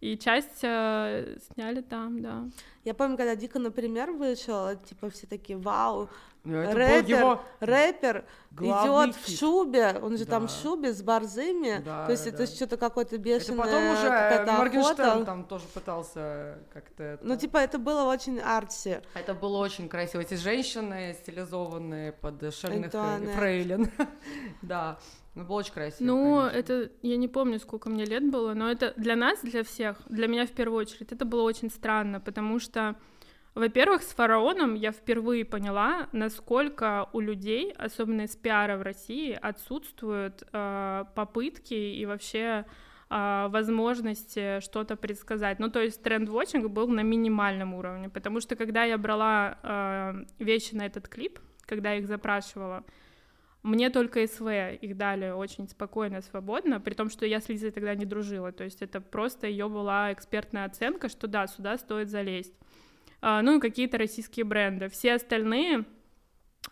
И 0.01 0.17
часть 0.17 0.60
э, 0.63 1.36
сняли 1.51 1.82
там, 1.82 2.21
да. 2.21 2.47
Я 2.86 2.93
помню, 2.93 3.17
когда 3.17 3.36
Дика, 3.36 3.60
например, 3.60 4.12
вышел, 4.12 4.73
типа 4.77 5.10
все 5.10 5.27
такие, 5.27 5.60
вау, 5.60 6.10
ну, 6.49 6.73
рэпер, 6.73 7.09
его 7.09 7.41
рэпер 7.59 8.25
идет 8.51 9.15
в 9.15 9.38
шубе, 9.38 9.99
он 10.01 10.17
же 10.17 10.25
да. 10.25 10.31
там 10.31 10.47
в 10.47 10.51
шубе 10.51 10.93
с 10.93 11.01
борзыми, 11.01 11.81
да, 11.83 12.05
то 12.05 12.12
есть 12.12 12.25
да. 12.25 12.31
это 12.31 12.45
что-то 12.47 12.77
какое-то 12.77 13.17
бешеное. 13.17 13.65
Это 13.65 14.03
потом 14.05 14.43
уже 14.43 14.51
Моргенштерн 14.57 15.25
там 15.25 15.45
тоже 15.45 15.65
пытался 15.73 16.59
как-то. 16.73 17.03
Это... 17.03 17.25
Ну 17.25 17.35
типа 17.38 17.57
это 17.57 17.77
было 17.77 18.03
очень 18.03 18.39
арти. 18.39 19.01
Это 19.13 19.33
было 19.33 19.57
очень 19.57 19.89
красиво. 19.89 20.21
Эти 20.21 20.35
женщины 20.35 21.15
стилизованные 21.21 22.12
под 22.12 22.53
шальных 22.53 22.91
фрейлин, 22.91 23.91
да. 24.62 24.99
Ну, 25.35 25.45
было 25.45 25.57
очень 25.57 25.73
красиво. 25.73 26.07
Ну, 26.07 26.38
конечно. 26.39 26.57
это 26.57 26.91
я 27.01 27.15
не 27.15 27.27
помню, 27.27 27.59
сколько 27.59 27.89
мне 27.89 28.03
лет 28.03 28.29
было, 28.29 28.53
но 28.55 28.69
это 28.69 28.93
для 28.97 29.15
нас, 29.15 29.39
для 29.41 29.63
всех, 29.63 29.97
для 30.09 30.27
меня 30.27 30.45
в 30.45 30.51
первую 30.51 30.79
очередь, 30.79 31.12
это 31.12 31.23
было 31.23 31.43
очень 31.43 31.69
странно, 31.69 32.19
потому 32.19 32.59
что 32.59 32.95
во-первых, 33.60 34.04
с 34.04 34.13
фараоном 34.13 34.76
я 34.76 34.91
впервые 34.91 35.43
поняла, 35.43 36.08
насколько 36.12 37.10
у 37.13 37.19
людей, 37.19 37.74
особенно 37.74 38.22
из 38.22 38.36
пиара 38.36 38.78
в 38.78 38.82
России, 38.82 39.38
отсутствуют 39.39 40.43
э, 40.52 41.06
попытки 41.15 41.74
и 41.74 42.06
вообще 42.06 42.65
э, 43.10 43.48
возможности 43.50 44.62
что-то 44.62 44.95
предсказать. 44.95 45.60
Ну, 45.60 45.69
то 45.69 45.82
есть 45.82 46.02
тренд-вотчинг 46.02 46.69
был 46.69 46.88
на 46.88 47.02
минимальном 47.02 47.74
уровне, 47.74 48.10
потому 48.10 48.39
что 48.39 48.56
когда 48.56 48.84
я 48.86 48.98
брала 48.98 49.58
э, 49.62 50.43
вещи 50.43 50.74
на 50.76 50.86
этот 50.86 51.08
клип, 51.08 51.39
когда 51.65 51.91
я 51.91 52.00
их 52.00 52.08
запрашивала, 52.08 52.84
мне 53.62 53.89
только 53.89 54.26
СВ 54.26 54.48
их 54.82 54.95
дали 54.95 55.32
очень 55.32 55.67
спокойно, 55.67 56.22
свободно, 56.22 56.80
при 56.80 56.93
том, 56.93 57.10
что 57.10 57.26
я 57.26 57.41
с 57.41 57.50
Лизой 57.50 57.72
тогда 57.72 57.93
не 57.93 58.06
дружила. 58.06 58.54
То 58.54 58.63
есть 58.63 58.82
это 58.82 59.02
просто 59.02 59.48
ее 59.48 59.67
была 59.67 60.14
экспертная 60.14 60.66
оценка, 60.66 61.10
что 61.10 61.28
да, 61.28 61.45
сюда 61.45 61.78
стоит 61.78 62.10
залезть. 62.10 62.53
А, 63.22 63.41
ну 63.41 63.57
и 63.57 63.59
какие-то 63.59 63.97
российские 63.97 64.45
бренды. 64.45 64.89
Все 64.89 65.13
остальные, 65.13 65.86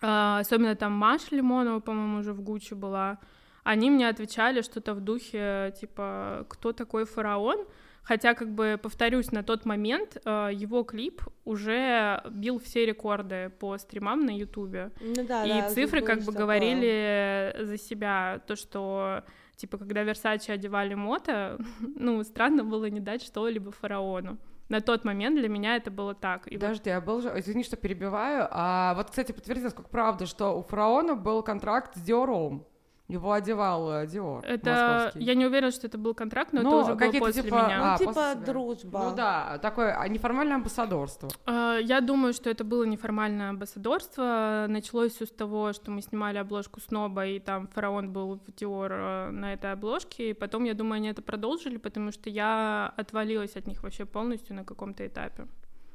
а, 0.01 0.39
особенно 0.39 0.75
там 0.75 0.93
Маша 0.93 1.35
Лимонова, 1.35 1.79
по-моему, 1.79 2.19
уже 2.19 2.33
в 2.33 2.41
Гуччи 2.41 2.73
была, 2.73 3.19
они 3.63 3.89
мне 3.89 4.07
отвечали 4.07 4.61
что-то 4.61 4.93
в 4.93 5.01
духе, 5.01 5.73
типа, 5.79 6.45
кто 6.49 6.71
такой 6.71 7.05
фараон? 7.05 7.65
Хотя, 8.01 8.33
как 8.33 8.49
бы, 8.49 8.79
повторюсь, 8.81 9.33
на 9.33 9.43
тот 9.43 9.65
момент 9.65 10.15
э, 10.23 10.51
его 10.53 10.83
клип 10.83 11.21
уже 11.43 12.23
бил 12.31 12.57
все 12.57 12.85
рекорды 12.85 13.51
по 13.59 13.77
стримам 13.77 14.25
на 14.25 14.29
Ютубе. 14.29 14.91
Ну 15.01 15.27
да, 15.27 15.43
И 15.43 15.49
да, 15.49 15.69
цифры 15.69 16.01
как 16.01 16.19
бы 16.19 16.23
что-то. 16.23 16.37
говорили 16.37 17.53
за 17.59 17.77
себя. 17.77 18.39
То, 18.47 18.55
что, 18.55 19.23
типа, 19.57 19.77
когда 19.77 20.03
Версачи 20.03 20.51
одевали 20.51 20.93
мото, 20.93 21.59
ну, 21.95 22.23
странно 22.23 22.63
было 22.63 22.85
не 22.85 23.01
дать 23.01 23.21
что-либо 23.21 23.71
фараону. 23.71 24.37
На 24.69 24.81
тот 24.81 25.05
момент 25.05 25.37
для 25.37 25.47
меня 25.47 25.77
это 25.77 25.89
было 25.91 26.13
так. 26.13 26.47
И 26.51 26.55
вот 26.55 26.61
Подожди, 26.61 26.89
я 26.89 26.99
был 26.99 27.21
же... 27.21 27.31
Извини, 27.37 27.63
что 27.63 27.77
перебиваю. 27.77 28.47
А 28.51 28.93
вот, 28.95 29.09
кстати, 29.09 29.31
подтвердилось, 29.31 29.73
как 29.73 29.89
правда, 29.89 30.25
что 30.25 30.57
у 30.57 30.63
фараона 30.63 31.15
был 31.15 31.41
контракт 31.41 31.95
с 31.95 32.01
Диором. 32.01 32.65
Его 33.07 33.31
одевал 33.31 33.89
э, 34.01 34.07
Диор 34.07 34.43
это... 34.45 34.69
московский. 34.69 35.23
Я 35.23 35.35
не 35.35 35.45
уверена, 35.45 35.71
что 35.71 35.87
это 35.87 35.97
был 35.97 36.13
контракт, 36.13 36.51
но 36.51 36.61
Ну, 36.61 36.69
это 36.69 36.77
уже 36.77 36.89
было 36.89 36.99
какие-то 36.99 37.25
после 37.25 37.43
типа- 37.43 37.55
меня. 37.55 37.77
Ну, 37.77 37.85
А, 37.85 37.97
типа 37.97 38.35
дружба. 38.45 39.03
Ну 39.03 39.15
да, 39.15 39.59
такое 39.59 39.97
а, 39.97 40.07
неформальное 40.09 40.55
амбассадорство. 40.55 41.29
А, 41.45 41.77
Я 41.77 42.01
думаю, 42.01 42.33
что 42.33 42.49
это 42.49 42.65
было 42.65 42.83
неформальное 42.83 43.51
амбассадорство. 43.51 44.65
Началось 44.67 45.13
все 45.13 45.25
с 45.25 45.29
того, 45.29 45.71
что 45.71 45.89
мы 45.89 46.01
снимали 46.01 46.37
обложку 46.37 46.81
Сноба, 46.81 47.25
и 47.27 47.39
там 47.39 47.69
фараон 47.69 48.11
был 48.11 48.41
в 48.45 48.53
Диор 48.53 48.91
э, 48.91 49.29
на 49.31 49.53
этой 49.53 49.71
обложке. 49.71 50.31
И 50.31 50.33
потом, 50.33 50.65
я 50.65 50.73
думаю, 50.73 50.97
они 50.97 51.07
это 51.07 51.21
продолжили, 51.21 51.77
потому 51.77 52.11
что 52.11 52.29
я 52.29 52.91
отвалилась 52.97 53.55
от 53.55 53.67
них 53.67 53.83
вообще 53.83 54.03
полностью 54.03 54.53
на 54.53 54.65
каком-то 54.65 55.07
этапе. 55.07 55.47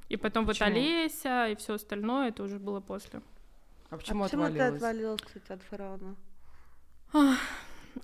И 0.09 0.17
потом 0.17 0.47
вот 0.47 0.59
Почему? 0.59 0.69
Олеся 0.69 1.49
и 1.49 1.57
все 1.57 1.75
остальное, 1.75 2.29
это 2.29 2.43
уже 2.43 2.59
было 2.59 2.81
после. 2.81 3.21
А 3.91 3.99
почему, 3.99 4.25
а 4.25 4.29
почему 4.29 4.47
ты 4.47 4.61
отвалилась, 4.61 5.21
кстати, 5.21 5.53
от 5.53 5.63
фараона? 5.63 6.17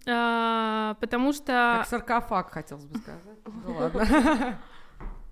А, 0.07 0.97
потому 1.01 1.33
что... 1.33 1.77
Как 1.79 1.87
саркофаг, 1.87 2.51
хотелось 2.51 2.85
бы 2.85 2.99
сказать. 2.99 3.23
Ну 3.47 3.75
ладно. 3.79 4.59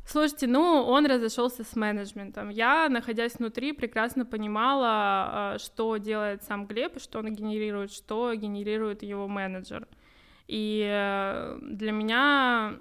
Слушайте, 0.07 0.47
ну, 0.47 0.85
он 0.85 1.05
разошелся 1.07 1.65
с 1.65 1.75
менеджментом. 1.75 2.49
Я, 2.49 2.89
находясь 2.89 3.35
внутри, 3.35 3.73
прекрасно 3.73 4.25
понимала, 4.25 5.55
э, 5.55 5.59
что 5.59 5.97
делает 5.97 6.45
сам 6.45 6.67
Глеб, 6.67 7.01
что 7.01 7.19
он 7.19 7.33
генерирует, 7.35 7.91
что 7.93 8.33
генерирует 8.35 9.03
его 9.03 9.27
менеджер. 9.27 9.89
И 10.47 10.87
э, 10.89 11.59
для 11.61 11.91
меня 11.91 12.75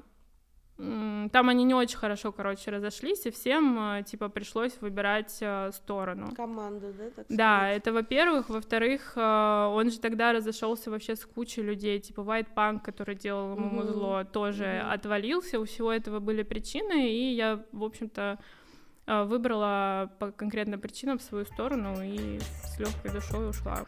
там 0.77 1.47
они 1.49 1.63
не 1.63 1.73
очень 1.73 1.97
хорошо, 1.97 2.31
короче, 2.33 2.69
разошлись, 2.71 3.25
и 3.25 3.31
всем, 3.31 3.79
э, 3.79 4.03
типа, 4.03 4.27
пришлось 4.27 4.73
выбирать 4.81 5.37
э, 5.41 5.71
сторону. 5.71 6.33
Команду, 6.35 6.93
да? 6.97 7.09
Так 7.11 7.25
Да, 7.29 7.57
сказать? 7.59 7.77
это 7.77 7.93
во-первых. 7.93 8.49
Во-вторых, 8.49 9.13
э, 9.15 9.65
он 9.73 9.89
же 9.89 9.99
тогда 9.99 10.33
разошелся 10.33 10.91
вообще 10.91 11.15
с 11.15 11.25
кучей 11.25 11.61
людей, 11.61 11.99
типа 11.99 12.21
White 12.21 12.47
Punk, 12.55 12.81
который 12.81 13.15
делал 13.15 13.53
ему 13.55 13.67
Мгм. 13.67 13.75
музло, 13.75 14.25
тоже 14.25 14.81
Мгм. 14.83 14.91
отвалился. 14.91 15.59
У 15.59 15.63
всего 15.65 15.93
этого 15.93 16.19
были 16.19 16.43
причины, 16.43 17.09
и 17.09 17.33
я, 17.33 17.63
в 17.71 17.83
общем-то, 17.83 18.37
выбрала 19.07 20.11
по 20.19 20.31
конкретным 20.31 20.81
причинам 20.81 21.19
свою 21.19 21.45
сторону 21.45 22.01
и 22.03 22.39
с 22.39 22.79
легкой 22.79 23.11
душой 23.11 23.49
ушла. 23.49 23.85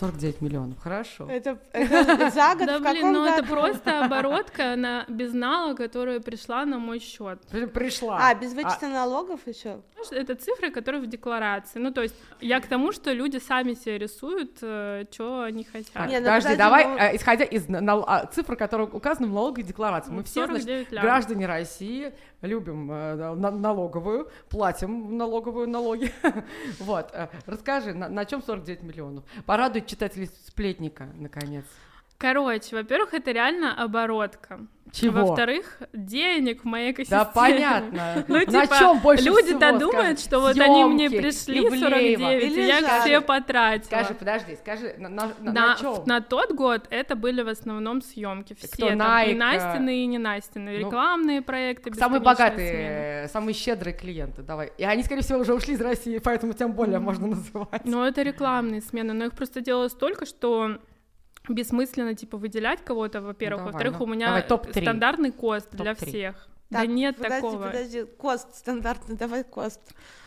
49 0.00 0.40
миллионов, 0.40 0.78
хорошо. 0.82 1.28
Это, 1.30 1.58
это 1.72 2.30
за 2.30 2.54
год 2.54 2.66
Да 2.66 2.78
в 2.78 2.82
блин, 2.82 3.12
ну 3.12 3.24
это 3.26 3.44
просто 3.44 4.04
оборотка 4.04 4.74
на 4.76 5.04
безнала, 5.08 5.74
которая 5.74 6.20
пришла 6.20 6.64
на 6.64 6.78
мой 6.78 6.98
счет. 7.00 7.38
При- 7.50 7.66
Пришла. 7.66 8.18
А, 8.20 8.34
без 8.34 8.54
вычета 8.54 8.88
налогов 8.88 9.40
еще? 9.46 9.80
Это 10.10 10.34
цифры, 10.34 10.70
которые 10.70 11.02
в 11.02 11.06
декларации. 11.06 11.78
Ну, 11.78 11.92
то 11.92 12.02
есть 12.02 12.14
я 12.40 12.60
к 12.60 12.66
тому, 12.66 12.92
что 12.92 13.12
люди 13.12 13.38
сами 13.38 13.74
себе 13.74 13.98
рисуют, 13.98 14.56
что 14.58 15.42
они 15.42 15.64
хотят. 15.64 15.92
Так, 15.92 16.08
Не, 16.08 16.20
ну 16.20 16.26
подожди, 16.26 16.56
давай, 16.56 16.86
ну- 16.86 16.96
э, 16.96 17.16
исходя 17.16 17.44
из 17.44 17.66
а, 17.70 18.26
цифр, 18.26 18.56
которые 18.56 18.88
указаны 18.88 19.28
в 19.28 19.32
налоговой 19.32 19.62
декларации. 19.62 20.10
Мы 20.10 20.22
все, 20.24 20.46
значит, 20.46 20.64
49 20.64 20.92
лям. 20.92 21.02
граждане 21.02 21.46
России, 21.46 22.12
любим 22.42 22.90
э, 22.90 23.34
налоговую, 23.34 24.30
платим 24.48 25.16
налоговую 25.16 25.68
налоги. 25.68 26.12
Вот, 26.78 27.10
э, 27.12 27.28
расскажи, 27.46 27.92
на, 27.94 28.08
на 28.08 28.24
чем 28.24 28.42
49 28.42 28.82
миллионов? 28.82 29.24
Порадует 29.46 29.86
читателей 29.86 30.26
сплетника, 30.46 31.08
наконец. 31.14 31.64
Короче, 32.18 32.76
во-первых, 32.76 33.14
это 33.14 33.30
реально 33.30 33.82
оборотка. 33.82 34.60
Чего? 34.92 35.26
Во-вторых, 35.26 35.78
денег 35.92 36.62
в 36.62 36.64
моей 36.64 36.92
экосистеме. 36.92 37.20
Да 37.20 37.24
понятно. 37.32 38.24
Ну, 38.28 38.34
на 38.36 38.44
типа, 38.46 38.76
чем 38.78 38.98
больше 39.00 39.24
Люди-то 39.24 39.78
думают, 39.78 40.18
скажи? 40.20 40.28
что 40.28 40.40
вот 40.40 40.58
они 40.58 40.84
мне 40.84 41.08
пришли 41.10 41.66
Ивлеева. 41.66 42.20
49, 42.20 42.42
Или 42.52 42.60
и 42.62 42.66
я 42.66 42.80
жарят. 42.80 43.02
все 43.04 43.20
потратила. 43.20 43.86
Скажи, 43.86 44.14
подожди, 44.14 44.56
скажи, 44.56 44.94
на, 44.98 45.08
на, 45.08 45.26
на, 45.40 45.52
на, 45.52 45.52
на 45.52 45.76
чем? 45.80 46.02
на 46.06 46.20
тот 46.20 46.52
год 46.52 46.86
это 46.90 47.16
были 47.16 47.42
в 47.42 47.48
основном 47.48 48.02
съемки. 48.02 48.54
Все 48.54 48.68
Кто, 48.68 48.88
там, 48.88 49.00
Nike, 49.00 49.30
и 49.30 49.34
Настины, 49.34 50.02
и 50.02 50.06
не 50.06 50.18
Настины. 50.18 50.72
ну, 50.72 50.78
Рекламные 50.86 51.42
проекты, 51.42 51.92
Самые 51.94 52.20
богатые, 52.20 52.70
смена. 52.70 53.24
э, 53.24 53.28
самые 53.28 53.54
щедрые 53.54 53.94
клиенты, 53.94 54.42
давай. 54.42 54.72
И 54.78 54.84
они, 54.84 55.02
скорее 55.02 55.22
всего, 55.22 55.38
уже 55.40 55.54
ушли 55.54 55.74
из 55.74 55.80
России, 55.80 56.18
поэтому 56.18 56.52
тем 56.52 56.72
более 56.72 56.98
можно 56.98 57.26
называть. 57.34 57.84
Ну, 57.84 58.02
это 58.04 58.22
рекламные 58.22 58.80
смены, 58.82 59.12
но 59.12 59.24
их 59.26 59.32
просто 59.32 59.60
делалось 59.60 59.92
столько, 59.92 60.26
что 60.26 60.78
бессмысленно, 61.54 62.14
типа, 62.14 62.36
выделять 62.38 62.84
кого-то, 62.84 63.20
во-первых. 63.20 63.60
Ну, 63.62 63.66
давай, 63.66 63.72
Во-вторых, 63.72 63.98
ну, 63.98 64.04
у 64.04 64.08
меня 64.08 64.42
давай, 64.48 64.72
стандартный 64.72 65.32
кост 65.32 65.68
для 65.72 65.94
Топ-три. 65.94 66.08
всех. 66.10 66.46
Так, 66.70 66.82
да 66.82 66.86
нет 66.86 67.16
подожди, 67.16 67.34
такого. 67.36 67.66
подожди, 67.66 68.04
кост 68.16 68.54
стандартный, 68.54 69.16
давай 69.16 69.42
кост. 69.42 69.80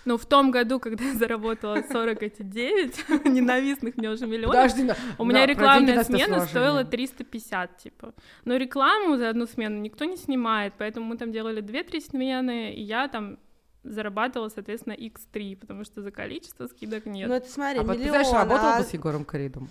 Ну, 0.03 0.17
в 0.17 0.25
том 0.25 0.51
году, 0.51 0.77
когда 0.81 1.05
я 1.05 1.13
заработала 1.13 1.81
49 1.89 3.09
ненавистных 3.25 3.95
мне 3.95 4.09
уже 4.09 4.27
миллионов, 4.27 4.55
Подожди, 4.55 4.83
на- 4.83 4.97
у 5.17 5.23
меня 5.23 5.45
деньги 5.47 5.51
рекламная 5.51 6.03
смена 6.03 6.25
сложно. 6.39 6.47
стоила 6.47 6.83
350, 6.83 7.77
типа. 7.77 8.13
Но 8.43 8.57
рекламу 8.57 9.15
за 9.15 9.29
одну 9.29 9.47
смену 9.47 9.79
никто 9.79 10.03
не 10.03 10.17
снимает, 10.17 10.73
поэтому 10.77 11.05
мы 11.05 11.17
там 11.17 11.31
делали 11.31 11.61
2-3 11.61 12.01
смены, 12.01 12.73
и 12.73 12.81
я 12.81 13.07
там 13.07 13.37
зарабатывала, 13.83 14.49
соответственно, 14.49 14.93
x3, 14.93 15.55
потому 15.57 15.85
что 15.85 16.01
за 16.01 16.11
количество 16.11 16.67
скидок 16.67 17.05
нет. 17.05 17.29
Ну 17.29 17.35
это 17.35 17.49
смотри, 17.49 17.79
А 17.79 17.83
миллион, 17.83 17.97
представляешь, 17.97 18.33
работала 18.33 18.73
а 18.75 18.79
бы 18.79 18.83
с 18.85 18.93
Егором 18.93 19.23
Кридом. 19.25 19.69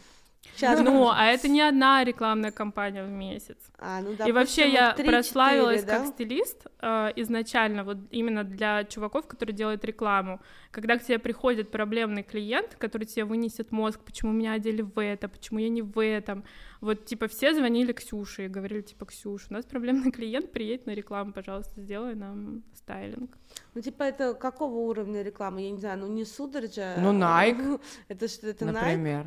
Щас- 0.56 0.80
Ну, 0.80 1.08
а 1.08 1.26
это 1.26 1.48
не 1.48 1.60
одна 1.60 2.04
рекламная 2.04 2.50
кампания 2.50 3.04
в 3.04 3.10
месяц. 3.10 3.56
А, 3.78 4.00
ну, 4.00 4.12
И 4.12 4.32
вообще 4.32 4.62
допустим, 4.62 4.70
я 4.70 4.90
их 4.90 4.96
3-4, 4.98 5.10
прославилась 5.10 5.84
да? 5.84 5.98
как 5.98 6.06
стилист 6.08 6.66
э, 6.80 7.10
изначально, 7.16 7.84
вот 7.84 7.98
именно 8.10 8.44
для 8.44 8.84
чуваков, 8.84 9.26
которые 9.26 9.54
делают 9.56 9.84
рекламу. 9.84 10.40
Когда 10.70 10.96
к 10.96 11.02
тебе 11.04 11.18
приходит 11.18 11.70
проблемный 11.70 12.22
клиент, 12.22 12.74
который 12.76 13.04
тебе 13.04 13.24
вынесет 13.24 13.72
мозг, 13.72 14.00
почему 14.00 14.32
меня 14.32 14.52
одели 14.52 14.82
в 14.82 14.98
это, 15.00 15.28
почему 15.28 15.58
я 15.58 15.68
не 15.68 15.82
в 15.82 16.02
этом. 16.02 16.44
Вот, 16.80 17.04
типа, 17.04 17.28
все 17.28 17.54
звонили 17.54 17.92
Ксюше 17.92 18.46
и 18.46 18.48
говорили, 18.48 18.80
типа, 18.80 19.06
Ксюша, 19.06 19.46
у 19.50 19.52
нас 19.54 19.64
проблемный 19.64 20.10
клиент, 20.12 20.52
приедь 20.52 20.86
на 20.86 20.90
рекламу, 20.90 21.32
пожалуйста, 21.32 21.80
сделай 21.80 22.14
нам 22.14 22.62
стайлинг. 22.74 23.36
Ну, 23.74 23.80
типа, 23.80 24.02
это 24.02 24.34
какого 24.34 24.74
уровня 24.76 25.22
рекламы? 25.22 25.62
Я 25.62 25.70
не 25.70 25.78
знаю, 25.78 25.98
ну 26.00 26.06
не 26.08 26.24
сударь 26.24 26.68
же. 26.72 26.94
Ну, 26.98 27.12
Nike. 27.12 27.80
Это 28.08 28.28
что, 28.28 28.48
это 28.48 28.64
Nike? 28.64 29.26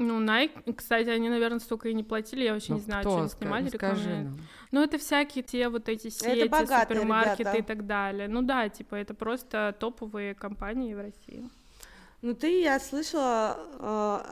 Ну, 0.00 0.18
Nike, 0.18 0.72
кстати, 0.72 1.08
они, 1.10 1.28
наверное, 1.28 1.58
столько 1.60 1.90
и 1.90 1.94
не 1.94 2.02
платили, 2.02 2.44
я 2.44 2.54
вообще 2.54 2.72
Ну, 2.72 2.78
не 2.78 2.84
знаю, 2.84 3.02
кто? 3.02 3.10
что 3.10 3.20
они 3.20 3.28
снимали 3.28 3.62
ну, 3.64 3.68
скажи 3.68 4.00
рекламные. 4.02 4.24
нам. 4.24 4.38
Ну, 4.72 4.82
это 4.82 4.98
всякие 4.98 5.44
те 5.44 5.68
вот 5.68 5.88
эти 5.90 6.08
сети, 6.08 6.48
богатые 6.48 6.96
супермаркеты 7.00 7.42
ребята. 7.42 7.58
и 7.58 7.62
так 7.62 7.86
далее. 7.86 8.26
Ну 8.26 8.40
да, 8.42 8.68
типа, 8.70 8.94
это 8.94 9.12
просто 9.12 9.76
топовые 9.78 10.34
компании 10.34 10.94
в 10.94 11.00
России. 11.00 11.48
Ну, 12.22 12.34
ты, 12.34 12.60
я 12.62 12.78
слышала, 12.80 13.58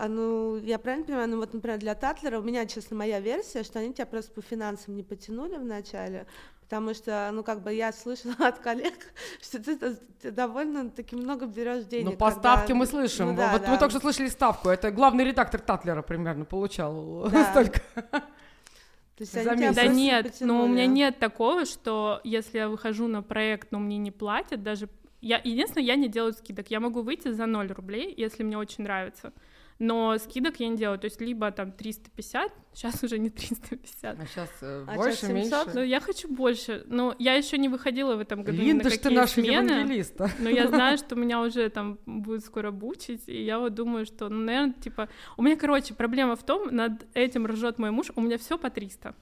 э, 0.00 0.06
ну, 0.08 0.56
я 0.56 0.78
правильно 0.78 1.06
понимаю, 1.06 1.28
ну, 1.28 1.36
вот, 1.38 1.52
например, 1.54 1.78
для 1.78 1.94
Татлера, 1.94 2.38
у 2.38 2.42
меня, 2.42 2.66
честно, 2.66 2.96
моя 2.96 3.20
версия, 3.20 3.62
что 3.62 3.78
они 3.78 3.92
тебя 3.92 4.06
просто 4.06 4.32
по 4.32 4.42
финансам 4.42 4.96
не 4.96 5.02
потянули 5.02 5.56
вначале, 5.56 6.26
потому 6.68 6.92
что, 6.92 7.30
ну, 7.32 7.42
как 7.42 7.62
бы 7.62 7.72
я 7.72 7.92
слышала 7.92 8.34
от 8.46 8.58
коллег, 8.58 8.94
что 9.40 9.58
ты, 9.58 9.76
ты 10.20 10.30
довольно 10.30 10.90
таки 10.90 11.16
много 11.16 11.46
берешь 11.46 11.84
денег. 11.84 12.04
Ну, 12.04 12.12
по 12.12 12.26
когда- 12.26 12.40
ставке 12.40 12.74
мы 12.74 12.84
слышим. 12.86 13.28
Ну, 13.28 13.36
да, 13.36 13.52
вот 13.52 13.62
да. 13.62 13.70
мы 13.70 13.78
только 13.78 13.90
что 13.90 14.00
слышали 14.00 14.28
ставку. 14.28 14.68
Это 14.68 14.90
главный 14.90 15.24
редактор 15.24 15.60
Татлера 15.60 16.02
примерно 16.02 16.44
получал 16.44 17.30
Да. 17.30 17.44
столько. 17.50 17.80
То 17.96 18.20
есть 19.20 19.32
за 19.32 19.50
они 19.50 19.62
тебя 19.62 19.68
месяц. 19.70 19.76
Да 19.76 19.88
нет, 19.88 20.36
но 20.40 20.64
у 20.64 20.68
меня 20.68 20.86
нет 20.86 21.18
такого, 21.18 21.64
что 21.64 22.20
если 22.22 22.58
я 22.58 22.68
выхожу 22.68 23.08
на 23.08 23.22
проект, 23.22 23.72
но 23.72 23.78
мне 23.78 23.96
не 23.96 24.10
платят, 24.10 24.62
даже... 24.62 24.88
Я, 25.20 25.40
единственное, 25.42 25.84
я 25.84 25.96
не 25.96 26.08
делаю 26.08 26.34
скидок. 26.34 26.70
Я 26.70 26.78
могу 26.78 27.00
выйти 27.02 27.32
за 27.32 27.46
0 27.46 27.72
рублей, 27.72 28.14
если 28.16 28.44
мне 28.44 28.56
очень 28.56 28.84
нравится. 28.84 29.32
Но 29.78 30.18
скидок 30.18 30.58
я 30.58 30.68
не 30.68 30.76
делаю. 30.76 30.98
То 30.98 31.04
есть 31.04 31.20
либо 31.20 31.50
там 31.52 31.70
350, 31.70 32.52
сейчас 32.74 33.02
уже 33.04 33.18
не 33.18 33.30
350. 33.30 34.18
А 34.18 34.26
сейчас 34.26 34.50
А 34.60 34.94
больше, 34.96 35.32
меньше. 35.32 35.50
700? 35.50 35.74
Но 35.74 35.82
я 35.82 36.00
хочу 36.00 36.28
больше. 36.28 36.84
Но 36.86 37.14
я 37.18 37.34
еще 37.34 37.58
не 37.58 37.68
выходила 37.68 38.16
в 38.16 38.20
этом 38.20 38.42
году 38.42 38.58
ни 38.58 38.66
Линда, 38.66 38.84
на 38.84 38.90
ж 38.90 38.92
ты 38.94 38.98
какие 38.98 39.16
наш 39.16 39.30
смены. 39.30 39.70
евангелист. 39.70 40.20
а. 40.20 40.30
Но 40.40 40.48
я 40.48 40.66
знаю, 40.66 40.98
что 40.98 41.14
меня 41.14 41.40
уже 41.40 41.68
там 41.68 41.98
будет 42.06 42.44
скоро 42.44 42.70
бучить, 42.70 43.28
и 43.28 43.44
я 43.44 43.58
вот 43.58 43.74
думаю, 43.74 44.04
что, 44.04 44.28
ну, 44.28 44.40
наверное, 44.44 44.74
типа... 44.74 45.08
У 45.36 45.42
меня, 45.42 45.56
короче, 45.56 45.94
проблема 45.94 46.34
в 46.34 46.42
том, 46.44 46.74
над 46.74 47.06
этим 47.14 47.46
ржет 47.46 47.78
мой 47.78 47.90
муж, 47.90 48.10
у 48.16 48.20
меня 48.20 48.36
все 48.38 48.58
по 48.58 48.70
300. 48.70 49.14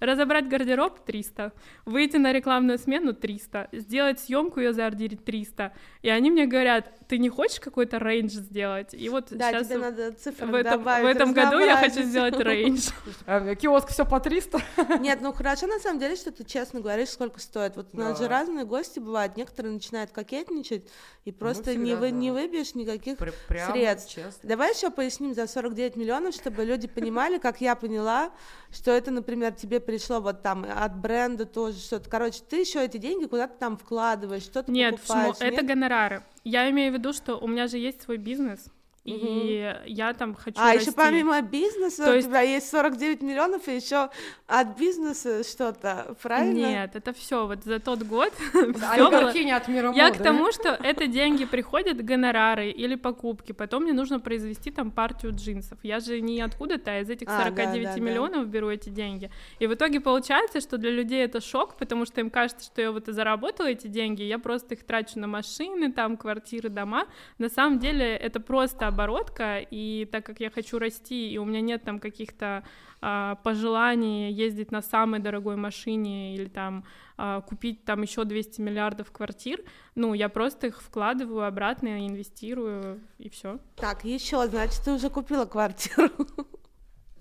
Разобрать 0.00 0.48
гардероб 0.48 1.00
300, 1.04 1.52
выйти 1.84 2.16
на 2.16 2.32
рекламную 2.32 2.78
смену 2.78 3.14
300, 3.14 3.68
сделать 3.72 4.20
съемку 4.20 4.60
ее 4.60 4.72
заордерить 4.72 5.24
300. 5.24 5.72
И 6.02 6.08
они 6.08 6.30
мне 6.30 6.46
говорят, 6.46 6.92
ты 7.08 7.18
не 7.18 7.28
хочешь 7.28 7.60
какой-то 7.60 7.98
range 7.98 8.32
сделать? 8.32 8.94
И 8.94 9.08
вот 9.08 9.28
да, 9.30 9.50
сейчас 9.50 9.68
тебе 9.68 9.78
надо 9.78 10.12
цифры 10.12 10.46
в 10.46 10.54
этом, 10.54 10.78
добавить, 10.78 11.04
в 11.04 11.08
этом 11.08 11.32
году 11.32 11.58
я 11.58 11.76
хочу 11.76 12.02
сделать 12.02 12.38
range. 12.38 12.90
А, 13.26 13.54
киоск 13.54 13.88
все 13.88 14.04
по 14.04 14.20
300? 14.20 14.60
Нет, 15.00 15.20
ну 15.22 15.32
хорошо 15.32 15.66
на 15.66 15.78
самом 15.78 15.98
деле, 15.98 16.16
что 16.16 16.30
ты 16.30 16.44
честно 16.44 16.80
говоришь, 16.80 17.10
сколько 17.10 17.40
стоит. 17.40 17.76
Вот 17.76 17.88
у 17.92 17.96
нас 17.96 18.18
же 18.18 18.28
разные 18.28 18.64
гости 18.64 18.98
бывают, 18.98 19.36
некоторые 19.36 19.72
начинают 19.72 20.10
кокетничать, 20.10 20.84
и 21.24 21.30
ну, 21.30 21.36
просто 21.36 21.74
не, 21.74 21.94
вы, 21.94 22.10
не 22.10 22.30
выбьешь 22.30 22.74
никаких 22.74 23.18
средств. 23.18 24.18
Давай 24.42 24.74
еще 24.74 24.90
поясним 24.90 25.34
за 25.34 25.46
49 25.46 25.96
миллионов, 25.96 26.34
чтобы 26.34 26.64
люди 26.64 26.86
понимали, 26.86 27.38
как 27.38 27.60
я 27.60 27.74
поняла, 27.74 28.30
что 28.70 28.90
это, 28.90 29.10
например, 29.10 29.52
тебе 29.64 29.80
пришло 29.80 30.20
вот 30.20 30.42
там 30.42 30.64
от 30.68 30.96
бренда 30.96 31.46
тоже 31.46 31.78
что-то. 31.78 32.10
Короче, 32.10 32.40
ты 32.48 32.60
еще 32.60 32.84
эти 32.84 32.98
деньги 32.98 33.24
куда-то 33.24 33.54
там 33.58 33.78
вкладываешь, 33.78 34.42
что-то 34.42 34.70
Нет, 34.70 34.96
покупаешь. 34.96 35.40
Нет, 35.40 35.52
это 35.54 35.64
гонорары. 35.64 36.22
Я 36.44 36.68
имею 36.70 36.92
в 36.92 36.94
виду, 36.96 37.12
что 37.12 37.36
у 37.36 37.46
меня 37.46 37.66
же 37.66 37.78
есть 37.78 38.02
свой 38.02 38.18
бизнес, 38.18 38.66
и 39.04 39.70
я 39.84 40.14
там 40.14 40.34
хочу 40.34 40.58
А, 40.58 40.72
расти. 40.72 40.88
еще 40.88 40.96
помимо 40.96 41.42
бизнеса 41.42 42.04
То 42.06 42.16
у 42.16 42.20
тебя 42.22 42.40
есть 42.40 42.70
49 42.70 43.20
миллионов, 43.20 43.68
и 43.68 43.76
еще 43.76 44.08
от 44.46 44.78
бизнеса 44.78 45.44
что-то, 45.44 46.16
правильно? 46.22 46.56
Нет, 46.56 46.96
это 46.96 47.12
все 47.12 47.46
вот 47.46 47.64
за 47.64 47.80
тот 47.80 48.02
год. 48.02 48.32
А 48.82 48.96
не 49.34 49.52
от 49.52 49.68
мира 49.68 49.92
Я 49.94 50.10
к 50.10 50.22
тому, 50.22 50.52
что 50.52 50.70
это 50.70 51.06
деньги 51.06 51.44
приходят, 51.44 52.02
гонорары 52.02 52.70
или 52.70 52.94
покупки, 52.94 53.52
потом 53.52 53.82
мне 53.82 53.92
нужно 53.92 54.20
произвести 54.20 54.70
там 54.70 54.90
партию 54.90 55.32
джинсов. 55.34 55.78
Я 55.82 56.00
же 56.00 56.20
не 56.22 56.40
откуда-то, 56.40 56.90
а 56.90 57.00
из 57.00 57.10
этих 57.10 57.28
49 57.28 57.86
а, 57.86 58.00
миллионов 58.00 58.48
беру 58.48 58.70
эти 58.70 58.88
деньги. 58.88 59.30
И 59.58 59.66
в 59.66 59.74
итоге 59.74 60.00
получается, 60.00 60.60
что 60.60 60.78
для 60.78 60.90
людей 60.90 61.22
это 61.24 61.42
шок, 61.42 61.76
потому 61.76 62.06
что 62.06 62.20
им 62.22 62.30
кажется, 62.30 62.64
что 62.64 62.80
я 62.80 62.90
вот 62.90 63.08
и 63.08 63.12
заработала 63.12 63.66
эти 63.66 63.86
деньги, 63.86 64.22
я 64.22 64.38
просто 64.38 64.74
их 64.74 64.84
трачу 64.84 65.18
на 65.18 65.26
машины, 65.26 65.92
там, 65.92 66.16
квартиры, 66.16 66.70
дома. 66.70 67.06
На 67.36 67.50
самом 67.50 67.78
деле 67.78 68.16
это 68.16 68.40
просто 68.40 68.93
оборотка, 68.94 69.58
и 69.58 70.08
так 70.10 70.24
как 70.24 70.40
я 70.40 70.50
хочу 70.50 70.78
расти, 70.78 71.30
и 71.30 71.38
у 71.38 71.44
меня 71.44 71.60
нет 71.60 71.82
там 71.82 71.98
каких-то 71.98 72.64
а, 73.00 73.34
пожеланий 73.42 74.32
ездить 74.32 74.70
на 74.70 74.80
самой 74.80 75.20
дорогой 75.20 75.56
машине 75.56 76.34
или 76.34 76.46
там 76.46 76.84
а, 77.18 77.42
купить 77.42 77.84
там 77.84 78.02
еще 78.02 78.24
200 78.24 78.60
миллиардов 78.60 79.10
квартир, 79.12 79.60
ну, 79.94 80.14
я 80.14 80.28
просто 80.28 80.68
их 80.68 80.80
вкладываю 80.80 81.46
обратно, 81.46 82.06
инвестирую, 82.06 83.00
и 83.18 83.28
все. 83.28 83.58
Так, 83.76 84.04
еще, 84.04 84.46
значит, 84.46 84.82
ты 84.84 84.92
уже 84.92 85.10
купила 85.10 85.44
квартиру. 85.44 86.10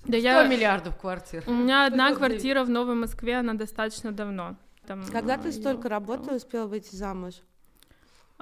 Да 0.05 0.17
100 0.17 0.17
я... 0.17 0.47
миллиардов 0.47 0.97
квартир. 0.97 1.43
У 1.47 1.53
меня 1.53 1.85
одна 1.85 2.13
квартира 2.13 2.63
в 2.63 2.69
Новой 2.69 2.95
Москве, 2.95 3.37
она 3.37 3.53
достаточно 3.53 4.11
давно. 4.11 4.57
Там, 4.85 5.05
Когда 5.05 5.37
ты 5.37 5.51
столько 5.51 5.87
работала, 5.87 6.35
успела 6.35 6.67
выйти 6.67 6.93
замуж? 6.95 7.35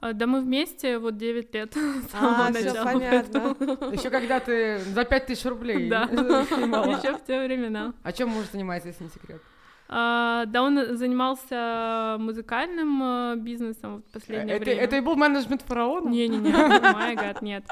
А, 0.01 0.13
да 0.13 0.25
мы 0.25 0.41
вместе 0.41 0.97
вот 0.97 1.17
9 1.17 1.53
лет. 1.53 1.77
А, 2.13 2.51
все 2.51 2.83
понятно. 2.83 3.55
Еще 3.91 4.09
когда 4.09 4.39
ты 4.39 4.79
за 4.79 5.05
5 5.05 5.25
тысяч 5.27 5.45
рублей 5.45 5.89
Да, 5.89 6.03
еще 6.03 7.13
в 7.13 7.23
те 7.23 7.43
времена. 7.43 7.93
А 8.03 8.11
чем 8.11 8.29
муж 8.29 8.45
занимается, 8.51 8.89
если 8.89 9.03
не 9.03 9.09
секрет? 9.09 9.41
Uh, 9.87 10.45
да, 10.45 10.63
он 10.63 10.95
занимался 10.95 12.15
музыкальным 12.17 13.03
uh, 13.03 13.35
бизнесом 13.35 14.01
в 14.07 14.13
последнее 14.13 14.55
это, 14.55 14.63
время. 14.63 14.81
Это 14.83 14.95
и 14.95 15.01
был 15.01 15.17
менеджмент 15.17 15.63
фараона? 15.63 16.07
Не-не-не, 16.07 16.53
май 16.93 17.13
гад, 17.15 17.41
нет. 17.41 17.65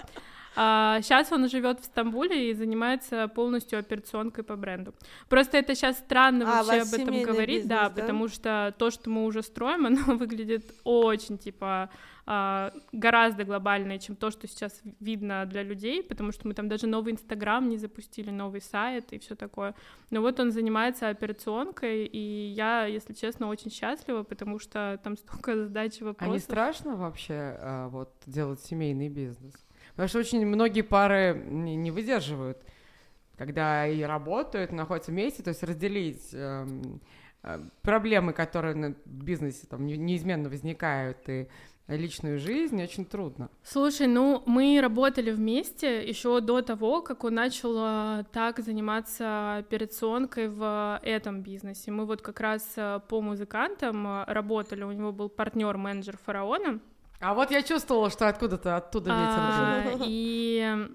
Uh, 0.55 1.01
сейчас 1.01 1.31
он 1.31 1.47
живет 1.47 1.79
в 1.79 1.85
Стамбуле 1.85 2.49
и 2.49 2.53
занимается 2.53 3.27
полностью 3.27 3.79
операционкой 3.79 4.43
по 4.43 4.55
бренду. 4.55 4.93
Просто 5.29 5.57
это 5.57 5.75
сейчас 5.75 5.99
странно 5.99 6.45
а, 6.45 6.63
вообще 6.63 6.81
об 6.81 6.93
этом 6.93 7.23
говорить, 7.23 7.63
бизнес, 7.63 7.69
да, 7.69 7.89
да, 7.89 8.01
потому 8.01 8.27
что 8.27 8.73
то, 8.77 8.89
что 8.89 9.09
мы 9.09 9.25
уже 9.25 9.43
строим, 9.43 9.85
оно 9.85 10.15
выглядит 10.15 10.65
очень 10.83 11.37
типа 11.37 11.89
а, 12.31 12.71
гораздо 12.91 13.43
глобальное, 13.43 13.97
чем 13.97 14.15
то, 14.15 14.29
что 14.29 14.47
сейчас 14.47 14.81
видно 14.99 15.47
для 15.47 15.63
людей, 15.63 16.03
потому 16.03 16.31
что 16.31 16.47
мы 16.47 16.53
там 16.53 16.69
даже 16.69 16.85
новый 16.85 17.13
Инстаграм 17.13 17.67
не 17.67 17.77
запустили, 17.77 18.29
новый 18.29 18.61
сайт 18.61 19.11
и 19.13 19.17
все 19.17 19.35
такое. 19.35 19.73
Но 20.11 20.21
вот 20.21 20.39
он 20.39 20.51
занимается 20.51 21.09
операционкой, 21.09 22.05
и 22.05 22.53
я, 22.55 22.85
если 22.85 23.13
честно, 23.13 23.47
очень 23.47 23.71
счастлива, 23.71 24.21
потому 24.21 24.59
что 24.59 24.99
там 25.03 25.17
столько 25.17 25.55
задач 25.65 26.01
и 26.01 26.03
вопросов. 26.03 26.31
А 26.31 26.35
не 26.35 26.39
страшно 26.39 26.95
вообще 26.97 27.33
а, 27.33 27.87
вот 27.87 28.13
делать 28.27 28.59
семейный 28.59 29.09
бизнес? 29.09 29.55
Потому 29.99 30.07
что 30.07 30.19
очень 30.19 30.45
многие 30.45 30.79
пары 30.79 31.43
не, 31.49 31.75
не 31.75 31.91
выдерживают, 31.91 32.57
когда 33.35 33.85
и 33.85 34.01
работают, 34.01 34.71
находятся 34.71 35.11
вместе, 35.11 35.43
то 35.43 35.49
есть 35.49 35.61
разделить 35.61 36.29
эм, 36.31 37.01
э, 37.43 37.59
проблемы, 37.81 38.31
которые 38.31 38.95
в 39.05 39.23
бизнесе 39.25 39.67
там 39.67 39.85
неизменно 39.85 40.47
возникают, 40.47 41.27
и 41.27 41.49
личную 41.89 42.39
жизнь 42.39 42.81
очень 42.81 43.03
трудно. 43.03 43.49
Слушай, 43.61 44.07
ну 44.07 44.41
мы 44.45 44.79
работали 44.81 45.31
вместе 45.31 46.07
еще 46.07 46.39
до 46.39 46.61
того, 46.61 47.01
как 47.01 47.25
он 47.25 47.33
начал 47.33 47.75
а, 47.77 48.23
так 48.31 48.59
заниматься 48.59 49.57
операционкой 49.57 50.47
в 50.47 51.01
этом 51.03 51.41
бизнесе. 51.41 51.91
Мы 51.91 52.05
вот 52.05 52.21
как 52.21 52.39
раз 52.39 52.63
а, 52.77 52.99
по 52.99 53.19
музыкантам 53.19 54.07
а, 54.07 54.25
работали, 54.29 54.83
у 54.83 54.93
него 54.93 55.11
был 55.11 55.27
партнер-менеджер 55.27 56.17
фараона. 56.23 56.79
А 57.19 57.33
вот 57.33 57.51
я 57.51 57.61
чувствовала, 57.61 58.09
что 58.09 58.27
откуда-то 58.27 58.77
оттуда 58.77 59.09
ветер 59.09 59.37
а, 59.37 59.99
И 60.05 60.89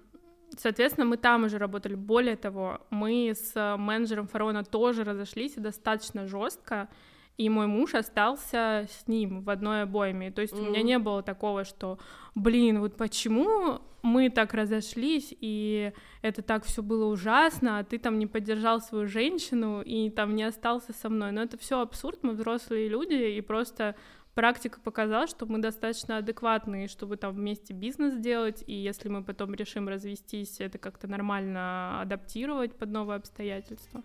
Соответственно, 0.59 1.07
мы 1.07 1.17
там 1.17 1.45
уже 1.45 1.59
работали. 1.59 1.95
Более 1.95 2.37
того, 2.37 2.81
мы 2.91 3.33
с 3.35 3.77
менеджером 3.77 4.29
фараона 4.29 4.65
тоже 4.65 5.05
разошлись 5.05 5.55
достаточно 5.55 6.27
жестко 6.27 6.89
и 7.37 7.49
мой 7.49 7.67
муж 7.67 7.95
остался 7.95 8.87
с 8.89 9.09
ним 9.09 9.43
в 9.43 9.51
одной 9.51 9.83
обойме. 9.83 10.31
То 10.31 10.43
есть 10.43 10.55
mm-hmm. 10.55 10.67
у 10.67 10.71
меня 10.71 10.83
не 10.83 10.99
было 10.99 11.23
такого, 11.23 11.65
что, 11.65 11.99
блин, 12.37 12.81
вот 12.81 12.97
почему 12.97 13.81
мы 14.03 14.31
так 14.31 14.55
разошлись, 14.55 15.35
и 15.41 15.93
это 16.23 16.43
так 16.43 16.65
все 16.65 16.83
было 16.83 17.07
ужасно, 17.07 17.79
а 17.79 17.85
ты 17.85 17.99
там 17.99 18.19
не 18.19 18.27
поддержал 18.27 18.81
свою 18.81 19.09
женщину 19.09 19.83
и 19.83 20.11
там 20.11 20.37
не 20.37 20.45
остался 20.45 20.93
со 20.93 21.09
мной. 21.09 21.33
Но 21.33 21.43
это 21.43 21.59
все 21.59 21.81
абсурд, 21.81 22.21
мы 22.23 22.35
взрослые 22.35 22.89
люди, 22.89 23.15
и 23.15 23.41
просто 23.41 23.97
практика 24.35 24.81
показала, 24.81 25.27
что 25.27 25.47
мы 25.47 25.59
достаточно 25.59 26.19
адекватные, 26.19 26.89
чтобы 26.89 27.17
там 27.17 27.35
вместе 27.35 27.73
бизнес 27.73 28.15
делать, 28.15 28.63
и 28.67 28.75
если 28.75 29.09
мы 29.09 29.23
потом 29.23 29.55
решим 29.55 29.89
развестись, 29.89 30.61
это 30.61 30.79
как-то 30.79 31.07
нормально 31.07 32.01
адаптировать 32.01 32.75
под 32.77 32.91
новые 32.91 33.17
обстоятельства. 33.17 34.03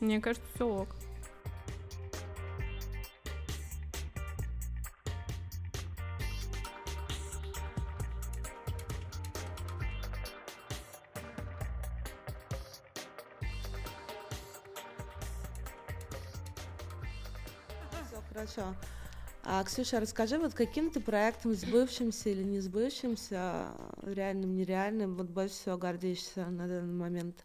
Мне 0.00 0.20
кажется, 0.20 0.48
все 0.54 0.66
ок. 0.66 0.88
А, 19.62 19.64
Ксюша, 19.64 20.00
расскажи, 20.00 20.38
вот 20.38 20.54
каким 20.54 20.90
ты 20.90 20.98
проектом 20.98 21.54
сбывшимся 21.54 22.30
или 22.30 22.42
не 22.42 22.58
сбывшимся, 22.58 23.68
реальным, 24.02 24.56
нереальным, 24.56 25.14
вот 25.14 25.28
больше 25.28 25.54
всего 25.54 25.76
гордишься 25.76 26.50
на 26.50 26.66
данный 26.66 26.94
момент? 26.94 27.44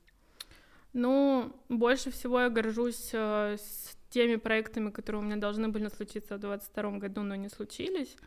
Ну, 0.93 1.55
больше 1.69 2.09
всего 2.09 2.41
я 2.41 2.49
горжусь 2.49 3.11
э, 3.13 3.57
с 3.59 3.95
теми 4.09 4.37
проектами, 4.37 4.89
которые 4.89 5.21
у 5.21 5.25
меня 5.25 5.35
должны 5.35 5.67
были 5.67 5.89
случиться 5.89 6.37
в 6.37 6.39
2022 6.39 6.97
году, 6.97 7.21
но 7.21 7.35
не 7.35 7.49
случились. 7.49 8.17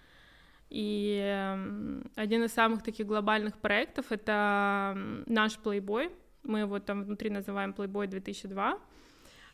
И 0.68 1.20
э, 1.20 2.02
один 2.14 2.44
из 2.44 2.52
самых 2.52 2.84
таких 2.84 3.08
глобальных 3.08 3.58
проектов— 3.58 4.06
это 4.12 4.96
наш 5.26 5.58
Playboy. 5.58 6.12
Мы 6.44 6.60
его 6.60 6.78
там 6.78 7.02
внутри 7.02 7.28
называем 7.28 7.74
Playboy 7.76 8.06
2002. 8.06 8.78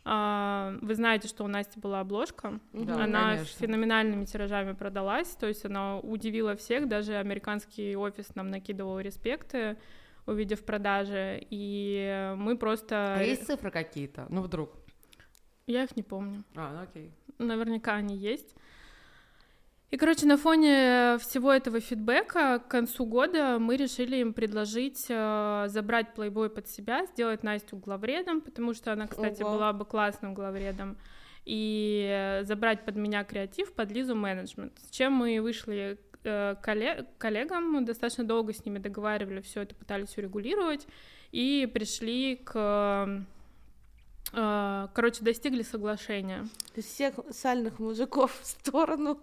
А, 0.08 0.78
вы 0.82 0.94
знаете, 0.94 1.26
что 1.26 1.42
у 1.42 1.48
Насти 1.48 1.80
была 1.80 1.98
обложка. 1.98 2.60
Да, 2.72 3.02
она 3.02 3.30
конечно. 3.34 3.58
феноменальными 3.58 4.24
тиражами 4.24 4.72
продалась, 4.72 5.30
то 5.30 5.48
есть 5.48 5.64
она 5.64 5.98
удивила 5.98 6.54
всех, 6.54 6.86
даже 6.86 7.16
американский 7.16 7.96
офис 7.96 8.32
нам 8.36 8.48
накидывал 8.48 9.00
респекты, 9.00 9.76
увидев 10.24 10.64
продажи, 10.64 11.44
и 11.50 12.32
мы 12.36 12.56
просто... 12.56 13.16
А 13.18 13.22
есть 13.22 13.46
цифры 13.46 13.72
какие-то? 13.72 14.26
Ну, 14.28 14.42
вдруг? 14.42 14.70
Я 15.66 15.82
их 15.82 15.96
не 15.96 16.04
помню. 16.04 16.44
А, 16.54 16.72
ну 16.72 16.82
окей. 16.82 17.10
Наверняка 17.38 17.94
они 17.94 18.16
есть. 18.16 18.54
И, 19.90 19.96
короче, 19.96 20.26
на 20.26 20.36
фоне 20.36 21.16
всего 21.18 21.52
этого 21.52 21.80
фидбэка 21.80 22.58
к 22.58 22.68
концу 22.68 23.06
года 23.06 23.58
мы 23.60 23.76
решили 23.76 24.16
им 24.16 24.32
предложить 24.32 25.06
э, 25.08 25.66
забрать 25.68 26.08
Playboy 26.16 26.48
под 26.48 26.68
себя, 26.68 27.06
сделать 27.06 27.44
Настю 27.44 27.76
главредом, 27.76 28.40
потому 28.40 28.74
что 28.74 28.92
она, 28.92 29.06
кстати, 29.06 29.42
Ого. 29.42 29.54
была 29.54 29.72
бы 29.72 29.84
классным 29.84 30.34
главредом, 30.34 30.98
и 31.44 32.40
забрать 32.42 32.84
под 32.84 32.96
меня 32.96 33.22
креатив, 33.22 33.72
под 33.74 33.92
Лизу 33.92 34.16
менеджмент. 34.16 34.72
С 34.80 34.90
чем 34.90 35.12
мы 35.12 35.40
вышли 35.40 35.98
э, 36.24 36.56
коллег, 36.60 37.06
коллегам, 37.18 37.84
достаточно 37.84 38.24
долго 38.24 38.52
с 38.52 38.64
ними 38.64 38.78
договаривали, 38.78 39.40
все 39.40 39.62
это 39.62 39.76
пытались 39.76 40.18
урегулировать, 40.18 40.88
и 41.30 41.70
пришли 41.72 42.36
к 42.36 42.56
Э, 43.06 43.22
короче, 44.32 45.22
достигли 45.22 45.62
соглашения. 45.62 46.46
Из 46.74 46.84
всех 46.84 47.14
сальных 47.30 47.78
мужиков 47.78 48.38
в 48.40 48.46
сторону. 48.46 49.18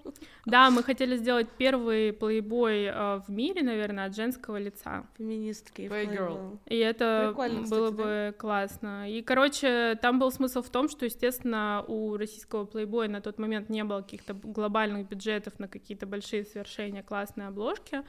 Да, 0.46 0.70
мы 0.70 0.82
хотели 0.82 1.18
сделать 1.18 1.48
первый 1.58 2.14
плейбой 2.14 2.86
э, 2.86 3.22
в 3.28 3.30
мире, 3.30 3.64
наверное, 3.64 4.06
от 4.06 4.16
женского 4.16 4.58
лица. 4.58 5.06
Феминистки. 5.18 5.82
Playgirl. 5.82 6.58
И 6.68 6.78
это 6.78 7.28
Прикольно, 7.30 7.68
было 7.68 7.92
кстати, 7.92 7.98
бы 7.98 8.04
да? 8.04 8.32
классно. 8.34 9.12
И, 9.12 9.22
короче, 9.22 9.98
там 10.02 10.20
был 10.20 10.32
смысл 10.32 10.62
в 10.62 10.70
том, 10.70 10.90
что, 10.90 11.06
естественно, 11.06 11.84
у 11.88 12.18
российского 12.18 12.66
плейбоя 12.66 13.08
на 13.08 13.22
тот 13.22 13.38
момент 13.38 13.70
не 13.70 13.84
было 13.84 14.02
каких-то 14.02 14.34
глобальных 14.34 15.08
бюджетов 15.08 15.60
на 15.60 15.68
какие-то 15.68 16.06
большие 16.06 16.44
свершения, 16.46 17.04
классные 17.04 17.50
обложки. 17.50 18.04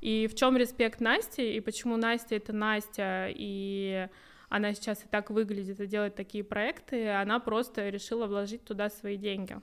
И 0.00 0.26
в 0.26 0.34
чем 0.34 0.56
респект 0.56 1.00
Насти, 1.00 1.56
и 1.56 1.60
почему 1.60 1.96
Настя 1.96 2.36
это 2.36 2.52
Настя, 2.52 3.28
и 3.30 4.08
она 4.48 4.74
сейчас 4.74 5.04
и 5.04 5.08
так 5.08 5.30
выглядит 5.30 5.80
и 5.80 5.86
делает 5.86 6.14
такие 6.14 6.44
проекты, 6.44 7.08
она 7.08 7.40
просто 7.40 7.88
решила 7.88 8.26
вложить 8.26 8.64
туда 8.64 8.90
свои 8.90 9.16
деньги. 9.16 9.58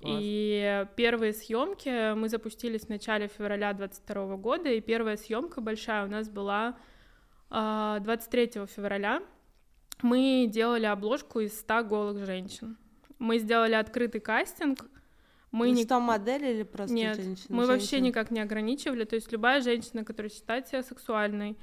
Класс. 0.00 0.16
И 0.20 0.86
первые 0.94 1.32
съемки 1.32 2.14
мы 2.14 2.28
запустились 2.28 2.82
в 2.82 2.88
начале 2.88 3.28
февраля 3.28 3.72
22 3.72 4.36
года, 4.36 4.70
и 4.70 4.80
первая 4.80 5.16
съемка 5.16 5.60
большая 5.60 6.04
у 6.04 6.08
нас 6.08 6.28
была 6.28 6.76
23 7.50 8.50
а, 8.54 8.66
февраля. 8.66 9.22
Мы 10.02 10.46
делали 10.48 10.86
обложку 10.86 11.40
из 11.40 11.58
100 11.58 11.84
голых 11.84 12.24
женщин. 12.26 12.76
Мы 13.18 13.38
сделали 13.38 13.74
открытый 13.74 14.20
кастинг. 14.20 14.86
Мы 15.50 15.70
не 15.70 15.82
100 15.84 16.00
моделей 16.00 16.52
или 16.52 16.62
просто 16.62 16.94
Нет, 16.94 17.16
женщин? 17.16 17.46
мы 17.48 17.64
женщин? 17.64 17.72
вообще 17.72 18.00
никак 18.00 18.30
не 18.30 18.40
ограничивали. 18.40 19.04
То 19.04 19.16
есть 19.16 19.32
любая 19.32 19.62
женщина, 19.62 20.04
которая 20.04 20.30
считает 20.30 20.68
себя 20.68 20.82
сексуальной, 20.82 21.56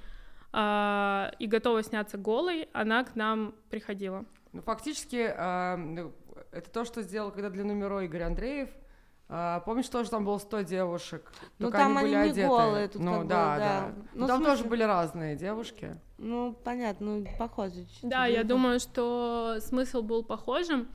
э, 0.56 1.32
и 1.40 1.48
готова 1.48 1.84
сняться 1.84 2.18
голой, 2.18 2.70
она 2.74 3.04
к 3.04 3.16
нам 3.16 3.54
приходила. 3.70 4.26
Ну, 4.54 4.62
фактически, 4.62 5.34
э, 5.36 6.12
это 6.52 6.70
то, 6.70 6.86
что 6.86 7.02
сделал 7.02 7.32
когда 7.32 7.50
для 7.50 7.64
номера 7.64 8.02
Игорь 8.02 8.24
Андреев. 8.24 8.70
А, 9.28 9.60
помнишь, 9.62 9.90
тоже 9.90 10.12
там 10.12 10.24
было 10.24 10.38
100 10.38 10.62
девушек? 10.62 11.32
Ну, 11.58 11.72
там 11.72 11.98
они, 11.98 12.14
они 12.14 12.26
не 12.28 12.32
одеты. 12.32 12.48
голые, 12.48 12.88
тут 12.88 13.02
ну, 13.02 13.20
как 13.20 13.28
да, 13.28 13.54
бы, 13.54 13.60
да. 13.60 13.60
да. 13.60 13.94
Ну, 14.14 14.28
там 14.28 14.44
тоже 14.44 14.64
были 14.66 14.84
разные 14.84 15.36
девушки. 15.36 15.98
Ну, 16.20 16.54
понятно, 16.64 17.18
ну, 17.18 17.26
похоже. 17.40 17.86
Да, 18.04 18.28
я 18.28 18.44
думаю, 18.44 18.80
что 18.80 19.58
смысл 19.62 20.04
был 20.04 20.24
похожим. 20.24 20.88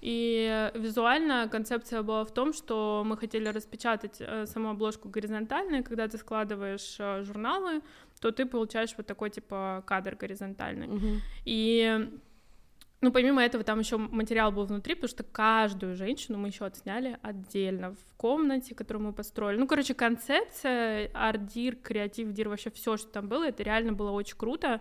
И 0.00 0.70
визуально 0.74 1.48
концепция 1.48 2.02
была 2.02 2.24
в 2.24 2.32
том, 2.32 2.52
что 2.52 3.04
мы 3.06 3.16
хотели 3.16 3.48
распечатать 3.48 4.16
э, 4.18 4.46
саму 4.46 4.70
обложку 4.70 5.08
горизонтальной, 5.08 5.84
когда 5.84 6.08
ты 6.08 6.18
складываешь 6.18 6.96
э, 6.98 7.22
журналы, 7.22 7.82
то 8.22 8.30
ты 8.30 8.46
получаешь 8.46 8.94
вот 8.96 9.06
такой 9.06 9.30
типа 9.30 9.82
кадр 9.86 10.14
горизонтальный. 10.14 10.86
Угу. 10.86 11.06
И 11.44 12.08
ну, 13.00 13.10
помимо 13.10 13.42
этого, 13.42 13.64
там 13.64 13.80
еще 13.80 13.96
материал 13.96 14.52
был 14.52 14.64
внутри, 14.64 14.94
потому 14.94 15.08
что 15.08 15.24
каждую 15.24 15.96
женщину 15.96 16.38
мы 16.38 16.48
еще 16.48 16.64
отсняли 16.64 17.18
отдельно 17.20 17.90
в 17.90 18.14
комнате, 18.16 18.76
которую 18.76 19.06
мы 19.06 19.12
построили. 19.12 19.58
Ну, 19.58 19.66
короче, 19.66 19.94
концепция, 19.94 21.10
арт-дир, 21.12 21.74
креатив-дир, 21.76 22.48
вообще 22.48 22.70
все, 22.70 22.96
что 22.96 23.08
там 23.08 23.28
было, 23.28 23.48
это 23.48 23.64
реально 23.64 23.92
было 23.92 24.12
очень 24.12 24.36
круто. 24.36 24.80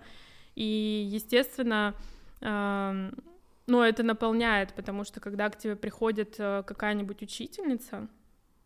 И, 0.56 1.10
естественно, 1.12 1.96
э 2.42 3.12
ну, 3.68 3.82
это 3.82 4.04
наполняет, 4.04 4.74
потому 4.74 5.06
что 5.06 5.20
когда 5.20 5.50
к 5.50 5.58
тебе 5.58 5.76
приходит 5.76 6.36
э, 6.40 6.64
какая-нибудь 6.66 7.22
учительница, 7.22 8.10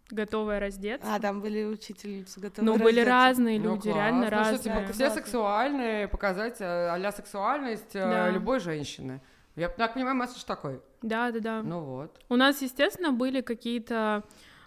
готовая 0.10 0.60
раздеться. 0.60 1.14
А, 1.14 1.20
там 1.20 1.42
были 1.42 1.64
учительницы 1.64 2.40
готовые 2.40 2.66
Ну, 2.66 2.72
раздеться. 2.74 2.94
были 2.94 3.06
разные 3.06 3.60
ну, 3.60 3.72
люди, 3.72 3.84
класс. 3.84 3.96
реально 3.96 4.24
ну, 4.24 4.30
разные. 4.30 4.58
Что, 4.58 4.64
типа, 4.64 4.94
все 4.94 5.10
сексуальные, 5.10 6.08
показать 6.08 6.62
э, 6.62 6.90
а 6.90 7.12
сексуальность 7.12 7.96
э, 7.96 8.02
да. 8.02 8.30
любой 8.30 8.60
женщины. 8.60 9.22
Я 9.56 9.70
так 9.70 9.94
понимаю, 9.94 10.16
месседж 10.16 10.44
такой. 10.46 10.82
Да, 11.02 11.32
да, 11.32 11.40
да. 11.40 11.62
Ну 11.64 11.82
вот. 11.82 12.20
У 12.30 12.36
нас, 12.36 12.62
естественно, 12.62 13.12
были 13.12 13.42
какие-то 13.42 14.24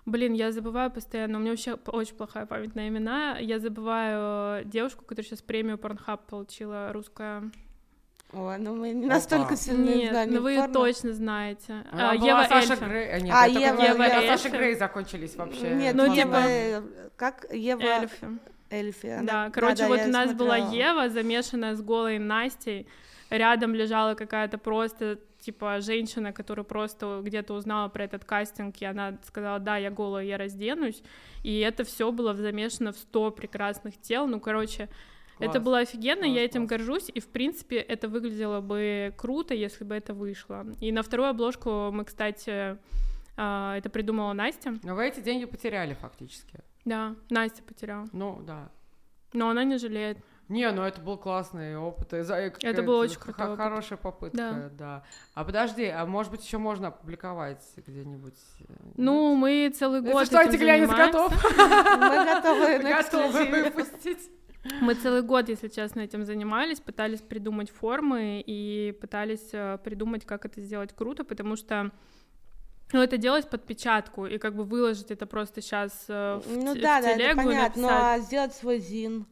Блин, 0.08 0.32
я 0.32 0.52
забываю 0.52 0.90
постоянно, 0.90 1.36
у 1.36 1.40
меня 1.42 1.50
вообще 1.50 1.74
очень 1.74 2.14
плохая 2.14 2.46
память 2.46 2.74
на 2.74 2.88
имена. 2.88 3.36
Я 3.36 3.58
забываю 3.58 4.64
девушку, 4.64 5.04
которая 5.04 5.28
сейчас 5.28 5.42
премию 5.42 5.76
Pornhub 5.76 6.20
получила, 6.26 6.94
русская 6.94 7.50
Ой, 8.32 8.58
ну 8.58 8.76
мы 8.76 8.90
не 8.90 9.06
настолько 9.06 9.56
сильно 9.56 9.88
Нет, 9.88 10.10
знаем. 10.10 10.34
ну 10.34 10.42
вы 10.42 10.52
ее 10.52 10.68
точно 10.68 11.14
знаете. 11.14 11.82
А, 11.90 12.10
а, 12.10 12.14
Ева 12.14 12.44
Саша 12.46 12.76
Грей. 12.76 13.10
А, 13.10 13.20
нет, 13.20 13.34
а 13.34 13.48
Ева, 13.48 13.82
Ева, 13.82 14.02
Ева 14.02 14.36
Саша 14.36 14.50
Грей 14.50 14.74
закончились 14.74 15.34
вообще. 15.34 15.74
Нет, 15.74 15.94
ну 15.94 16.14
типа... 16.14 16.42
Как 17.16 17.46
Ева... 17.50 17.80
Эльфи. 17.82 18.26
Эльфи. 18.70 19.06
Она... 19.06 19.22
Да, 19.22 19.50
короче, 19.50 19.76
да, 19.76 19.82
да, 19.82 19.88
вот 19.88 20.00
у 20.00 20.10
нас 20.10 20.30
смотрела. 20.30 20.58
была 20.58 20.72
Ева, 20.72 21.08
замешанная 21.08 21.74
с 21.74 21.80
голой 21.80 22.18
Настей. 22.18 22.86
Рядом 23.30 23.74
лежала 23.74 24.14
какая-то 24.14 24.58
просто 24.58 25.18
типа 25.40 25.80
женщина, 25.80 26.32
которая 26.32 26.64
просто 26.64 27.20
где-то 27.22 27.54
узнала 27.54 27.88
про 27.88 28.04
этот 28.04 28.24
кастинг, 28.24 28.76
и 28.80 28.84
она 28.84 29.16
сказала, 29.24 29.58
да, 29.58 29.76
я 29.76 29.90
голая, 29.90 30.24
я 30.24 30.36
разденусь, 30.36 31.02
и 31.44 31.60
это 31.60 31.84
все 31.84 32.10
было 32.10 32.34
замешано 32.34 32.92
в 32.92 32.96
сто 32.96 33.30
прекрасных 33.30 34.00
тел, 34.00 34.26
ну, 34.26 34.40
короче, 34.40 34.88
Класс. 35.38 35.50
Это 35.50 35.60
было 35.60 35.78
офигенно, 35.78 36.22
класс, 36.22 36.34
я 36.34 36.44
этим 36.44 36.66
класс. 36.66 36.80
горжусь, 36.80 37.10
и 37.12 37.20
в 37.20 37.28
принципе 37.28 37.76
это 37.78 38.08
выглядело 38.08 38.60
бы 38.60 39.14
круто, 39.16 39.54
если 39.54 39.84
бы 39.84 39.94
это 39.94 40.14
вышло. 40.14 40.66
И 40.80 40.92
на 40.92 41.02
вторую 41.02 41.28
обложку 41.28 41.90
мы, 41.92 42.04
кстати, 42.04 42.76
а, 43.36 43.76
это 43.76 43.88
придумала 43.88 44.32
Настя. 44.32 44.74
Но 44.82 44.94
вы 44.94 45.06
эти 45.06 45.20
деньги 45.20 45.44
потеряли 45.44 45.94
фактически. 45.94 46.58
Да, 46.84 47.14
Настя 47.30 47.62
потеряла. 47.62 48.06
Ну, 48.12 48.42
да. 48.44 48.70
Но 49.32 49.50
она 49.50 49.64
не 49.64 49.78
жалеет. 49.78 50.18
Не, 50.48 50.70
ну 50.72 50.82
это 50.82 51.02
был 51.02 51.18
классный 51.18 51.76
опыт. 51.76 52.14
Это 52.14 52.82
был 52.82 52.98
очень 52.98 53.18
крутой 53.20 53.48
опыт. 53.48 53.58
Хорошая 53.58 53.98
попытка, 53.98 54.36
да. 54.36 54.70
да. 54.72 55.02
А 55.34 55.44
подожди, 55.44 55.84
а 55.84 56.06
может 56.06 56.32
быть 56.32 56.42
еще 56.42 56.56
можно 56.56 56.88
опубликовать 56.88 57.62
где-нибудь? 57.76 58.38
Э, 58.60 58.72
ну, 58.96 59.32
Нет? 59.32 59.38
мы 59.38 59.72
целый 59.78 60.00
год 60.00 60.20
Если 60.20 60.34
что, 60.34 60.42
этим 60.42 60.58
глянец 60.58 60.88
готов. 60.88 61.32
Мы 61.58 62.24
готовы 62.24 62.78
Готовы 62.82 63.62
выпустить. 63.62 64.30
Мы 64.80 64.94
целый 64.94 65.22
год, 65.22 65.48
если 65.48 65.68
честно, 65.68 66.00
этим 66.00 66.24
занимались, 66.24 66.80
пытались 66.80 67.20
придумать 67.20 67.70
формы 67.70 68.42
и 68.44 68.96
пытались 69.00 69.50
э, 69.52 69.78
придумать, 69.82 70.24
как 70.24 70.44
это 70.44 70.60
сделать 70.60 70.92
круто, 70.94 71.24
потому 71.24 71.56
что 71.56 71.90
ну, 72.92 73.02
это 73.02 73.18
делать 73.18 73.48
под 73.48 73.64
печатку 73.64 74.26
и 74.26 74.38
как 74.38 74.54
бы 74.54 74.64
выложить 74.64 75.10
это 75.10 75.26
просто 75.26 75.60
сейчас 75.60 76.06
э, 76.08 76.40
в, 76.44 76.56
ну, 76.56 76.74
в 76.74 76.80
да, 76.80 77.00
телегу 77.00 77.18
да, 77.18 77.24
это 77.24 77.36
понятно, 77.36 77.82
написать. 77.82 78.18
но 78.18 78.24
сделать 78.24 78.54
свой 78.54 78.78
зин. 78.78 79.26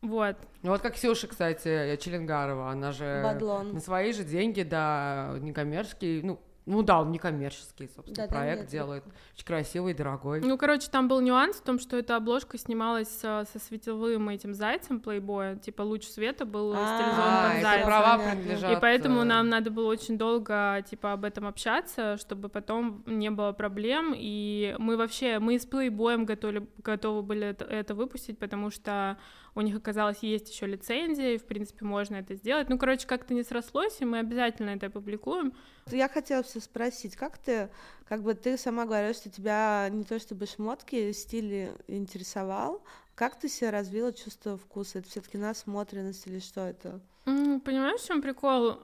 Вот. 0.00 0.36
Ну 0.62 0.70
вот 0.70 0.80
как 0.80 0.94
Ксюша, 0.94 1.26
кстати, 1.26 1.96
Челенгарова, 1.96 2.70
она 2.70 2.92
же 2.92 3.20
Бадлон. 3.24 3.72
на 3.72 3.80
свои 3.80 4.12
же 4.12 4.22
деньги, 4.22 4.62
да, 4.62 5.36
некоммерческие, 5.40 6.22
ну, 6.22 6.40
ну 6.68 6.82
да, 6.82 7.00
он 7.00 7.10
некоммерческий, 7.10 7.88
собственно, 7.88 8.28
да, 8.28 8.34
проект 8.34 8.64
да, 8.64 8.68
делает. 8.68 9.04
Очень 9.34 9.46
красивый, 9.46 9.94
дорогой. 9.94 10.40
Ну, 10.40 10.58
короче, 10.58 10.88
там 10.90 11.08
был 11.08 11.20
нюанс 11.20 11.56
в 11.56 11.62
том, 11.62 11.78
что 11.78 11.96
эта 11.96 12.14
обложка 12.16 12.58
снималась 12.58 13.08
со, 13.08 13.46
со 13.50 13.58
световым 13.58 14.28
этим 14.28 14.52
зайцем 14.52 15.00
плейбоя. 15.00 15.56
Типа 15.56 15.80
луч 15.80 16.04
света 16.06 16.44
был 16.44 16.74
а, 16.76 16.98
стилизован 16.98 17.52
под 17.54 17.62
зайца. 17.62 17.86
права 17.86 18.18
принадлежат. 18.18 18.76
И 18.76 18.80
поэтому 18.80 19.22
э, 19.22 19.24
нам 19.24 19.48
надо 19.48 19.70
было 19.70 19.86
очень 19.86 20.18
долго, 20.18 20.84
типа, 20.88 21.14
об 21.14 21.24
этом 21.24 21.46
общаться, 21.46 22.18
чтобы 22.18 22.50
потом 22.50 23.02
не 23.06 23.30
было 23.30 23.52
проблем. 23.52 24.12
И 24.14 24.76
мы 24.78 24.98
вообще, 24.98 25.38
мы 25.38 25.58
с 25.58 25.64
плейбоем 25.64 26.26
готовы, 26.26 26.68
готовы 26.84 27.22
были 27.22 27.46
это 27.48 27.94
выпустить, 27.94 28.38
потому 28.38 28.70
что 28.70 29.16
у 29.58 29.60
них 29.60 29.74
оказалось 29.76 30.18
есть 30.22 30.48
еще 30.50 30.66
лицензия, 30.66 31.34
и, 31.34 31.38
в 31.38 31.44
принципе, 31.44 31.84
можно 31.84 32.14
это 32.14 32.36
сделать. 32.36 32.68
Ну, 32.68 32.78
короче, 32.78 33.08
как-то 33.08 33.34
не 33.34 33.42
срослось, 33.42 33.96
и 33.98 34.04
мы 34.04 34.20
обязательно 34.20 34.70
это 34.70 34.86
опубликуем. 34.86 35.52
Я 35.90 36.08
хотела 36.08 36.44
все 36.44 36.60
спросить, 36.60 37.16
как 37.16 37.38
ты, 37.38 37.68
как 38.08 38.22
бы 38.22 38.34
ты 38.34 38.56
сама 38.56 38.84
говоришь, 38.84 39.16
что 39.16 39.30
тебя 39.30 39.88
не 39.90 40.04
то 40.04 40.20
чтобы 40.20 40.46
шмотки, 40.46 41.10
стиль 41.10 41.70
интересовал, 41.88 42.84
как 43.16 43.36
ты 43.36 43.48
себя 43.48 43.72
развила 43.72 44.12
чувство 44.12 44.56
вкуса? 44.56 45.00
Это 45.00 45.08
все-таки 45.08 45.38
насмотренность 45.38 46.24
или 46.28 46.38
что 46.38 46.60
это? 46.60 47.00
Понимаешь, 47.24 48.00
в 48.00 48.06
чем 48.06 48.22
прикол? 48.22 48.78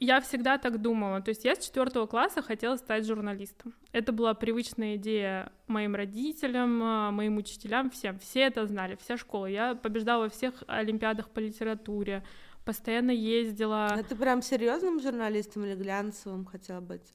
Я 0.00 0.22
всегда 0.22 0.56
так 0.56 0.80
думала. 0.80 1.20
То 1.20 1.28
есть 1.28 1.44
я 1.44 1.54
с 1.54 1.58
четвертого 1.58 2.06
класса 2.06 2.40
хотела 2.40 2.76
стать 2.76 3.06
журналистом. 3.06 3.74
Это 3.92 4.12
была 4.12 4.32
привычная 4.32 4.96
идея 4.96 5.52
моим 5.66 5.94
родителям, 5.94 6.82
а, 6.82 7.10
моим 7.10 7.36
учителям, 7.36 7.90
всем. 7.90 8.18
Все 8.18 8.40
это 8.40 8.66
знали, 8.66 8.96
вся 8.98 9.18
школа. 9.18 9.44
Я 9.44 9.74
побеждала 9.74 10.22
во 10.22 10.28
всех 10.30 10.64
олимпиадах 10.66 11.28
по 11.28 11.38
литературе, 11.38 12.24
постоянно 12.64 13.10
ездила. 13.10 13.88
А 13.88 14.02
ты 14.02 14.16
прям 14.16 14.40
серьезным 14.40 15.00
журналистом 15.00 15.66
или 15.66 15.74
глянцевым 15.74 16.46
хотела 16.46 16.80
быть? 16.80 17.12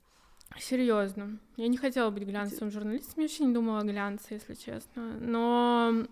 Серьезным. 0.60 1.40
Я 1.58 1.68
не 1.68 1.78
хотела 1.78 2.12
быть 2.12 2.24
глянцевым 2.24 2.70
журналистом, 2.70 3.16
я 3.18 3.24
вообще 3.24 3.46
не 3.46 3.54
думала 3.54 3.80
о 3.80 3.84
глянце, 3.84 4.36
если 4.36 4.54
честно. 4.54 5.18
Но 5.20 6.06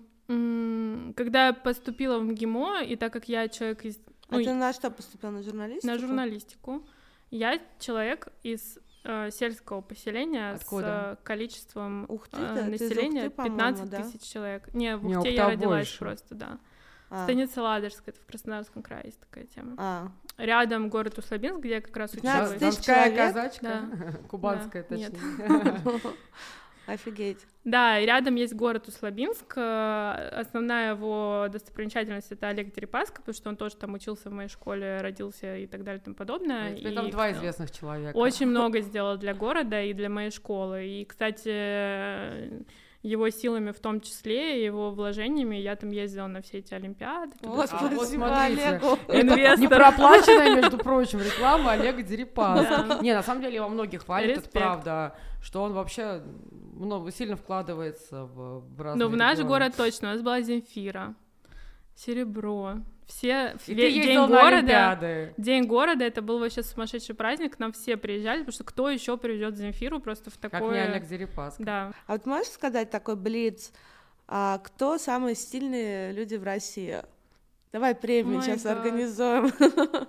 когда 1.16 1.48
я 1.48 1.54
поступила 1.54 2.18
в 2.18 2.24
МГИМО, 2.24 2.82
и 2.84 2.96
так 2.96 3.14
как 3.14 3.28
я 3.30 3.48
человек 3.48 3.86
из 3.86 4.00
а 4.30 4.38
ну, 4.38 4.44
ты 4.44 4.54
на 4.54 4.74
что 4.74 4.90
поступила? 4.90 5.32
На 5.32 5.44
журналистику? 5.44 5.88
На 5.88 5.98
журналистику. 6.00 6.84
Я 7.30 7.60
человек 7.80 8.28
из 8.44 8.80
э, 9.04 9.32
сельского 9.32 9.82
поселения 9.82 10.52
Откуда? 10.52 11.18
с 11.18 11.20
э, 11.20 11.24
количеством 11.24 12.06
Ух 12.10 12.28
ты, 12.28 12.38
э, 12.42 12.64
населения 12.66 13.28
Ухты, 13.28 13.44
15 13.44 13.90
да? 13.90 14.02
тысяч 14.02 14.22
человек. 14.22 14.74
Не, 14.74 14.98
в 14.98 15.04
Не, 15.04 15.18
Ухте 15.18 15.30
Ухта 15.30 15.42
я 15.42 15.50
родилась 15.50 15.88
больше. 15.88 16.00
просто, 16.00 16.36
да. 16.36 16.60
А. 17.10 17.26
Станица 17.26 17.62
Ладожская, 17.62 18.14
это 18.14 18.22
в 18.22 18.26
Краснодарском 18.26 18.82
крае 18.82 19.04
есть 19.06 19.20
такая 19.20 19.46
тема. 19.46 19.76
А. 19.78 20.12
рядом 20.38 20.90
город 20.90 21.18
Услабинск, 21.20 21.60
где 21.60 21.76
я 21.76 21.82
как 21.82 21.96
раз 21.96 22.14
училась. 22.14 22.60
Донская 22.60 23.16
казачка, 23.16 23.62
да. 23.62 24.14
кубанская 24.30 24.84
да. 24.84 24.96
точнее. 24.96 25.82
Офигеть. 26.86 27.46
Да, 27.64 28.00
рядом 28.00 28.36
есть 28.36 28.54
город 28.54 28.88
Услабинск. 28.88 29.54
Э, 29.56 30.30
основная 30.34 30.96
его 30.96 31.48
достопримечательность 31.50 32.32
это 32.32 32.50
Олег 32.50 32.74
Дерипаска, 32.74 33.22
потому 33.22 33.34
что 33.34 33.50
он 33.50 33.56
тоже 33.56 33.78
там 33.78 33.94
учился 33.94 34.30
в 34.30 34.34
моей 34.34 34.50
школе, 34.50 35.00
родился 35.02 35.58
и 35.58 35.66
так 35.66 35.84
далее 35.84 36.02
и 36.02 36.04
тому 36.04 36.16
подобное. 36.16 36.76
И 36.76 36.94
там 36.94 37.10
два 37.10 37.32
известных 37.32 37.72
человека. 37.72 38.16
Очень 38.18 38.48
много 38.48 38.82
сделал 38.82 39.18
для 39.18 39.34
города 39.34 39.82
и 39.82 39.94
для 39.94 40.10
моей 40.10 40.32
школы. 40.32 40.86
И, 40.86 41.06
кстати, 41.06 42.66
его 43.04 43.30
силами 43.30 43.72
в 43.72 43.80
том 43.80 44.00
числе, 44.00 44.64
его 44.64 44.92
вложениями. 44.92 45.58
Я 45.58 45.76
там 45.76 45.92
ездила 45.92 46.28
на 46.28 46.42
все 46.42 46.60
эти 46.60 46.74
олимпиады. 46.74 47.34
О, 47.44 47.68
спасибо 47.68 48.44
Олегу. 48.44 48.98
Это 49.08 49.56
не 49.58 49.68
проплаченная, 49.68 50.56
между 50.56 50.78
прочим, 50.78 51.20
реклама 51.20 51.74
Олега 51.74 52.02
Дерипаска. 52.02 53.00
Не, 53.02 53.14
на 53.14 53.22
самом 53.22 53.42
деле 53.42 53.56
его 53.56 53.68
многие 53.68 53.98
хвалят, 53.98 54.38
это 54.38 54.50
правда, 54.50 55.16
что 55.42 55.62
он 55.62 55.74
вообще 55.74 56.22
много, 56.74 57.12
сильно 57.12 57.36
вкладывается 57.36 58.26
в, 58.26 58.60
в 58.60 58.82
разные 58.82 59.06
Ну, 59.06 59.12
в 59.12 59.16
наш 59.16 59.40
город 59.40 59.74
точно. 59.76 60.10
У 60.10 60.12
нас 60.14 60.22
была 60.22 60.42
Земфира, 60.42 61.16
Серебро, 61.96 62.78
все 63.06 63.56
и 63.68 63.74
ве- 63.74 63.92
день 63.92 64.28
города, 64.28 65.34
день 65.38 65.66
города, 65.66 66.04
это 66.04 66.22
был 66.22 66.40
вообще 66.40 66.64
сумасшедший 66.64 67.16
праздник, 67.16 67.58
к 67.58 67.60
нам 67.60 67.74
все 67.74 67.98
приезжали, 67.98 68.40
потому 68.40 68.54
что 68.54 68.64
кто 68.64 68.90
еще 68.90 69.18
привезет 69.18 69.58
Земфиру 69.58 70.00
просто 70.00 70.30
в 70.30 70.38
такое... 70.38 70.60
Как 70.62 70.72
не 70.72 70.78
Олег 70.80 71.08
Дерипаска. 71.08 71.64
Да. 71.64 71.94
А 72.08 72.14
вот 72.14 72.26
можешь 72.26 72.52
сказать 72.52 72.90
такой 72.90 73.16
блиц, 73.16 73.72
а 74.28 74.60
кто 74.60 74.98
самые 74.98 75.36
стильные 75.36 76.12
люди 76.14 76.36
в 76.36 76.44
России? 76.44 77.04
Давай 77.72 77.96
премию 77.96 78.40
oh 78.40 78.42
сейчас 78.42 78.66
God. 78.66 78.72
организуем. 78.72 79.52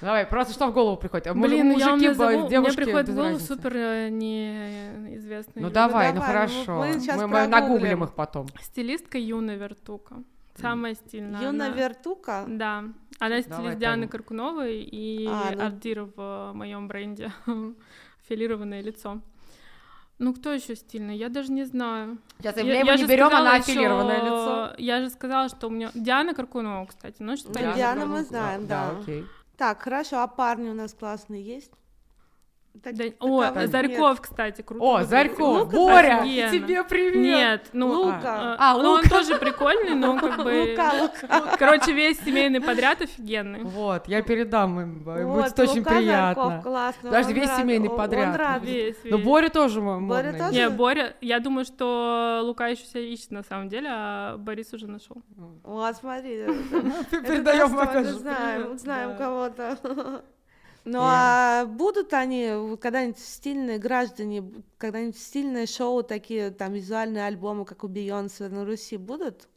Давай, 0.00 0.26
просто 0.26 0.52
что 0.52 0.66
в 0.68 0.72
голову 0.72 0.96
приходит? 0.96 1.32
Блин, 1.34 1.66
мужики, 1.66 1.80
я 1.80 1.90
вам 1.90 2.00
назову, 2.00 2.48
девушки, 2.48 2.76
мне 2.76 2.84
приходит 2.84 3.08
в 3.08 3.14
голову 3.14 3.32
разницы. 3.34 3.54
супер 3.54 3.76
э, 3.76 4.08
неизвестные 4.10 5.64
Ну 5.64 5.70
давай, 5.70 6.12
ну, 6.12 6.20
давай, 6.20 6.28
хорошо. 6.28 6.78
Мы, 6.78 7.16
мы, 7.16 7.26
мы 7.26 7.46
нагуглим 7.46 8.04
их 8.04 8.14
потом. 8.14 8.46
Стилистка 8.60 9.18
Юна 9.18 9.54
Вертука. 9.54 10.16
Самая 10.60 10.94
стильная. 10.94 11.40
Юна 11.40 11.66
она... 11.66 11.76
Вертука? 11.76 12.44
Да. 12.46 12.84
Она 13.18 13.42
стилист 13.42 13.78
Дианы 13.78 14.08
Каркуновой 14.08 14.82
и 14.82 15.26
а, 15.28 15.52
ну... 15.54 15.64
Ардир 15.66 16.08
в 16.16 16.52
моем 16.54 16.88
бренде. 16.88 17.32
Аффилированное 18.24 18.80
лицо. 18.80 19.20
Ну, 20.18 20.32
кто 20.32 20.52
еще 20.52 20.76
стильный? 20.76 21.16
Я 21.16 21.28
даже 21.28 21.50
не 21.50 21.64
знаю. 21.64 22.18
Сейчас 22.38 22.56
я, 22.56 22.62
я 22.62 22.96
не 22.96 23.04
берем, 23.04 23.34
она 23.34 23.56
аффилированное 23.56 24.18
еще... 24.18 24.26
лицо. 24.26 24.74
Я 24.78 25.00
же 25.00 25.10
сказала, 25.10 25.48
что 25.48 25.66
у 25.66 25.70
меня... 25.70 25.90
Диана 25.94 26.34
Каркунова, 26.34 26.86
кстати. 26.86 27.16
Ну, 27.18 27.36
что 27.36 27.52
Диана, 27.52 27.74
Диана 27.74 28.06
мы 28.06 28.22
знаем, 28.22 28.66
да. 28.66 28.90
да. 28.92 29.00
окей. 29.00 29.24
Так, 29.56 29.82
хорошо, 29.82 30.20
а 30.20 30.26
парни 30.26 30.68
у 30.68 30.74
нас 30.74 30.94
классные 30.94 31.42
есть? 31.42 31.70
Да, 32.74 32.90
о, 33.20 33.44
там 33.50 33.66
Зарьков, 33.68 34.18
нет. 34.18 34.20
кстати, 34.20 34.62
круто. 34.62 34.84
О, 34.84 35.04
Зарьков, 35.04 35.64
Лука 35.64 35.76
Боря, 35.76 36.20
офигенно. 36.22 36.50
тебе 36.50 36.84
привет. 36.84 37.16
Нет, 37.16 37.68
ну, 37.72 37.88
Лука. 37.88 38.56
А, 38.58 38.72
а, 38.72 38.82
ну, 38.82 38.90
он 38.90 39.02
тоже 39.04 39.38
прикольный, 39.38 39.94
но 39.94 40.10
он 40.10 40.18
как 40.18 40.42
бы... 40.42 40.70
Лука, 40.70 40.92
Лука. 41.00 41.56
Короче, 41.56 41.92
весь 41.92 42.18
семейный 42.20 42.60
подряд 42.60 43.00
офигенный. 43.00 43.62
Вот, 43.62 44.08
я 44.08 44.22
передам 44.22 44.80
им, 44.80 45.04
вот, 45.04 45.22
будет 45.22 45.58
очень 45.60 45.84
приятно. 45.84 46.44
Зарьков, 46.44 46.62
классно. 46.64 47.10
Даже 47.10 47.32
весь 47.32 47.48
рад, 47.48 47.60
семейный 47.60 47.90
подряд. 47.90 48.34
Он 48.34 48.34
рад. 48.34 48.62
Весь, 48.62 48.96
весь. 49.04 49.12
Но 49.12 49.18
Боря 49.18 49.48
тоже 49.50 49.80
модный. 49.80 50.08
Боря 50.08 50.32
тоже? 50.32 50.52
Не, 50.52 50.68
Боря, 50.68 51.16
я 51.20 51.38
думаю, 51.38 51.64
что 51.64 52.40
Лука 52.42 52.66
еще 52.66 52.84
себя 52.84 53.00
ищет 53.00 53.30
на 53.30 53.44
самом 53.44 53.68
деле, 53.68 53.88
а 53.88 54.36
Борис 54.36 54.72
уже 54.74 54.88
нашел. 54.88 55.22
Вот, 55.62 55.96
смотри. 55.96 56.44
Передаем, 57.10 57.68
Знаем, 58.18 58.78
знаем 58.78 59.16
кого-то. 59.16 60.24
Ну 60.84 60.98
а 61.02 61.64
будут 61.64 62.12
они 62.12 62.76
когда-нибудь 62.76 63.18
стильные 63.18 63.78
граждане, 63.78 64.44
когда-нибудь 64.76 65.18
стильные 65.18 65.66
шоу, 65.66 66.02
такие 66.02 66.50
там 66.50 66.74
визуальные 66.74 67.24
альбомы, 67.24 67.64
как 67.64 67.84
у 67.84 67.88
Бейонсе 67.88 68.48
на 68.48 68.64
Руси 68.64 68.98
будут? 68.98 69.48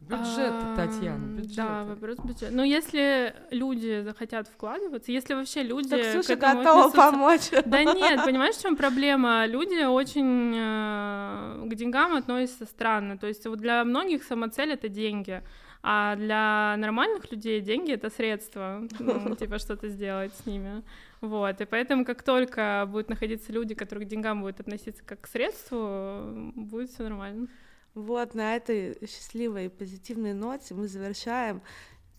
Бюджет, 0.00 0.52
а, 0.52 0.76
Татьяна, 0.76 1.36
бюджет. 1.36 1.56
Да, 1.56 1.84
вопрос 1.84 2.18
бюджета. 2.18 2.52
Ну, 2.52 2.64
если 2.64 3.34
люди 3.50 4.00
захотят 4.02 4.48
вкладываться, 4.48 5.12
если 5.12 5.34
вообще 5.34 5.62
люди... 5.62 5.90
Так 5.90 6.00
Ксюша 6.00 6.36
готова 6.36 6.86
отнесутся... 6.86 6.96
помочь. 6.96 7.50
Да 7.66 7.84
нет, 7.84 8.24
понимаешь, 8.24 8.56
в 8.56 8.62
чем 8.62 8.76
проблема? 8.76 9.44
Люди 9.46 9.84
очень 9.84 10.54
э, 10.56 11.66
к 11.66 11.74
деньгам 11.74 12.14
относятся 12.14 12.64
странно. 12.64 13.18
То 13.18 13.26
есть 13.26 13.46
вот 13.46 13.58
для 13.58 13.84
многих 13.84 14.24
самоцель— 14.24 14.72
это 14.72 14.88
деньги. 14.88 15.42
А 15.82 16.14
для 16.16 16.76
нормальных 16.76 17.30
людей 17.32 17.60
деньги 17.60 17.92
это 17.92 18.10
средство, 18.10 18.86
ну, 18.98 19.34
типа 19.34 19.58
что-то 19.58 19.88
сделать 19.88 20.34
с 20.34 20.44
ними. 20.44 20.82
Вот, 21.22 21.60
и 21.60 21.64
поэтому 21.64 22.04
как 22.04 22.22
только 22.22 22.86
будут 22.86 23.08
находиться 23.08 23.52
люди, 23.52 23.74
которые 23.74 24.06
к 24.06 24.10
деньгам 24.10 24.42
будут 24.42 24.60
относиться 24.60 25.02
как 25.04 25.22
к 25.22 25.26
средству, 25.26 26.52
будет 26.54 26.90
все 26.90 27.04
нормально. 27.04 27.48
Вот 27.94 28.34
на 28.34 28.56
этой 28.56 28.98
счастливой 29.06 29.66
и 29.66 29.68
позитивной 29.68 30.34
ноте 30.34 30.74
мы 30.74 30.86
завершаем. 30.86 31.62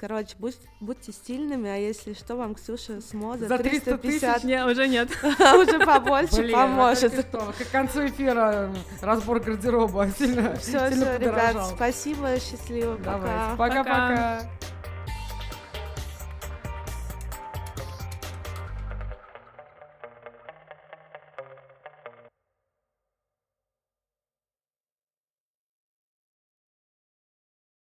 Короче, 0.01 0.35
будь, 0.39 0.57
будьте 0.79 1.11
стильными, 1.11 1.69
а 1.69 1.75
если 1.75 2.13
что, 2.13 2.35
вам 2.35 2.55
Ксюша 2.55 3.01
с 3.01 3.13
моды 3.13 3.47
За 3.47 3.59
350... 3.59 4.01
Тысяч? 4.01 4.43
Не, 4.43 4.65
уже 4.65 4.87
нет. 4.87 5.11
Уже 5.23 5.79
побольше 5.85 6.51
поможет. 6.51 7.23
К 7.23 7.71
концу 7.71 8.07
эфира 8.07 8.73
разбор 8.99 9.39
гардероба 9.41 10.09
сильно 10.17 10.55
Все, 10.55 10.89
все, 10.89 11.17
ребят, 11.19 11.55
спасибо, 11.75 12.39
счастливо, 12.39 12.95
пока. 12.95 13.55
Пока-пока. 13.55 14.41